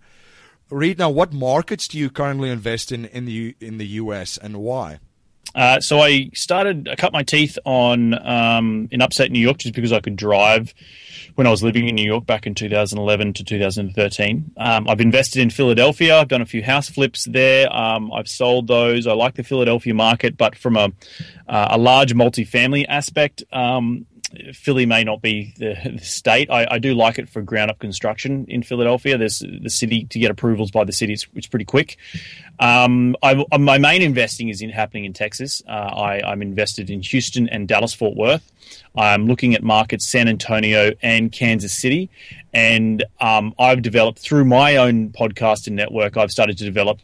Reed, 0.69 0.99
now 0.99 1.09
what 1.09 1.33
markets 1.33 1.87
do 1.87 1.97
you 1.97 2.09
currently 2.09 2.49
invest 2.49 2.91
in 2.91 3.05
in 3.05 3.25
the 3.25 3.55
in 3.59 3.77
the 3.77 3.87
U.S. 3.87 4.37
and 4.37 4.57
why? 4.57 4.99
Uh, 5.55 5.79
so 5.79 5.99
I 5.99 6.29
started, 6.33 6.87
I 6.89 6.95
cut 6.95 7.13
my 7.13 7.23
teeth 7.23 7.57
on 7.65 8.13
um, 8.27 8.87
in 8.91 9.01
upstate 9.01 9.31
New 9.31 9.39
York 9.39 9.57
just 9.57 9.75
because 9.75 9.91
I 9.91 9.99
could 9.99 10.15
drive 10.15 10.73
when 11.35 11.47
I 11.47 11.51
was 11.51 11.63
living 11.63 11.87
in 11.87 11.95
New 11.95 12.05
York 12.05 12.25
back 12.25 12.45
in 12.45 12.53
2011 12.53 13.33
to 13.33 13.43
2013. 13.43 14.51
Um, 14.57 14.89
I've 14.89 15.01
invested 15.01 15.41
in 15.41 15.49
Philadelphia. 15.49 16.17
I've 16.17 16.27
done 16.27 16.41
a 16.41 16.45
few 16.45 16.61
house 16.61 16.89
flips 16.89 17.25
there. 17.25 17.73
Um, 17.73 18.11
I've 18.11 18.27
sold 18.27 18.67
those. 18.67 19.07
I 19.07 19.13
like 19.13 19.35
the 19.35 19.43
Philadelphia 19.43 19.93
market, 19.93 20.37
but 20.37 20.55
from 20.55 20.75
a, 20.75 20.91
uh, 21.47 21.67
a 21.71 21.77
large 21.77 22.13
multifamily 22.13 22.85
aspect, 22.89 23.43
um, 23.53 24.05
Philly 24.53 24.85
may 24.85 25.03
not 25.03 25.21
be 25.21 25.53
the, 25.57 25.75
the 25.97 26.05
state. 26.05 26.49
I, 26.49 26.67
I, 26.71 26.79
do 26.79 26.93
like 26.93 27.17
it 27.17 27.29
for 27.29 27.41
ground 27.41 27.71
up 27.71 27.79
construction 27.79 28.45
in 28.47 28.63
Philadelphia. 28.63 29.17
There's 29.17 29.39
the 29.39 29.69
city 29.69 30.05
to 30.05 30.19
get 30.19 30.29
approvals 30.29 30.71
by 30.71 30.83
the 30.83 30.91
city. 30.91 31.13
It's, 31.13 31.27
it's 31.35 31.47
pretty 31.47 31.65
quick. 31.65 31.97
Um, 32.59 33.15
I, 33.23 33.43
my 33.57 33.77
main 33.77 34.01
investing 34.01 34.49
is 34.49 34.61
in 34.61 34.69
happening 34.69 35.05
in 35.05 35.13
Texas. 35.13 35.63
Uh, 35.67 35.71
I, 35.71 36.31
am 36.31 36.41
invested 36.41 36.89
in 36.89 37.01
Houston 37.01 37.49
and 37.49 37.67
Dallas 37.67 37.93
Fort 37.93 38.15
Worth. 38.15 38.51
I'm 38.95 39.27
looking 39.27 39.55
at 39.55 39.63
markets 39.63 40.07
San 40.07 40.27
Antonio 40.27 40.91
and 41.01 41.31
Kansas 41.31 41.73
City, 41.73 42.09
and 42.53 43.03
um, 43.19 43.53
I've 43.57 43.81
developed 43.81 44.19
through 44.19 44.45
my 44.45 44.75
own 44.75 45.09
podcast 45.09 45.67
and 45.67 45.75
network. 45.75 46.17
I've 46.17 46.31
started 46.31 46.57
to 46.59 46.65
develop 46.65 46.99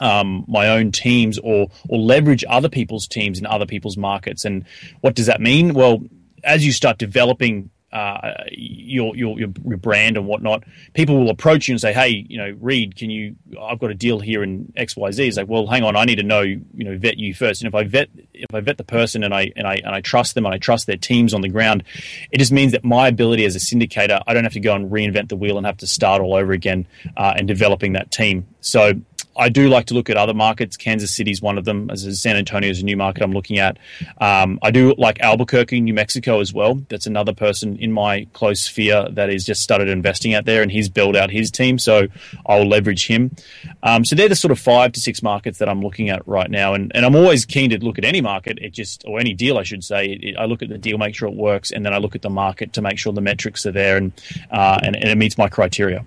um, 0.00 0.44
my 0.48 0.68
own 0.68 0.92
teams 0.92 1.38
or 1.38 1.68
or 1.88 1.98
leverage 1.98 2.44
other 2.48 2.68
people's 2.68 3.06
teams 3.06 3.38
in 3.38 3.46
other 3.46 3.66
people's 3.66 3.96
markets. 3.96 4.44
And 4.44 4.64
what 5.00 5.14
does 5.14 5.26
that 5.26 5.40
mean? 5.40 5.74
Well, 5.74 6.02
as 6.44 6.64
you 6.64 6.72
start 6.72 6.98
developing 6.98 7.70
uh, 7.94 8.42
your, 8.50 9.14
your, 9.14 9.38
your 9.38 9.48
brand 9.48 10.16
and 10.16 10.26
whatnot, 10.26 10.64
people 10.94 11.16
will 11.16 11.30
approach 11.30 11.68
you 11.68 11.74
and 11.74 11.80
say, 11.80 11.92
"Hey, 11.92 12.26
you 12.28 12.36
know, 12.36 12.56
Reed, 12.60 12.96
can 12.96 13.08
you? 13.08 13.36
I've 13.60 13.78
got 13.78 13.92
a 13.92 13.94
deal 13.94 14.18
here 14.18 14.42
in 14.42 14.72
X, 14.74 14.96
Y, 14.96 15.12
Z." 15.12 15.28
It's 15.28 15.36
like, 15.36 15.48
well, 15.48 15.68
hang 15.68 15.84
on, 15.84 15.94
I 15.94 16.04
need 16.04 16.16
to 16.16 16.24
know, 16.24 16.40
you 16.40 16.64
know, 16.74 16.98
vet 16.98 17.18
you 17.18 17.34
first. 17.34 17.62
And 17.62 17.68
if 17.68 17.74
I 17.74 17.84
vet 17.84 18.08
if 18.32 18.52
I 18.52 18.60
vet 18.60 18.78
the 18.78 18.84
person 18.84 19.22
and 19.22 19.32
I 19.32 19.52
and 19.54 19.64
I 19.68 19.76
and 19.76 19.94
I 19.94 20.00
trust 20.00 20.34
them 20.34 20.44
and 20.44 20.52
I 20.52 20.58
trust 20.58 20.88
their 20.88 20.96
teams 20.96 21.32
on 21.32 21.40
the 21.40 21.48
ground, 21.48 21.84
it 22.32 22.38
just 22.38 22.50
means 22.50 22.72
that 22.72 22.82
my 22.84 23.06
ability 23.06 23.44
as 23.44 23.54
a 23.54 23.60
syndicator, 23.60 24.20
I 24.26 24.34
don't 24.34 24.42
have 24.42 24.54
to 24.54 24.60
go 24.60 24.74
and 24.74 24.90
reinvent 24.90 25.28
the 25.28 25.36
wheel 25.36 25.56
and 25.56 25.64
have 25.64 25.76
to 25.78 25.86
start 25.86 26.20
all 26.20 26.34
over 26.34 26.52
again 26.52 26.88
uh, 27.16 27.34
and 27.36 27.46
developing 27.46 27.92
that 27.92 28.10
team. 28.10 28.48
So 28.60 28.94
I 29.36 29.48
do 29.48 29.68
like 29.68 29.86
to 29.86 29.94
look 29.94 30.10
at 30.10 30.16
other 30.16 30.34
markets. 30.34 30.76
Kansas 30.76 31.14
City 31.14 31.30
is 31.30 31.42
one 31.42 31.58
of 31.58 31.64
them. 31.64 31.90
As 31.90 32.20
San 32.20 32.36
Antonio 32.36 32.70
is 32.70 32.80
a 32.80 32.84
new 32.84 32.96
market 32.96 33.22
I'm 33.22 33.32
looking 33.32 33.58
at. 33.58 33.78
Um, 34.18 34.58
I 34.62 34.70
do 34.70 34.94
like 34.96 35.20
Albuquerque, 35.20 35.80
New 35.80 35.94
Mexico 35.94 36.40
as 36.40 36.52
well. 36.52 36.76
That's 36.88 37.06
another 37.06 37.34
person 37.34 37.76
in 37.78 37.92
my 37.92 38.26
close 38.32 38.62
sphere 38.62 39.08
that 39.10 39.28
has 39.28 39.44
just 39.44 39.62
started 39.62 39.88
investing 39.88 40.34
out 40.34 40.44
there, 40.44 40.62
and 40.62 40.70
he's 40.70 40.88
built 40.88 41.16
out 41.16 41.30
his 41.30 41.50
team. 41.50 41.78
So 41.78 42.08
I'll 42.46 42.66
leverage 42.66 43.06
him. 43.06 43.34
Um, 43.82 44.04
so 44.04 44.16
they're 44.16 44.28
the 44.28 44.36
sort 44.36 44.52
of 44.52 44.58
five 44.58 44.92
to 44.92 45.00
six 45.00 45.22
markets 45.22 45.58
that 45.58 45.68
I'm 45.68 45.80
looking 45.80 46.10
at 46.10 46.26
right 46.26 46.50
now, 46.50 46.74
and, 46.74 46.92
and 46.94 47.04
I'm 47.04 47.16
always 47.16 47.44
keen 47.44 47.70
to 47.70 47.84
look 47.84 47.98
at 47.98 48.04
any 48.04 48.20
market. 48.20 48.58
It 48.60 48.70
just 48.70 49.04
or 49.06 49.20
any 49.20 49.34
deal, 49.34 49.58
I 49.58 49.62
should 49.62 49.84
say. 49.84 50.06
It, 50.06 50.24
it, 50.24 50.36
I 50.38 50.44
look 50.44 50.62
at 50.62 50.68
the 50.68 50.78
deal, 50.78 50.98
make 50.98 51.14
sure 51.14 51.28
it 51.28 51.34
works, 51.34 51.70
and 51.70 51.84
then 51.84 51.92
I 51.92 51.98
look 51.98 52.14
at 52.14 52.22
the 52.22 52.30
market 52.30 52.72
to 52.74 52.82
make 52.82 52.98
sure 52.98 53.12
the 53.12 53.20
metrics 53.20 53.66
are 53.66 53.72
there 53.72 53.96
and 53.96 54.12
uh, 54.50 54.78
and, 54.82 54.96
and 54.96 55.08
it 55.08 55.16
meets 55.16 55.38
my 55.38 55.48
criteria 55.48 56.04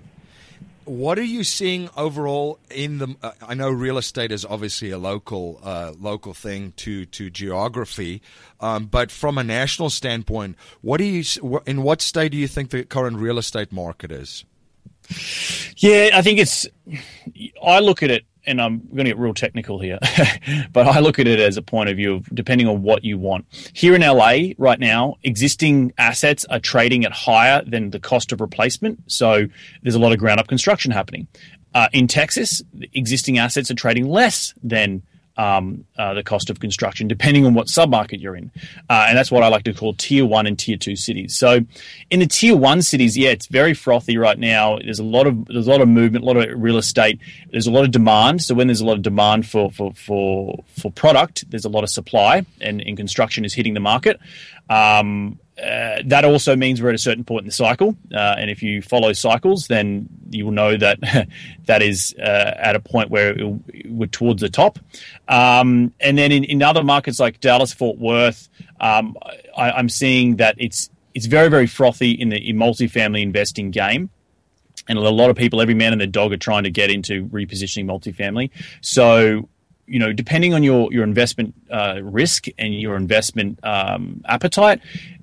what 0.88 1.18
are 1.18 1.24
you 1.24 1.44
seeing 1.44 1.90
overall 1.96 2.58
in 2.70 2.98
the? 2.98 3.14
Uh, 3.22 3.32
I 3.46 3.54
know 3.54 3.70
real 3.70 3.98
estate 3.98 4.32
is 4.32 4.44
obviously 4.44 4.90
a 4.90 4.98
local 4.98 5.60
uh, 5.62 5.92
local 5.98 6.34
thing 6.34 6.72
to 6.78 7.04
to 7.06 7.30
geography, 7.30 8.22
um, 8.60 8.86
but 8.86 9.10
from 9.10 9.38
a 9.38 9.44
national 9.44 9.90
standpoint, 9.90 10.56
what 10.80 10.98
do 10.98 11.04
you 11.04 11.62
in 11.66 11.82
what 11.82 12.00
state 12.00 12.32
do 12.32 12.38
you 12.38 12.48
think 12.48 12.70
the 12.70 12.84
current 12.84 13.18
real 13.18 13.38
estate 13.38 13.72
market 13.72 14.10
is? 14.10 14.44
Yeah, 15.76 16.10
I 16.14 16.22
think 16.22 16.38
it's. 16.38 16.66
I 17.62 17.80
look 17.80 18.02
at 18.02 18.10
it 18.10 18.24
and 18.48 18.60
I'm 18.60 18.78
going 18.88 19.04
to 19.04 19.10
get 19.10 19.18
real 19.18 19.34
technical 19.34 19.78
here, 19.78 19.98
but 20.72 20.86
I 20.86 21.00
look 21.00 21.18
at 21.18 21.28
it 21.28 21.38
as 21.38 21.56
a 21.56 21.62
point 21.62 21.88
of 21.90 21.96
view 21.96 22.16
of 22.16 22.34
depending 22.34 22.66
on 22.66 22.82
what 22.82 23.04
you 23.04 23.18
want. 23.18 23.46
Here 23.74 23.94
in 23.94 24.00
LA 24.00 24.54
right 24.56 24.80
now, 24.80 25.16
existing 25.22 25.92
assets 25.98 26.44
are 26.46 26.58
trading 26.58 27.04
at 27.04 27.12
higher 27.12 27.62
than 27.64 27.90
the 27.90 28.00
cost 28.00 28.32
of 28.32 28.40
replacement. 28.40 29.10
So 29.10 29.46
there's 29.82 29.94
a 29.94 29.98
lot 30.00 30.12
of 30.12 30.18
ground 30.18 30.40
up 30.40 30.48
construction 30.48 30.90
happening. 30.90 31.28
Uh, 31.74 31.88
in 31.92 32.08
Texas, 32.08 32.62
existing 32.94 33.38
assets 33.38 33.70
are 33.70 33.74
trading 33.74 34.08
less 34.08 34.54
than 34.62 35.02
um, 35.38 35.84
uh, 35.96 36.14
the 36.14 36.22
cost 36.22 36.50
of 36.50 36.60
construction, 36.60 37.08
depending 37.08 37.46
on 37.46 37.54
what 37.54 37.68
submarket 37.68 38.20
you're 38.20 38.36
in. 38.36 38.50
Uh, 38.90 39.06
and 39.08 39.16
that's 39.16 39.30
what 39.30 39.42
I 39.42 39.48
like 39.48 39.62
to 39.64 39.72
call 39.72 39.94
tier 39.94 40.26
one 40.26 40.46
and 40.46 40.58
tier 40.58 40.76
two 40.76 40.96
cities. 40.96 41.38
So 41.38 41.60
in 42.10 42.20
the 42.20 42.26
tier 42.26 42.56
one 42.56 42.82
cities, 42.82 43.16
yeah, 43.16 43.30
it's 43.30 43.46
very 43.46 43.72
frothy 43.72 44.18
right 44.18 44.38
now. 44.38 44.78
There's 44.78 44.98
a 44.98 45.04
lot 45.04 45.26
of 45.26 45.46
there's 45.46 45.68
a 45.68 45.70
lot 45.70 45.80
of 45.80 45.88
movement, 45.88 46.24
a 46.24 46.26
lot 46.26 46.36
of 46.36 46.60
real 46.60 46.76
estate. 46.76 47.20
There's 47.50 47.68
a 47.68 47.70
lot 47.70 47.84
of 47.84 47.92
demand. 47.92 48.42
So 48.42 48.54
when 48.54 48.66
there's 48.66 48.80
a 48.80 48.86
lot 48.86 48.96
of 48.96 49.02
demand 49.02 49.46
for 49.46 49.70
for 49.70 49.94
for, 49.94 50.64
for 50.76 50.90
product, 50.90 51.48
there's 51.50 51.64
a 51.64 51.70
lot 51.70 51.84
of 51.84 51.90
supply, 51.90 52.44
and, 52.60 52.80
and 52.80 52.96
construction 52.96 53.44
is 53.44 53.54
hitting 53.54 53.74
the 53.74 53.80
market. 53.80 54.18
Um, 54.68 55.38
uh, 55.62 56.02
that 56.04 56.24
also 56.24 56.54
means 56.54 56.80
we're 56.80 56.90
at 56.90 56.94
a 56.94 56.98
certain 56.98 57.24
point 57.24 57.42
in 57.42 57.46
the 57.46 57.52
cycle. 57.52 57.96
Uh, 58.14 58.36
and 58.38 58.50
if 58.50 58.62
you 58.62 58.80
follow 58.80 59.12
cycles, 59.12 59.66
then 59.66 60.08
you 60.30 60.44
will 60.44 60.52
know 60.52 60.76
that 60.76 61.00
that 61.66 61.82
is 61.82 62.14
uh, 62.18 62.54
at 62.56 62.76
a 62.76 62.80
point 62.80 63.10
where 63.10 63.34
we're 63.86 64.06
towards 64.06 64.40
the 64.40 64.48
top. 64.48 64.78
Um, 65.26 65.92
and 66.00 66.16
then 66.16 66.30
in, 66.30 66.44
in, 66.44 66.62
other 66.62 66.84
markets 66.84 67.18
like 67.18 67.40
Dallas, 67.40 67.72
Fort 67.72 67.98
Worth, 67.98 68.48
um, 68.80 69.16
I, 69.56 69.78
am 69.78 69.88
seeing 69.88 70.36
that 70.36 70.54
it's 70.58 70.90
it's 71.14 71.26
very 71.26 71.48
very 71.48 71.66
frothy 71.66 72.12
in 72.12 72.28
the 72.28 72.36
in 72.36 72.56
multifamily 72.56 73.22
investing 73.22 73.70
game. 73.70 74.10
And 74.88 74.96
a 74.96 75.02
lot 75.02 75.28
of 75.28 75.36
people, 75.36 75.60
every 75.60 75.74
man 75.74 75.92
and 75.92 76.00
their 76.00 76.08
dog, 76.08 76.32
are 76.32 76.38
trying 76.38 76.62
to 76.62 76.70
get 76.70 76.90
into 76.90 77.26
repositioning 77.26 77.84
multifamily. 77.84 78.50
So 78.80 79.48
you 79.88 79.98
know, 79.98 80.12
depending 80.12 80.54
on 80.54 80.62
your 80.62 80.92
your 80.92 81.02
investment 81.02 81.54
uh, 81.70 82.00
risk 82.02 82.46
and 82.58 82.78
your 82.78 82.96
investment 82.96 83.58
um, 83.64 84.22
appetite, 84.26 84.80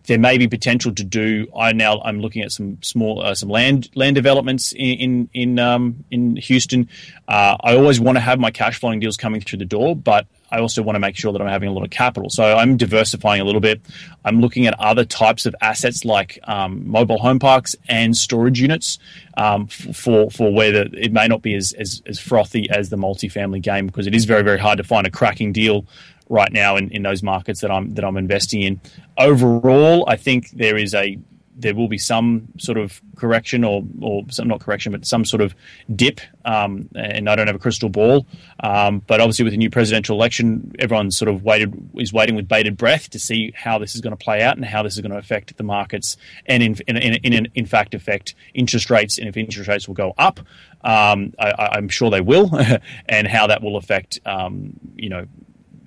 there 0.08 0.20
may 0.20 0.38
be 0.38 0.48
potential 0.48 0.94
to 0.94 1.04
do. 1.04 1.48
I 1.58 1.74
now 1.74 2.02
I'm 2.02 2.20
looking 2.20 2.42
at 2.42 2.52
some 2.52 2.82
small 2.82 3.22
uh, 3.22 3.36
some 3.36 3.50
land 3.50 3.90
land 3.96 4.16
developments 4.16 4.72
in 4.74 4.80
in 4.80 5.30
in, 5.34 5.60
um, 5.60 6.04
in 6.12 6.36
Houston. 6.38 6.90
Uh, 7.28 7.58
I 7.62 7.76
always 7.76 8.00
want 8.00 8.18
to 8.18 8.22
have 8.22 8.40
my 8.40 8.52
cash 8.52 8.80
flowing 8.80 9.00
deals 9.00 9.18
coming 9.18 9.42
through 9.42 9.60
the 9.60 9.66
door, 9.66 9.96
but 9.96 10.28
I 10.52 10.60
also 10.60 10.84
want 10.84 10.96
to 10.96 11.00
make 11.00 11.18
sure 11.18 11.34
that 11.34 11.42
I'm 11.42 11.48
having 11.48 11.70
a 11.70 11.72
lot 11.72 11.84
of 11.84 11.90
capital. 11.90 12.30
So 12.30 12.56
I'm 12.56 12.78
diversifying 12.78 13.42
a 13.42 13.44
little 13.44 13.62
bit. 13.62 13.82
I'm 14.24 14.42
looking 14.42 14.68
at 14.68 14.80
other 14.80 15.04
types 15.04 15.46
of 15.46 15.56
assets 15.60 16.06
like 16.06 16.40
um, 16.44 16.88
mobile 16.88 17.18
home 17.18 17.40
parks 17.40 17.76
and 17.90 18.16
storage 18.16 18.62
units 18.62 19.00
um, 19.38 19.68
for 19.68 20.30
for 20.30 20.54
where 20.54 20.72
the, 20.72 20.90
it 20.94 21.12
may 21.12 21.28
not 21.28 21.42
be 21.42 21.56
as, 21.56 21.74
as, 21.74 22.02
as 22.06 22.20
frothy 22.20 22.70
as 22.70 22.90
the 22.90 22.96
multifamily 22.96 23.62
game 23.62 23.88
because 23.88 24.08
it 24.08 24.16
is 24.16 24.26
very 24.26 24.44
very 24.44 24.60
hard 24.60 24.78
to 24.78 24.84
find 24.84 25.08
a 25.08 25.12
cracking 25.12 25.52
deal 25.52 25.86
right 26.30 26.52
now 26.52 26.76
in, 26.76 26.90
in 26.92 27.04
those 27.04 27.24
markets 27.24 27.62
that 27.62 27.72
I'm 27.72 27.94
that 27.96 28.04
I'm 28.04 28.18
investing 28.18 28.62
in. 28.62 28.82
Overall, 29.18 30.06
I 30.08 30.16
think 30.16 30.52
there 30.52 30.78
is 30.78 30.94
a 30.94 31.18
there 31.58 31.74
will 31.74 31.88
be 31.88 31.98
some 31.98 32.48
sort 32.58 32.78
of 32.78 33.02
correction 33.16 33.64
or 33.64 33.84
or 34.02 34.24
some 34.30 34.48
not 34.48 34.60
correction, 34.60 34.92
but 34.92 35.06
some 35.06 35.24
sort 35.24 35.42
of 35.42 35.56
dip. 35.96 36.20
Um, 36.44 36.90
and 36.96 37.30
I 37.30 37.36
don't 37.36 37.48
have 37.48 37.56
a 37.56 37.60
crystal 37.60 37.90
ball, 37.90 38.28
um, 38.60 39.02
but 39.08 39.20
obviously 39.22 39.44
with 39.44 39.54
the 39.54 39.58
new 39.58 39.70
presidential 39.70 40.16
election, 40.16 40.76
everyone's 40.78 41.18
sort 41.18 41.30
of 41.30 41.44
waited 41.44 41.90
is 41.98 42.12
waiting 42.12 42.36
with 42.36 42.48
bated 42.48 42.78
breath 42.78 43.10
to 43.12 43.20
see 43.20 43.54
how 43.56 43.80
this 43.80 43.96
is 43.96 44.02
going 44.02 44.16
to 44.16 44.24
play 44.24 44.44
out 44.44 44.58
and 44.58 44.66
how 44.66 44.84
this 44.84 44.96
is 44.96 45.02
going 45.02 45.12
to 45.12 45.18
affect 45.18 45.56
the 45.58 45.64
markets 45.64 46.18
and 46.46 46.62
in 46.62 46.76
in, 46.88 46.98
in, 46.98 47.34
in, 47.34 47.48
in 47.56 47.66
fact 47.66 47.94
affect 47.94 48.36
interest 48.54 48.90
rates 48.90 49.18
and 49.18 49.28
if 49.28 49.38
interest 49.38 49.70
rates 49.70 49.88
will 49.88 49.96
go 49.96 50.14
up. 50.18 50.40
Um, 50.84 51.34
I, 51.40 51.78
am 51.78 51.90
sure 51.90 52.12
they 52.12 52.22
will, 52.22 52.52
and 53.10 53.28
how 53.28 53.48
that 53.48 53.64
will 53.64 53.78
affect 53.78 54.20
um, 54.26 54.74
you 54.96 55.10
know 55.10 55.26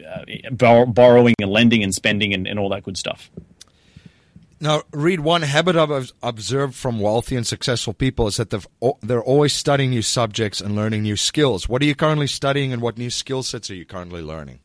uh, 0.09 0.85
borrowing 0.87 1.35
and 1.41 1.51
lending 1.51 1.83
and 1.83 1.95
spending 1.95 2.33
and, 2.35 2.47
and 2.47 2.59
all 2.59 2.69
that 2.71 2.83
good 2.83 2.97
stuff. 2.97 3.31
Now, 4.61 4.83
Reed 4.93 5.21
one 5.21 5.43
habit 5.43 5.77
I've 5.77 6.13
observed 6.21 6.75
from 6.75 6.99
wealthy 6.99 7.37
and 7.37 7.47
successful 7.47 7.95
people 7.95 8.27
is 8.27 8.39
that 8.39 8.51
they're 9.03 9.23
always 9.23 9.53
studying 9.53 9.91
new 9.91 10.03
subjects 10.03 10.61
and 10.61 10.75
learning 10.75 11.03
new 11.03 11.17
skills. 11.17 11.69
What 11.69 11.81
are 11.81 11.85
you 11.85 11.95
currently 11.95 12.27
studying, 12.27 12.73
and 12.73 12.83
what 12.83 12.99
new 12.99 13.11
skill 13.11 13.45
sets 13.45 13.71
are 13.71 13.77
you 13.77 13.85
currently 13.85 14.21
learning? 14.21 14.59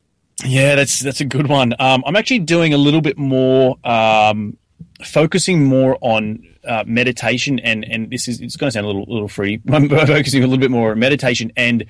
Yeah, 0.44 0.76
that's 0.76 1.00
that's 1.00 1.22
a 1.22 1.26
good 1.26 1.48
one. 1.48 1.76
Um, 1.78 2.04
I'm 2.08 2.16
actually 2.16 2.40
doing 2.40 2.74
a 2.74 2.78
little 2.78 3.02
bit 3.02 3.20
more, 3.20 3.78
um, 3.84 4.58
focusing 5.06 5.64
more 5.64 6.00
on 6.02 6.44
uh, 6.68 6.84
meditation, 6.88 7.60
and 7.60 7.86
and 7.86 8.10
this 8.10 8.28
is 8.28 8.42
it's 8.42 8.56
going 8.56 8.70
to 8.70 8.72
sound 8.72 8.86
a 8.86 8.88
little 8.88 9.06
little 9.08 9.28
free. 9.28 9.62
I'm 9.72 9.90
focusing 9.90 10.44
a 10.44 10.48
little 10.48 10.62
bit 10.62 10.72
more 10.72 10.92
on 10.92 11.00
meditation 11.00 11.52
and 11.56 11.86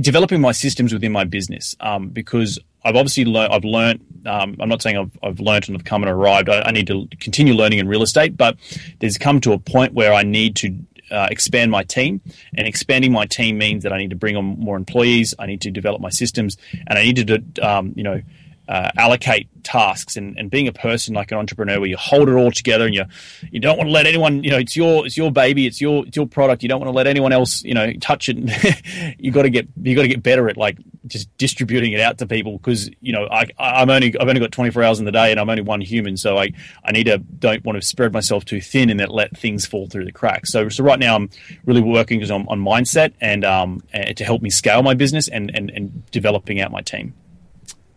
developing 0.00 0.40
my 0.40 0.52
systems 0.52 0.92
within 0.92 1.12
my 1.12 1.24
business 1.24 1.76
um, 1.80 2.08
because 2.08 2.58
I've 2.84 2.96
obviously 2.96 3.24
learned. 3.24 3.52
I've 3.52 3.64
learned. 3.64 4.00
Um, 4.26 4.56
I'm 4.60 4.68
not 4.68 4.82
saying 4.82 4.96
I've, 4.96 5.18
I've 5.22 5.40
learned 5.40 5.68
and 5.68 5.76
I've 5.76 5.84
come 5.84 6.02
and 6.02 6.10
arrived. 6.10 6.48
I, 6.48 6.62
I, 6.62 6.70
need 6.70 6.86
to 6.88 7.08
continue 7.18 7.54
learning 7.54 7.78
in 7.78 7.88
real 7.88 8.02
estate, 8.02 8.36
but 8.36 8.56
there's 9.00 9.18
come 9.18 9.40
to 9.42 9.52
a 9.52 9.58
point 9.58 9.92
where 9.92 10.12
I 10.12 10.22
need 10.22 10.56
to 10.56 10.76
uh, 11.10 11.28
expand 11.30 11.70
my 11.70 11.84
team, 11.84 12.20
and 12.56 12.66
expanding 12.66 13.12
my 13.12 13.26
team 13.26 13.58
means 13.58 13.84
that 13.84 13.92
I 13.92 13.98
need 13.98 14.10
to 14.10 14.16
bring 14.16 14.36
on 14.36 14.44
more 14.44 14.76
employees. 14.76 15.34
I 15.38 15.46
need 15.46 15.60
to 15.62 15.70
develop 15.70 16.00
my 16.00 16.10
systems, 16.10 16.56
and 16.86 16.98
I 16.98 17.02
need 17.04 17.26
to, 17.26 17.68
um, 17.68 17.92
you 17.96 18.02
know, 18.02 18.20
uh, 18.68 18.90
allocate 18.96 19.48
tasks 19.62 20.16
and, 20.16 20.38
and 20.38 20.50
being 20.50 20.68
a 20.68 20.72
person 20.72 21.14
like 21.14 21.32
an 21.32 21.38
entrepreneur 21.38 21.80
where 21.80 21.88
you 21.88 21.96
hold 21.96 22.28
it 22.28 22.32
all 22.32 22.50
together 22.50 22.86
and 22.86 22.94
you 22.94 23.04
you 23.50 23.60
don't 23.60 23.76
want 23.76 23.88
to 23.88 23.92
let 23.92 24.06
anyone 24.06 24.42
you 24.44 24.50
know 24.50 24.58
it's 24.58 24.76
your 24.76 25.04
it's 25.06 25.16
your 25.16 25.30
baby 25.32 25.66
it's 25.66 25.80
your 25.80 26.06
it's 26.06 26.16
your 26.16 26.26
product. 26.26 26.62
You 26.62 26.68
don't 26.68 26.80
want 26.80 26.88
to 26.88 26.96
let 26.96 27.06
anyone 27.06 27.32
else 27.32 27.62
you 27.64 27.74
know 27.74 27.92
touch 27.94 28.28
it. 28.28 28.36
You 29.18 29.30
got 29.30 29.42
to 29.42 29.50
get 29.50 29.66
you 29.82 29.94
got 29.94 30.02
to 30.02 30.08
get 30.08 30.22
better 30.22 30.48
at 30.48 30.56
like 30.56 30.78
just 31.06 31.34
distributing 31.38 31.92
it 31.92 32.00
out 32.00 32.18
to 32.18 32.26
people 32.26 32.58
because 32.58 32.90
you 33.00 33.12
know 33.12 33.26
I 33.30 33.46
I'm 33.58 33.90
only 33.90 34.14
I've 34.18 34.28
only 34.28 34.40
got 34.40 34.52
24 34.52 34.82
hours 34.82 34.98
in 34.98 35.04
the 35.04 35.12
day 35.12 35.30
and 35.30 35.40
I'm 35.40 35.48
only 35.48 35.62
one 35.62 35.80
human. 35.80 36.16
So 36.16 36.36
I 36.36 36.52
I 36.84 36.92
need 36.92 37.04
to 37.04 37.18
don't 37.18 37.64
want 37.64 37.80
to 37.80 37.86
spread 37.86 38.12
myself 38.12 38.44
too 38.44 38.60
thin 38.60 38.90
and 38.90 39.00
that 39.00 39.10
let 39.10 39.36
things 39.36 39.66
fall 39.66 39.88
through 39.88 40.04
the 40.04 40.12
cracks. 40.12 40.52
So 40.52 40.68
so 40.68 40.84
right 40.84 40.98
now 40.98 41.16
I'm 41.16 41.30
really 41.64 41.80
working 41.80 42.22
on, 42.30 42.46
on 42.48 42.60
mindset 42.60 43.12
and 43.20 43.44
um 43.44 43.82
to 43.92 44.24
help 44.24 44.42
me 44.42 44.50
scale 44.50 44.82
my 44.82 44.94
business 44.94 45.28
and 45.28 45.50
and, 45.54 45.70
and 45.70 46.10
developing 46.10 46.60
out 46.60 46.70
my 46.70 46.82
team. 46.82 47.14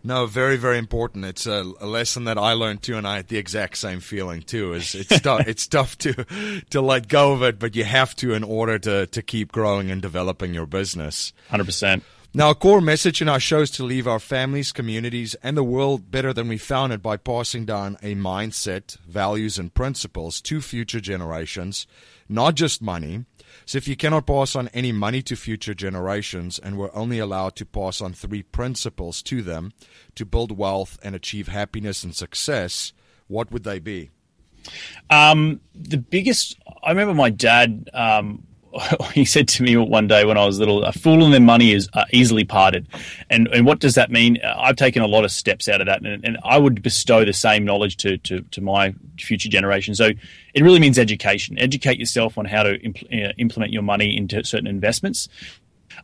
No, 0.02 0.26
very, 0.26 0.56
very 0.56 0.78
important. 0.78 1.24
It's 1.26 1.46
a, 1.46 1.70
a, 1.80 1.86
lesson 1.86 2.24
that 2.24 2.38
I 2.38 2.54
learned 2.54 2.82
too, 2.82 2.96
and 2.96 3.06
I 3.06 3.16
had 3.16 3.28
the 3.28 3.36
exact 3.36 3.76
same 3.76 4.00
feeling 4.00 4.40
too. 4.42 4.72
Is 4.72 4.94
it's 4.94 5.20
tough, 5.22 5.46
it's 5.46 5.66
tough 5.66 5.98
to 5.98 6.24
to 6.70 6.80
let 6.80 7.08
go 7.08 7.32
of 7.32 7.42
it, 7.42 7.58
but 7.58 7.76
you 7.76 7.84
have 7.84 8.16
to 8.16 8.32
in 8.32 8.42
order 8.42 8.78
to 8.78 9.06
to 9.06 9.22
keep 9.22 9.52
growing 9.52 9.90
and 9.90 10.00
developing 10.00 10.54
your 10.54 10.66
business. 10.66 11.32
Hundred 11.50 11.66
percent. 11.66 12.02
Now, 12.32 12.50
a 12.50 12.54
core 12.54 12.80
message 12.80 13.20
in 13.20 13.28
our 13.28 13.40
show 13.40 13.62
is 13.62 13.72
to 13.72 13.84
leave 13.84 14.06
our 14.06 14.20
families, 14.20 14.70
communities, 14.70 15.34
and 15.42 15.56
the 15.56 15.64
world 15.64 16.12
better 16.12 16.32
than 16.32 16.46
we 16.46 16.58
found 16.58 16.92
it 16.92 17.02
by 17.02 17.16
passing 17.16 17.64
down 17.64 17.96
a 18.02 18.14
mindset, 18.14 18.96
values, 18.98 19.58
and 19.58 19.74
principles 19.74 20.40
to 20.42 20.60
future 20.60 21.00
generations, 21.00 21.88
not 22.28 22.54
just 22.54 22.80
money. 22.80 23.24
So, 23.66 23.78
if 23.78 23.88
you 23.88 23.96
cannot 23.96 24.26
pass 24.26 24.56
on 24.56 24.68
any 24.68 24.92
money 24.92 25.22
to 25.22 25.36
future 25.36 25.74
generations 25.74 26.58
and 26.58 26.76
we're 26.76 26.94
only 26.94 27.18
allowed 27.18 27.56
to 27.56 27.66
pass 27.66 28.00
on 28.00 28.12
three 28.12 28.42
principles 28.42 29.22
to 29.24 29.42
them 29.42 29.72
to 30.14 30.24
build 30.24 30.56
wealth 30.56 30.98
and 31.02 31.14
achieve 31.14 31.48
happiness 31.48 32.04
and 32.04 32.14
success, 32.14 32.92
what 33.28 33.50
would 33.52 33.64
they 33.64 33.78
be? 33.78 34.10
Um, 35.08 35.60
the 35.74 35.96
biggest, 35.96 36.58
I 36.82 36.90
remember 36.90 37.14
my 37.14 37.30
dad 37.30 37.88
um, 37.94 38.46
he 39.14 39.24
said 39.24 39.48
to 39.48 39.62
me 39.62 39.76
one 39.76 40.06
day 40.06 40.24
when 40.24 40.36
I 40.36 40.44
was 40.44 40.58
little, 40.58 40.84
a 40.84 40.92
fool 40.92 41.24
and 41.24 41.32
their 41.32 41.40
money 41.40 41.72
is 41.72 41.88
uh, 41.94 42.04
easily 42.12 42.44
parted. 42.44 42.86
And, 43.28 43.48
and 43.48 43.66
what 43.66 43.80
does 43.80 43.94
that 43.94 44.10
mean? 44.10 44.38
Uh, 44.42 44.54
I've 44.58 44.76
taken 44.76 45.02
a 45.02 45.06
lot 45.06 45.24
of 45.24 45.32
steps 45.32 45.68
out 45.68 45.80
of 45.80 45.86
that, 45.86 46.02
and, 46.02 46.24
and 46.24 46.38
I 46.44 46.58
would 46.58 46.82
bestow 46.82 47.24
the 47.24 47.32
same 47.32 47.64
knowledge 47.64 47.96
to, 47.98 48.18
to, 48.18 48.40
to, 48.42 48.60
my 48.60 48.94
future 49.18 49.48
generation. 49.48 49.94
So 49.94 50.10
it 50.54 50.62
really 50.62 50.78
means 50.78 50.98
education. 50.98 51.58
Educate 51.58 51.98
yourself 51.98 52.38
on 52.38 52.44
how 52.44 52.62
to 52.62 52.78
impl- 52.78 53.28
uh, 53.28 53.32
implement 53.38 53.72
your 53.72 53.82
money 53.82 54.16
into 54.16 54.44
certain 54.44 54.66
investments. 54.66 55.28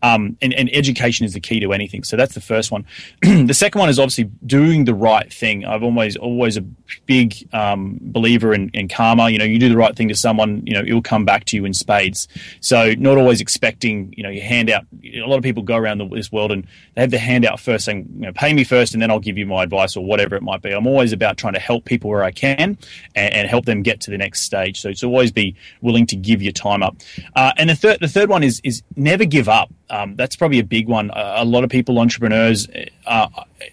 Um, 0.03 0.37
and, 0.43 0.53
and, 0.55 0.71
education 0.73 1.25
is 1.25 1.33
the 1.33 1.41
key 1.41 1.61
to 1.61 1.73
anything. 1.73 2.05
So 2.05 2.17
that's 2.17 2.35
the 2.35 2.41
first 2.41 2.71
one. 2.71 2.85
the 3.23 3.55
second 3.55 3.79
one 3.79 3.89
is 3.89 3.99
obviously 3.99 4.25
doing 4.45 4.85
the 4.85 4.95
right 4.95 5.33
thing. 5.33 5.65
I've 5.65 5.83
always 5.83 6.17
always 6.17 6.57
a 6.57 6.63
big 7.07 7.49
um, 7.53 7.99
believer 8.01 8.53
in, 8.53 8.71
in, 8.71 8.89
karma. 8.89 9.31
You 9.31 9.39
know, 9.39 9.45
you 9.45 9.59
do 9.59 9.69
the 9.69 9.77
right 9.77 9.95
thing 9.95 10.09
to 10.09 10.15
someone, 10.15 10.63
you 10.67 10.75
know, 10.75 10.81
it 10.81 10.93
will 10.93 11.03
come 11.03 11.25
back 11.25 11.45
to 11.47 11.57
you 11.57 11.65
in 11.65 11.75
spades. 11.75 12.29
So 12.61 12.95
not 12.99 13.17
always 13.17 13.41
expecting, 13.41 14.13
you 14.17 14.23
know, 14.23 14.29
you 14.29 14.41
hand 14.41 14.71
out. 14.71 14.85
A 15.05 15.27
lot 15.27 15.37
of 15.37 15.43
people 15.43 15.63
go 15.63 15.77
around 15.77 15.99
the, 15.99 16.09
this 16.09 16.31
world 16.31 16.53
and 16.53 16.67
they 16.95 17.01
have 17.01 17.11
the 17.11 17.19
handout 17.19 17.61
first, 17.61 17.85
saying, 17.85 18.09
you 18.15 18.23
know, 18.23 18.33
pay 18.33 18.53
me 18.53 18.65
first, 18.65 18.93
and 18.93 19.03
then 19.03 19.11
I'll 19.11 19.21
give 19.21 19.39
you 19.39 19.47
my 19.47 19.63
advice 19.63 19.97
or 19.97 20.05
whatever 20.05 20.37
it 20.37 20.43
might 20.43 20.63
be. 20.63 20.73
I'm 20.73 20.87
always 20.87 21.13
about 21.13 21.37
trying 21.37 21.55
to 21.55 21.61
help 21.61 21.85
people 21.85 22.11
where 22.11 22.25
I 22.25 22.31
can 22.31 22.79
and, 23.15 23.35
and 23.35 23.49
help 23.49 23.65
them 23.65 23.83
get 23.83 24.01
to 24.03 24.11
the 24.11 24.19
next 24.19 24.43
stage. 24.43 24.81
So 24.81 24.89
it's 24.89 25.05
always 25.05 25.33
be 25.33 25.55
willing 25.81 26.07
to 26.07 26.17
give 26.17 26.43
your 26.43 26.53
time 26.53 26.83
up. 26.83 26.97
Uh, 27.35 27.53
and 27.57 27.71
the 27.71 27.77
third 27.77 28.01
the 28.01 28.09
third 28.09 28.29
one 28.29 28.43
is 28.43 28.61
is 28.65 28.83
never 28.97 29.25
give 29.25 29.49
up 29.49 29.73
um, 29.91 30.17
that's 30.17 30.37
probably 30.37 30.59
a 30.59 30.65
big 30.65 30.89
one. 30.89 31.11
A, 31.15 31.45
lot 31.45 31.65
of 31.65 31.71
people, 31.71 31.99
entrepreneurs, 31.99 32.69
uh, 33.07 33.29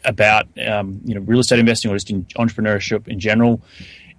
about 0.06 0.48
um, 0.66 1.02
you 1.04 1.16
know 1.16 1.22
real 1.22 1.40
estate 1.40 1.60
investing 1.60 1.92
or 1.92 1.96
just 1.96 2.10
in 2.10 2.26
entrepreneurship 2.38 3.08
in 3.08 3.20
general. 3.20 3.62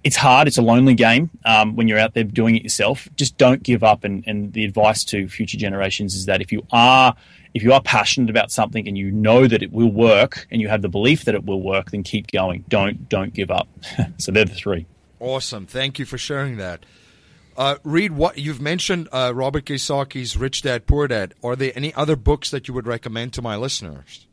It's 0.02 0.16
hard. 0.16 0.48
It's 0.48 0.58
a 0.58 0.62
lonely 0.62 0.94
game 0.94 1.30
um, 1.46 1.76
when 1.76 1.88
you're 1.88 1.98
out 1.98 2.12
there 2.12 2.24
doing 2.24 2.56
it 2.56 2.62
yourself. 2.62 3.08
Just 3.16 3.38
don't 3.38 3.62
give 3.62 3.82
up. 3.82 4.04
And, 4.04 4.22
and 4.26 4.52
the 4.52 4.66
advice 4.66 5.02
to 5.04 5.28
future 5.28 5.56
generations 5.56 6.14
is 6.14 6.26
that 6.26 6.42
if 6.42 6.52
you 6.52 6.66
are 6.72 7.16
if 7.54 7.62
you 7.62 7.72
are 7.72 7.80
passionate 7.80 8.28
about 8.28 8.50
something 8.50 8.86
and 8.86 8.98
you 8.98 9.10
know 9.12 9.46
that 9.46 9.62
it 9.62 9.72
will 9.72 9.90
work 9.90 10.46
and 10.50 10.60
you 10.60 10.68
have 10.68 10.82
the 10.82 10.88
belief 10.88 11.24
that 11.24 11.34
it 11.34 11.44
will 11.44 11.62
work, 11.62 11.92
then 11.92 12.02
keep 12.02 12.30
going. 12.32 12.64
Don't 12.68 13.08
don't 13.08 13.32
give 13.32 13.50
up. 13.50 13.68
so 14.18 14.30
they're 14.32 14.44
the 14.44 14.54
three. 14.54 14.86
Awesome. 15.20 15.64
Thank 15.64 15.98
you 15.98 16.04
for 16.04 16.18
sharing 16.18 16.58
that. 16.58 16.84
Uh, 17.56 17.76
Reed 17.84 18.12
what 18.12 18.38
you've 18.38 18.60
mentioned 18.60 19.08
uh, 19.12 19.32
Robert 19.34 19.64
Kiyosaki's 19.64 20.36
Rich 20.36 20.62
Dad 20.62 20.86
Poor 20.86 21.06
Dad. 21.06 21.34
Are 21.42 21.54
there 21.56 21.72
any 21.74 21.94
other 21.94 22.16
books 22.16 22.50
that 22.50 22.68
you 22.68 22.74
would 22.74 22.86
recommend 22.86 23.32
to 23.34 23.42
my 23.42 23.56
listeners? 23.56 24.26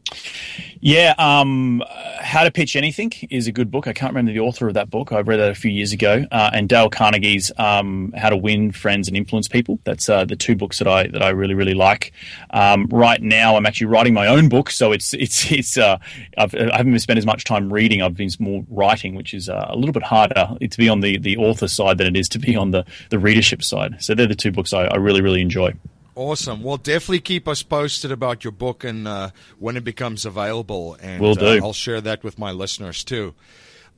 Yeah, 0.84 1.14
um, 1.20 1.84
How 2.20 2.44
to 2.44 2.52
Pitch 2.52 2.76
Anything 2.76 3.12
is 3.30 3.46
a 3.46 3.52
good 3.52 3.70
book. 3.70 3.88
I 3.88 3.94
can't 3.94 4.12
remember 4.12 4.32
the 4.32 4.40
author 4.40 4.68
of 4.68 4.74
that 4.74 4.90
book. 4.90 5.12
I 5.12 5.22
read 5.22 5.38
that 5.38 5.52
a 5.52 5.56
few 5.56 5.70
years 5.70 5.94
ago. 5.94 6.26
Uh, 6.32 6.50
and 6.54 6.68
Dale 6.68 6.90
Carnegie's 6.90 7.52
um, 7.58 8.12
How 8.18 8.30
to 8.30 8.38
Win 8.38 8.72
Friends 8.72 9.08
and 9.08 9.16
Influence 9.16 9.48
People. 9.48 9.80
That's 9.84 10.10
uh, 10.10 10.26
the 10.26 10.36
two 10.36 10.56
books 10.56 10.80
that 10.80 10.88
I 10.88 11.08
that 11.08 11.22
I 11.22 11.30
really 11.30 11.54
really 11.54 11.76
like. 11.76 12.14
Um, 12.50 12.88
right 12.90 13.22
now, 13.22 13.56
I'm 13.58 13.68
actually 13.68 13.88
writing 13.88 14.14
my 14.14 14.26
own 14.28 14.50
book, 14.50 14.72
so 14.72 14.92
it's 14.92 15.14
it's 15.14 15.52
it's 15.52 15.78
uh, 15.78 15.98
I've, 16.38 16.56
I 16.56 16.78
haven't 16.78 16.98
spent 17.00 17.20
as 17.20 17.26
much 17.26 17.44
time 17.44 17.72
reading. 17.72 18.02
I've 18.02 18.16
been 18.16 18.32
more 18.40 18.66
writing, 18.70 19.14
which 19.14 19.36
is 19.36 19.50
uh, 19.50 19.68
a 19.70 19.76
little 19.76 19.94
bit 19.94 20.04
harder 20.04 20.56
to 20.60 20.78
be 20.78 20.90
on 20.90 21.02
the 21.02 21.20
the 21.20 21.38
author 21.38 21.68
side 21.68 22.00
than 22.00 22.08
it 22.08 22.18
is 22.18 22.28
to 22.30 22.40
be 22.40 22.56
on 22.56 22.72
the 22.72 22.86
the 23.10 23.20
readership 23.20 23.64
side. 23.64 24.02
So 24.02 24.16
they're 24.16 24.26
the 24.26 24.36
two 24.36 24.52
books 24.52 24.74
I, 24.74 24.86
I 24.86 24.96
really 24.96 25.22
really 25.22 25.42
enjoy. 25.42 25.76
Awesome. 26.16 26.62
Well, 26.62 26.78
definitely 26.78 27.22
keep 27.22 27.48
us 27.48 27.64
posted 27.64 28.12
about 28.12 28.44
your 28.44 28.52
book 28.52 28.84
and 28.84 29.08
uh, 29.08 29.32
when 29.60 29.78
it 29.78 29.84
becomes 29.84 30.26
available. 30.26 30.98
And 31.02 31.22
Will 31.22 31.36
do. 31.36 31.46
Uh, 31.46 31.60
I'll 31.64 31.74
share 31.74 32.02
that 32.02 32.24
with 32.24 32.38
my 32.38 32.52
listeners 32.52 33.04
too. 33.04 33.34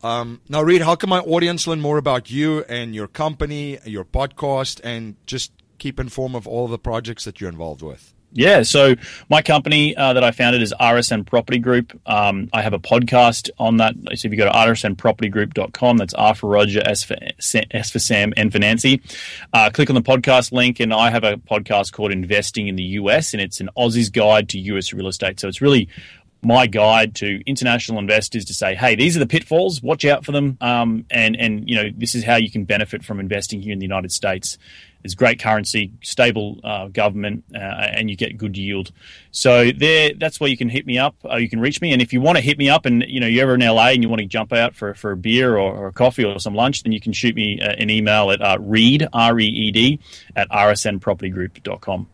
Um, 0.04 0.42
now, 0.50 0.62
Reed, 0.62 0.82
how 0.82 0.96
can 0.96 1.10
my 1.10 1.20
audience 1.20 1.66
learn 1.66 1.80
more 1.80 1.98
about 1.98 2.30
you 2.30 2.64
and 2.66 2.94
your 2.94 3.08
company, 3.08 3.80
your 3.86 4.04
podcast, 4.04 4.82
and 4.84 5.16
just 5.26 5.52
keep 5.78 6.00
informed 6.00 6.36
of 6.36 6.46
all 6.46 6.68
the 6.68 6.78
projects 6.78 7.24
that 7.24 7.40
you're 7.40 7.50
involved 7.50 7.82
with? 7.82 8.13
Yeah, 8.36 8.64
so 8.64 8.96
my 9.30 9.44
company 9.44 9.96
uh, 9.96 10.14
that 10.14 10.24
I 10.24 10.32
founded 10.32 10.64
is 10.64 10.74
RSN 10.80 11.28
Property 11.28 11.60
Group. 11.60 12.00
Um, 12.08 12.50
I 12.52 12.64
have 12.64 12.74
a 12.74 12.80
podcast 12.80 13.52
on 13.60 13.78
that. 13.78 13.94
So 14.16 14.26
if 14.26 14.32
you 14.32 14.38
go 14.38 14.46
to 14.46 14.52
rsnpropertygroup.com, 14.52 15.98
that's 15.98 16.16
R 16.16 16.34
for 16.34 16.50
Roger, 16.50 16.82
S 16.84 17.04
for, 17.04 17.16
S 17.72 17.92
for 17.92 18.00
Sam, 18.00 18.34
N 18.36 18.50
for 18.50 18.58
Nancy. 18.58 19.02
Uh, 19.54 19.70
click 19.72 19.90
on 19.92 19.94
the 19.94 20.02
podcast 20.02 20.52
link, 20.52 20.80
and 20.80 20.92
I 20.92 21.12
have 21.12 21.24
a 21.24 21.38
podcast 21.38 21.92
called 21.92 22.12
Investing 22.12 22.68
in 22.68 22.76
the 22.76 22.84
US, 22.84 23.34
and 23.34 23.42
it's 23.42 23.60
an 23.62 23.70
Aussie's 23.76 24.10
Guide 24.10 24.50
to 24.50 24.60
US 24.60 24.94
Real 24.94 25.08
Estate. 25.08 25.40
So 25.40 25.48
it's 25.48 25.62
really 25.62 25.88
my 26.42 26.66
guide 26.66 27.16
to 27.16 27.42
international 27.46 28.00
investors 28.00 28.46
to 28.46 28.54
say, 28.54 28.76
hey, 28.76 28.96
these 28.96 29.16
are 29.16 29.20
the 29.20 29.28
pitfalls. 29.28 29.82
Watch 29.82 30.06
out 30.06 30.26
for 30.26 30.32
them, 30.32 30.58
um, 30.60 31.06
and 31.10 31.36
and 31.36 31.70
you 31.70 31.76
know 31.76 31.90
this 31.96 32.16
is 32.16 32.24
how 32.24 32.36
you 32.36 32.52
can 32.52 32.66
benefit 32.66 33.04
from 33.04 33.20
investing 33.20 33.62
here 33.62 33.74
in 33.74 33.80
the 33.80 33.86
United 33.86 34.12
States. 34.12 34.58
There's 35.04 35.16
great 35.16 35.40
currency, 35.40 35.92
stable 36.02 36.60
uh, 36.64 36.88
government, 36.88 37.44
uh, 37.54 37.58
and 37.58 38.10
you 38.10 38.16
get 38.16 38.38
good 38.38 38.58
yield. 38.58 38.92
So 39.32 39.72
there, 39.72 40.12
that's 40.18 40.40
where 40.40 40.50
you 40.50 40.56
can 40.56 40.70
hit 40.70 40.86
me 40.86 40.98
up. 40.98 41.16
Uh, 41.30 41.36
you 41.36 41.50
can 41.50 41.60
reach 41.60 41.82
me, 41.82 41.92
and 41.92 42.02
if 42.02 42.14
you 42.14 42.22
want 42.22 42.38
to 42.38 42.42
hit 42.42 42.58
me 42.58 42.70
up, 42.70 42.86
and 42.86 43.04
you 43.08 43.20
know 43.20 43.28
you're 43.28 43.44
ever 43.44 43.56
in 43.56 43.60
LA 43.60 43.90
and 43.90 44.02
you 44.02 44.10
want 44.10 44.22
to 44.22 44.26
jump 44.26 44.54
out 44.54 44.76
for, 44.76 44.94
for 44.94 45.12
a 45.12 45.18
beer 45.18 45.58
or, 45.58 45.74
or 45.74 45.88
a 45.88 45.94
coffee 45.94 46.24
or 46.24 46.40
some 46.40 46.56
lunch, 46.56 46.84
then 46.84 46.94
you 46.94 47.02
can 47.02 47.12
shoot 47.12 47.36
me 47.36 47.60
uh, 47.62 47.74
an 47.78 47.90
email 47.90 48.32
at 48.32 48.42
uh, 48.42 48.58
reed 48.60 49.08
r 49.12 49.40
e 49.40 49.46
e 49.46 49.72
d 49.72 50.00
at 50.36 50.50
rsnpropertygroup.com. 50.50 52.08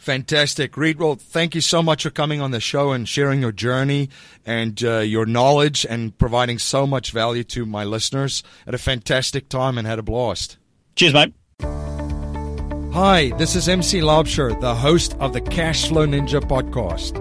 Fantastic. 0.00 0.78
Reed, 0.78 0.98
well, 0.98 1.14
thank 1.16 1.54
you 1.54 1.60
so 1.60 1.82
much 1.82 2.04
for 2.04 2.10
coming 2.10 2.40
on 2.40 2.52
the 2.52 2.60
show 2.60 2.92
and 2.92 3.06
sharing 3.06 3.42
your 3.42 3.52
journey 3.52 4.08
and 4.46 4.82
uh, 4.82 5.00
your 5.00 5.26
knowledge 5.26 5.84
and 5.84 6.16
providing 6.16 6.58
so 6.58 6.86
much 6.86 7.10
value 7.10 7.44
to 7.44 7.66
my 7.66 7.84
listeners. 7.84 8.42
Had 8.64 8.74
a 8.74 8.78
fantastic 8.78 9.50
time 9.50 9.76
and 9.76 9.86
had 9.86 9.98
a 9.98 10.02
blast. 10.02 10.56
Cheers, 10.96 11.12
mate. 11.12 11.34
Hi, 12.92 13.30
this 13.38 13.54
is 13.54 13.68
MC 13.68 14.00
Laubscher, 14.00 14.60
the 14.60 14.74
host 14.74 15.16
of 15.20 15.32
the 15.32 15.40
Cashflow 15.40 16.08
Ninja 16.08 16.40
podcast. 16.40 17.14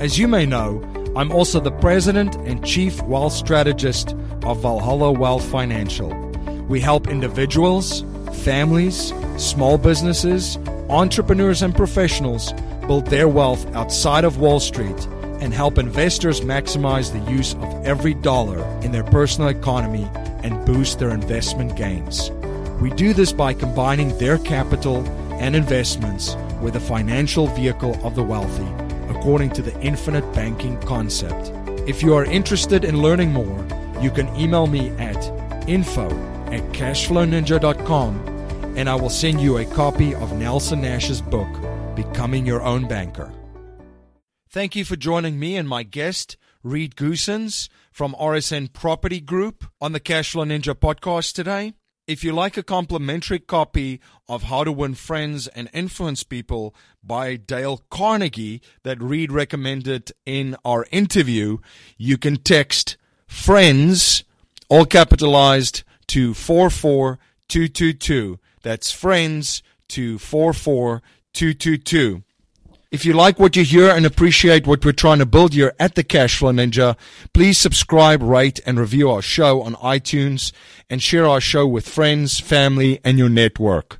As 0.00 0.18
you 0.18 0.26
may 0.26 0.44
know, 0.44 0.82
I'm 1.14 1.30
also 1.30 1.60
the 1.60 1.70
president 1.70 2.34
and 2.34 2.66
chief 2.66 3.00
wealth 3.04 3.32
strategist 3.32 4.10
of 4.42 4.60
Valhalla 4.60 5.12
Wealth 5.12 5.44
Financial. 5.44 6.12
We 6.66 6.80
help 6.80 7.06
individuals, 7.06 8.02
families, 8.42 9.12
small 9.36 9.78
businesses, 9.78 10.58
entrepreneurs, 10.90 11.62
and 11.62 11.76
professionals 11.76 12.52
build 12.88 13.06
their 13.06 13.28
wealth 13.28 13.72
outside 13.76 14.24
of 14.24 14.38
Wall 14.38 14.58
Street 14.58 15.06
and 15.38 15.54
help 15.54 15.78
investors 15.78 16.40
maximize 16.40 17.12
the 17.12 17.30
use 17.30 17.54
of 17.54 17.86
every 17.86 18.14
dollar 18.14 18.64
in 18.80 18.90
their 18.90 19.04
personal 19.04 19.48
economy 19.48 20.08
and 20.42 20.66
boost 20.66 20.98
their 20.98 21.10
investment 21.10 21.76
gains. 21.76 22.32
We 22.80 22.90
do 22.90 23.14
this 23.14 23.32
by 23.32 23.54
combining 23.54 24.16
their 24.18 24.38
capital 24.38 25.06
and 25.34 25.56
investments 25.56 26.36
with 26.60 26.74
the 26.74 26.80
financial 26.80 27.46
vehicle 27.48 27.98
of 28.06 28.14
the 28.14 28.22
wealthy, 28.22 28.66
according 29.14 29.50
to 29.50 29.62
the 29.62 29.78
infinite 29.80 30.30
banking 30.32 30.80
concept. 30.82 31.52
If 31.88 32.02
you 32.02 32.14
are 32.14 32.24
interested 32.24 32.84
in 32.84 33.02
learning 33.02 33.32
more, 33.32 33.66
you 34.00 34.10
can 34.10 34.34
email 34.36 34.66
me 34.66 34.90
at 34.90 35.16
info 35.68 36.08
at 36.46 36.62
cashflowninja.com 36.72 38.34
and 38.76 38.88
I 38.88 38.94
will 38.96 39.10
send 39.10 39.40
you 39.40 39.58
a 39.58 39.64
copy 39.64 40.14
of 40.14 40.32
Nelson 40.32 40.80
Nash's 40.82 41.20
book, 41.20 41.48
Becoming 41.94 42.44
Your 42.44 42.62
Own 42.62 42.88
Banker. 42.88 43.32
Thank 44.48 44.74
you 44.76 44.84
for 44.84 44.96
joining 44.96 45.38
me 45.38 45.56
and 45.56 45.68
my 45.68 45.82
guest, 45.84 46.36
Reed 46.62 46.96
Goossens 46.96 47.68
from 47.92 48.14
RSN 48.18 48.72
Property 48.72 49.20
Group 49.20 49.64
on 49.80 49.92
the 49.92 50.00
Cashflow 50.00 50.46
Ninja 50.46 50.74
podcast 50.74 51.34
today. 51.34 51.74
If 52.06 52.22
you 52.22 52.32
like 52.32 52.58
a 52.58 52.62
complimentary 52.62 53.38
copy 53.38 53.98
of 54.28 54.42
How 54.42 54.62
to 54.62 54.70
Win 54.70 54.94
Friends 54.94 55.48
and 55.48 55.70
Influence 55.72 56.22
People 56.22 56.74
by 57.02 57.36
Dale 57.36 57.80
Carnegie 57.88 58.60
that 58.82 59.00
Reed 59.00 59.32
recommended 59.32 60.12
in 60.26 60.54
our 60.66 60.84
interview, 60.90 61.56
you 61.96 62.18
can 62.18 62.36
text 62.36 62.98
friends, 63.26 64.22
all 64.68 64.84
capitalized, 64.84 65.82
to 66.08 66.34
44222. 66.34 68.38
That's 68.62 68.92
friends 68.92 69.62
to 69.88 70.18
44222. 70.18 72.23
If 72.94 73.04
you 73.04 73.12
like 73.12 73.40
what 73.40 73.56
you 73.56 73.64
hear 73.64 73.90
and 73.90 74.06
appreciate 74.06 74.68
what 74.68 74.84
we're 74.84 74.92
trying 74.92 75.18
to 75.18 75.26
build 75.26 75.52
here 75.52 75.74
at 75.80 75.96
the 75.96 76.04
Cashflow 76.04 76.54
Ninja, 76.54 76.96
please 77.32 77.58
subscribe, 77.58 78.22
rate, 78.22 78.60
and 78.64 78.78
review 78.78 79.10
our 79.10 79.20
show 79.20 79.62
on 79.62 79.74
iTunes 79.74 80.52
and 80.88 81.02
share 81.02 81.26
our 81.26 81.40
show 81.40 81.66
with 81.66 81.88
friends, 81.88 82.38
family, 82.38 83.00
and 83.02 83.18
your 83.18 83.28
network. 83.28 83.98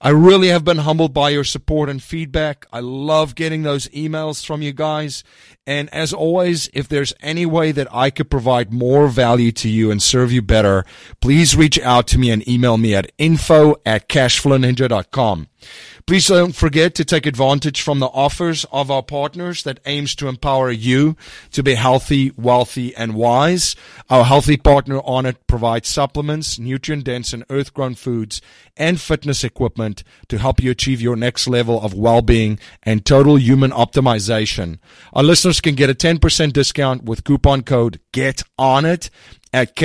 I 0.00 0.10
really 0.10 0.50
have 0.50 0.64
been 0.64 0.78
humbled 0.78 1.12
by 1.12 1.30
your 1.30 1.42
support 1.42 1.88
and 1.88 2.00
feedback. 2.00 2.64
I 2.72 2.78
love 2.78 3.34
getting 3.34 3.64
those 3.64 3.88
emails 3.88 4.46
from 4.46 4.62
you 4.62 4.72
guys. 4.72 5.24
And 5.66 5.92
as 5.92 6.12
always, 6.12 6.70
if 6.72 6.86
there's 6.86 7.12
any 7.22 7.44
way 7.44 7.72
that 7.72 7.92
I 7.92 8.10
could 8.10 8.30
provide 8.30 8.72
more 8.72 9.08
value 9.08 9.50
to 9.50 9.68
you 9.68 9.90
and 9.90 10.00
serve 10.00 10.30
you 10.30 10.42
better, 10.42 10.84
please 11.20 11.56
reach 11.56 11.76
out 11.80 12.06
to 12.08 12.18
me 12.18 12.30
and 12.30 12.46
email 12.48 12.76
me 12.78 12.94
at 12.94 13.10
info 13.18 13.74
at 13.84 14.08
cashflowninja.com. 14.08 15.48
Please 16.06 16.26
don't 16.26 16.54
forget 16.54 16.94
to 16.96 17.04
take 17.04 17.26
advantage 17.26 17.80
from 17.80 17.98
the 17.98 18.06
offers 18.06 18.64
of 18.72 18.90
our 18.90 19.02
partners 19.02 19.62
that 19.62 19.80
aims 19.86 20.14
to 20.16 20.28
empower 20.28 20.70
you 20.70 21.16
to 21.52 21.62
be 21.62 21.74
healthy, 21.74 22.32
wealthy, 22.36 22.94
and 22.96 23.14
wise. 23.14 23.76
Our 24.10 24.24
healthy 24.24 24.56
partner 24.56 25.00
Onnit 25.00 25.36
provides 25.46 25.88
supplements, 25.88 26.58
nutrient 26.58 27.04
dense 27.04 27.32
and 27.32 27.44
earth 27.50 27.72
grown 27.72 27.94
foods, 27.94 28.40
and 28.76 29.00
fitness 29.00 29.44
equipment 29.44 30.02
to 30.28 30.38
help 30.38 30.62
you 30.62 30.70
achieve 30.70 31.00
your 31.00 31.16
next 31.16 31.46
level 31.46 31.80
of 31.80 31.94
well-being 31.94 32.58
and 32.82 33.04
total 33.04 33.38
human 33.38 33.70
optimization. 33.70 34.78
Our 35.12 35.22
listeners 35.22 35.60
can 35.60 35.74
get 35.74 35.90
a 35.90 35.94
10% 35.94 36.52
discount 36.52 37.04
with 37.04 37.24
coupon 37.24 37.62
code 37.62 38.00
GET 38.12 38.42
ON 38.58 38.84
IT 38.84 39.10
at 39.52 39.76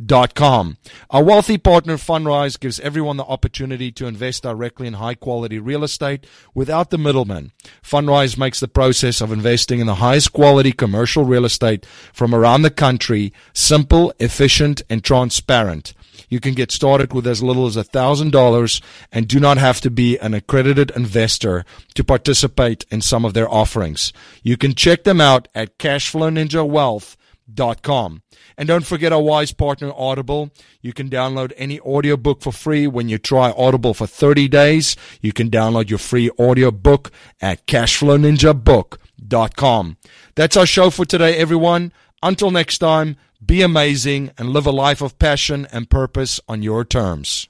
cashflowninjahealth.com. 0.00 0.76
Our 1.10 1.24
wealthy 1.24 1.58
partner 1.58 1.96
Fundrise 1.96 2.58
gives 2.58 2.80
everyone 2.80 3.16
the 3.16 3.24
opportunity 3.24 3.92
to 3.92 4.06
invest 4.06 4.42
directly 4.42 4.86
in 4.86 4.94
high 4.94 5.14
quality 5.14 5.58
real 5.58 5.84
estate 5.84 6.26
without 6.54 6.90
the 6.90 6.98
middleman. 6.98 7.52
Fundrise 7.82 8.38
makes 8.38 8.60
the 8.60 8.68
process 8.68 9.20
of 9.20 9.32
investing 9.32 9.80
in 9.80 9.86
the 9.86 9.96
highest 9.96 10.32
quality 10.32 10.72
commercial 10.72 11.24
real 11.24 11.44
estate 11.44 11.86
from 12.12 12.34
around 12.34 12.62
the 12.62 12.70
country 12.70 13.32
simple, 13.52 14.12
efficient, 14.18 14.82
and 14.88 15.04
transparent. 15.04 15.94
You 16.28 16.40
can 16.40 16.54
get 16.54 16.70
started 16.70 17.12
with 17.12 17.26
as 17.26 17.42
little 17.42 17.66
as 17.66 17.76
$1,000 17.76 18.82
and 19.10 19.26
do 19.26 19.40
not 19.40 19.58
have 19.58 19.80
to 19.80 19.90
be 19.90 20.18
an 20.18 20.34
accredited 20.34 20.90
investor 20.94 21.64
to 21.94 22.04
participate 22.04 22.84
in 22.90 23.00
some 23.00 23.24
of 23.24 23.34
their 23.34 23.52
offerings. 23.52 24.12
You 24.42 24.56
can 24.56 24.74
check 24.74 25.04
them 25.04 25.20
out 25.20 25.48
at 25.54 25.78
cashflowninjawealth.com. 27.54 28.22
And 28.56 28.68
don't 28.68 28.86
forget 28.86 29.12
our 29.12 29.22
wise 29.22 29.52
partner 29.52 29.92
Audible. 29.94 30.50
You 30.80 30.92
can 30.92 31.08
download 31.08 31.52
any 31.56 31.78
audiobook 31.80 32.42
for 32.42 32.52
free 32.52 32.86
when 32.86 33.08
you 33.08 33.18
try 33.18 33.50
Audible 33.50 33.94
for 33.94 34.06
30 34.06 34.46
days. 34.48 34.96
You 35.20 35.32
can 35.32 35.50
download 35.50 35.90
your 35.90 35.98
free 35.98 36.30
audiobook 36.38 37.10
at 37.40 37.66
cashflowninjabook.com. 37.66 39.96
That's 40.34 40.56
our 40.56 40.66
show 40.66 40.90
for 40.90 41.04
today, 41.04 41.36
everyone. 41.36 41.92
Until 42.22 42.50
next 42.50 42.78
time, 42.78 43.16
be 43.44 43.60
amazing 43.62 44.30
and 44.36 44.50
live 44.50 44.66
a 44.66 44.70
life 44.70 45.00
of 45.00 45.18
passion 45.18 45.66
and 45.72 45.88
purpose 45.88 46.40
on 46.46 46.62
your 46.62 46.84
terms. 46.84 47.49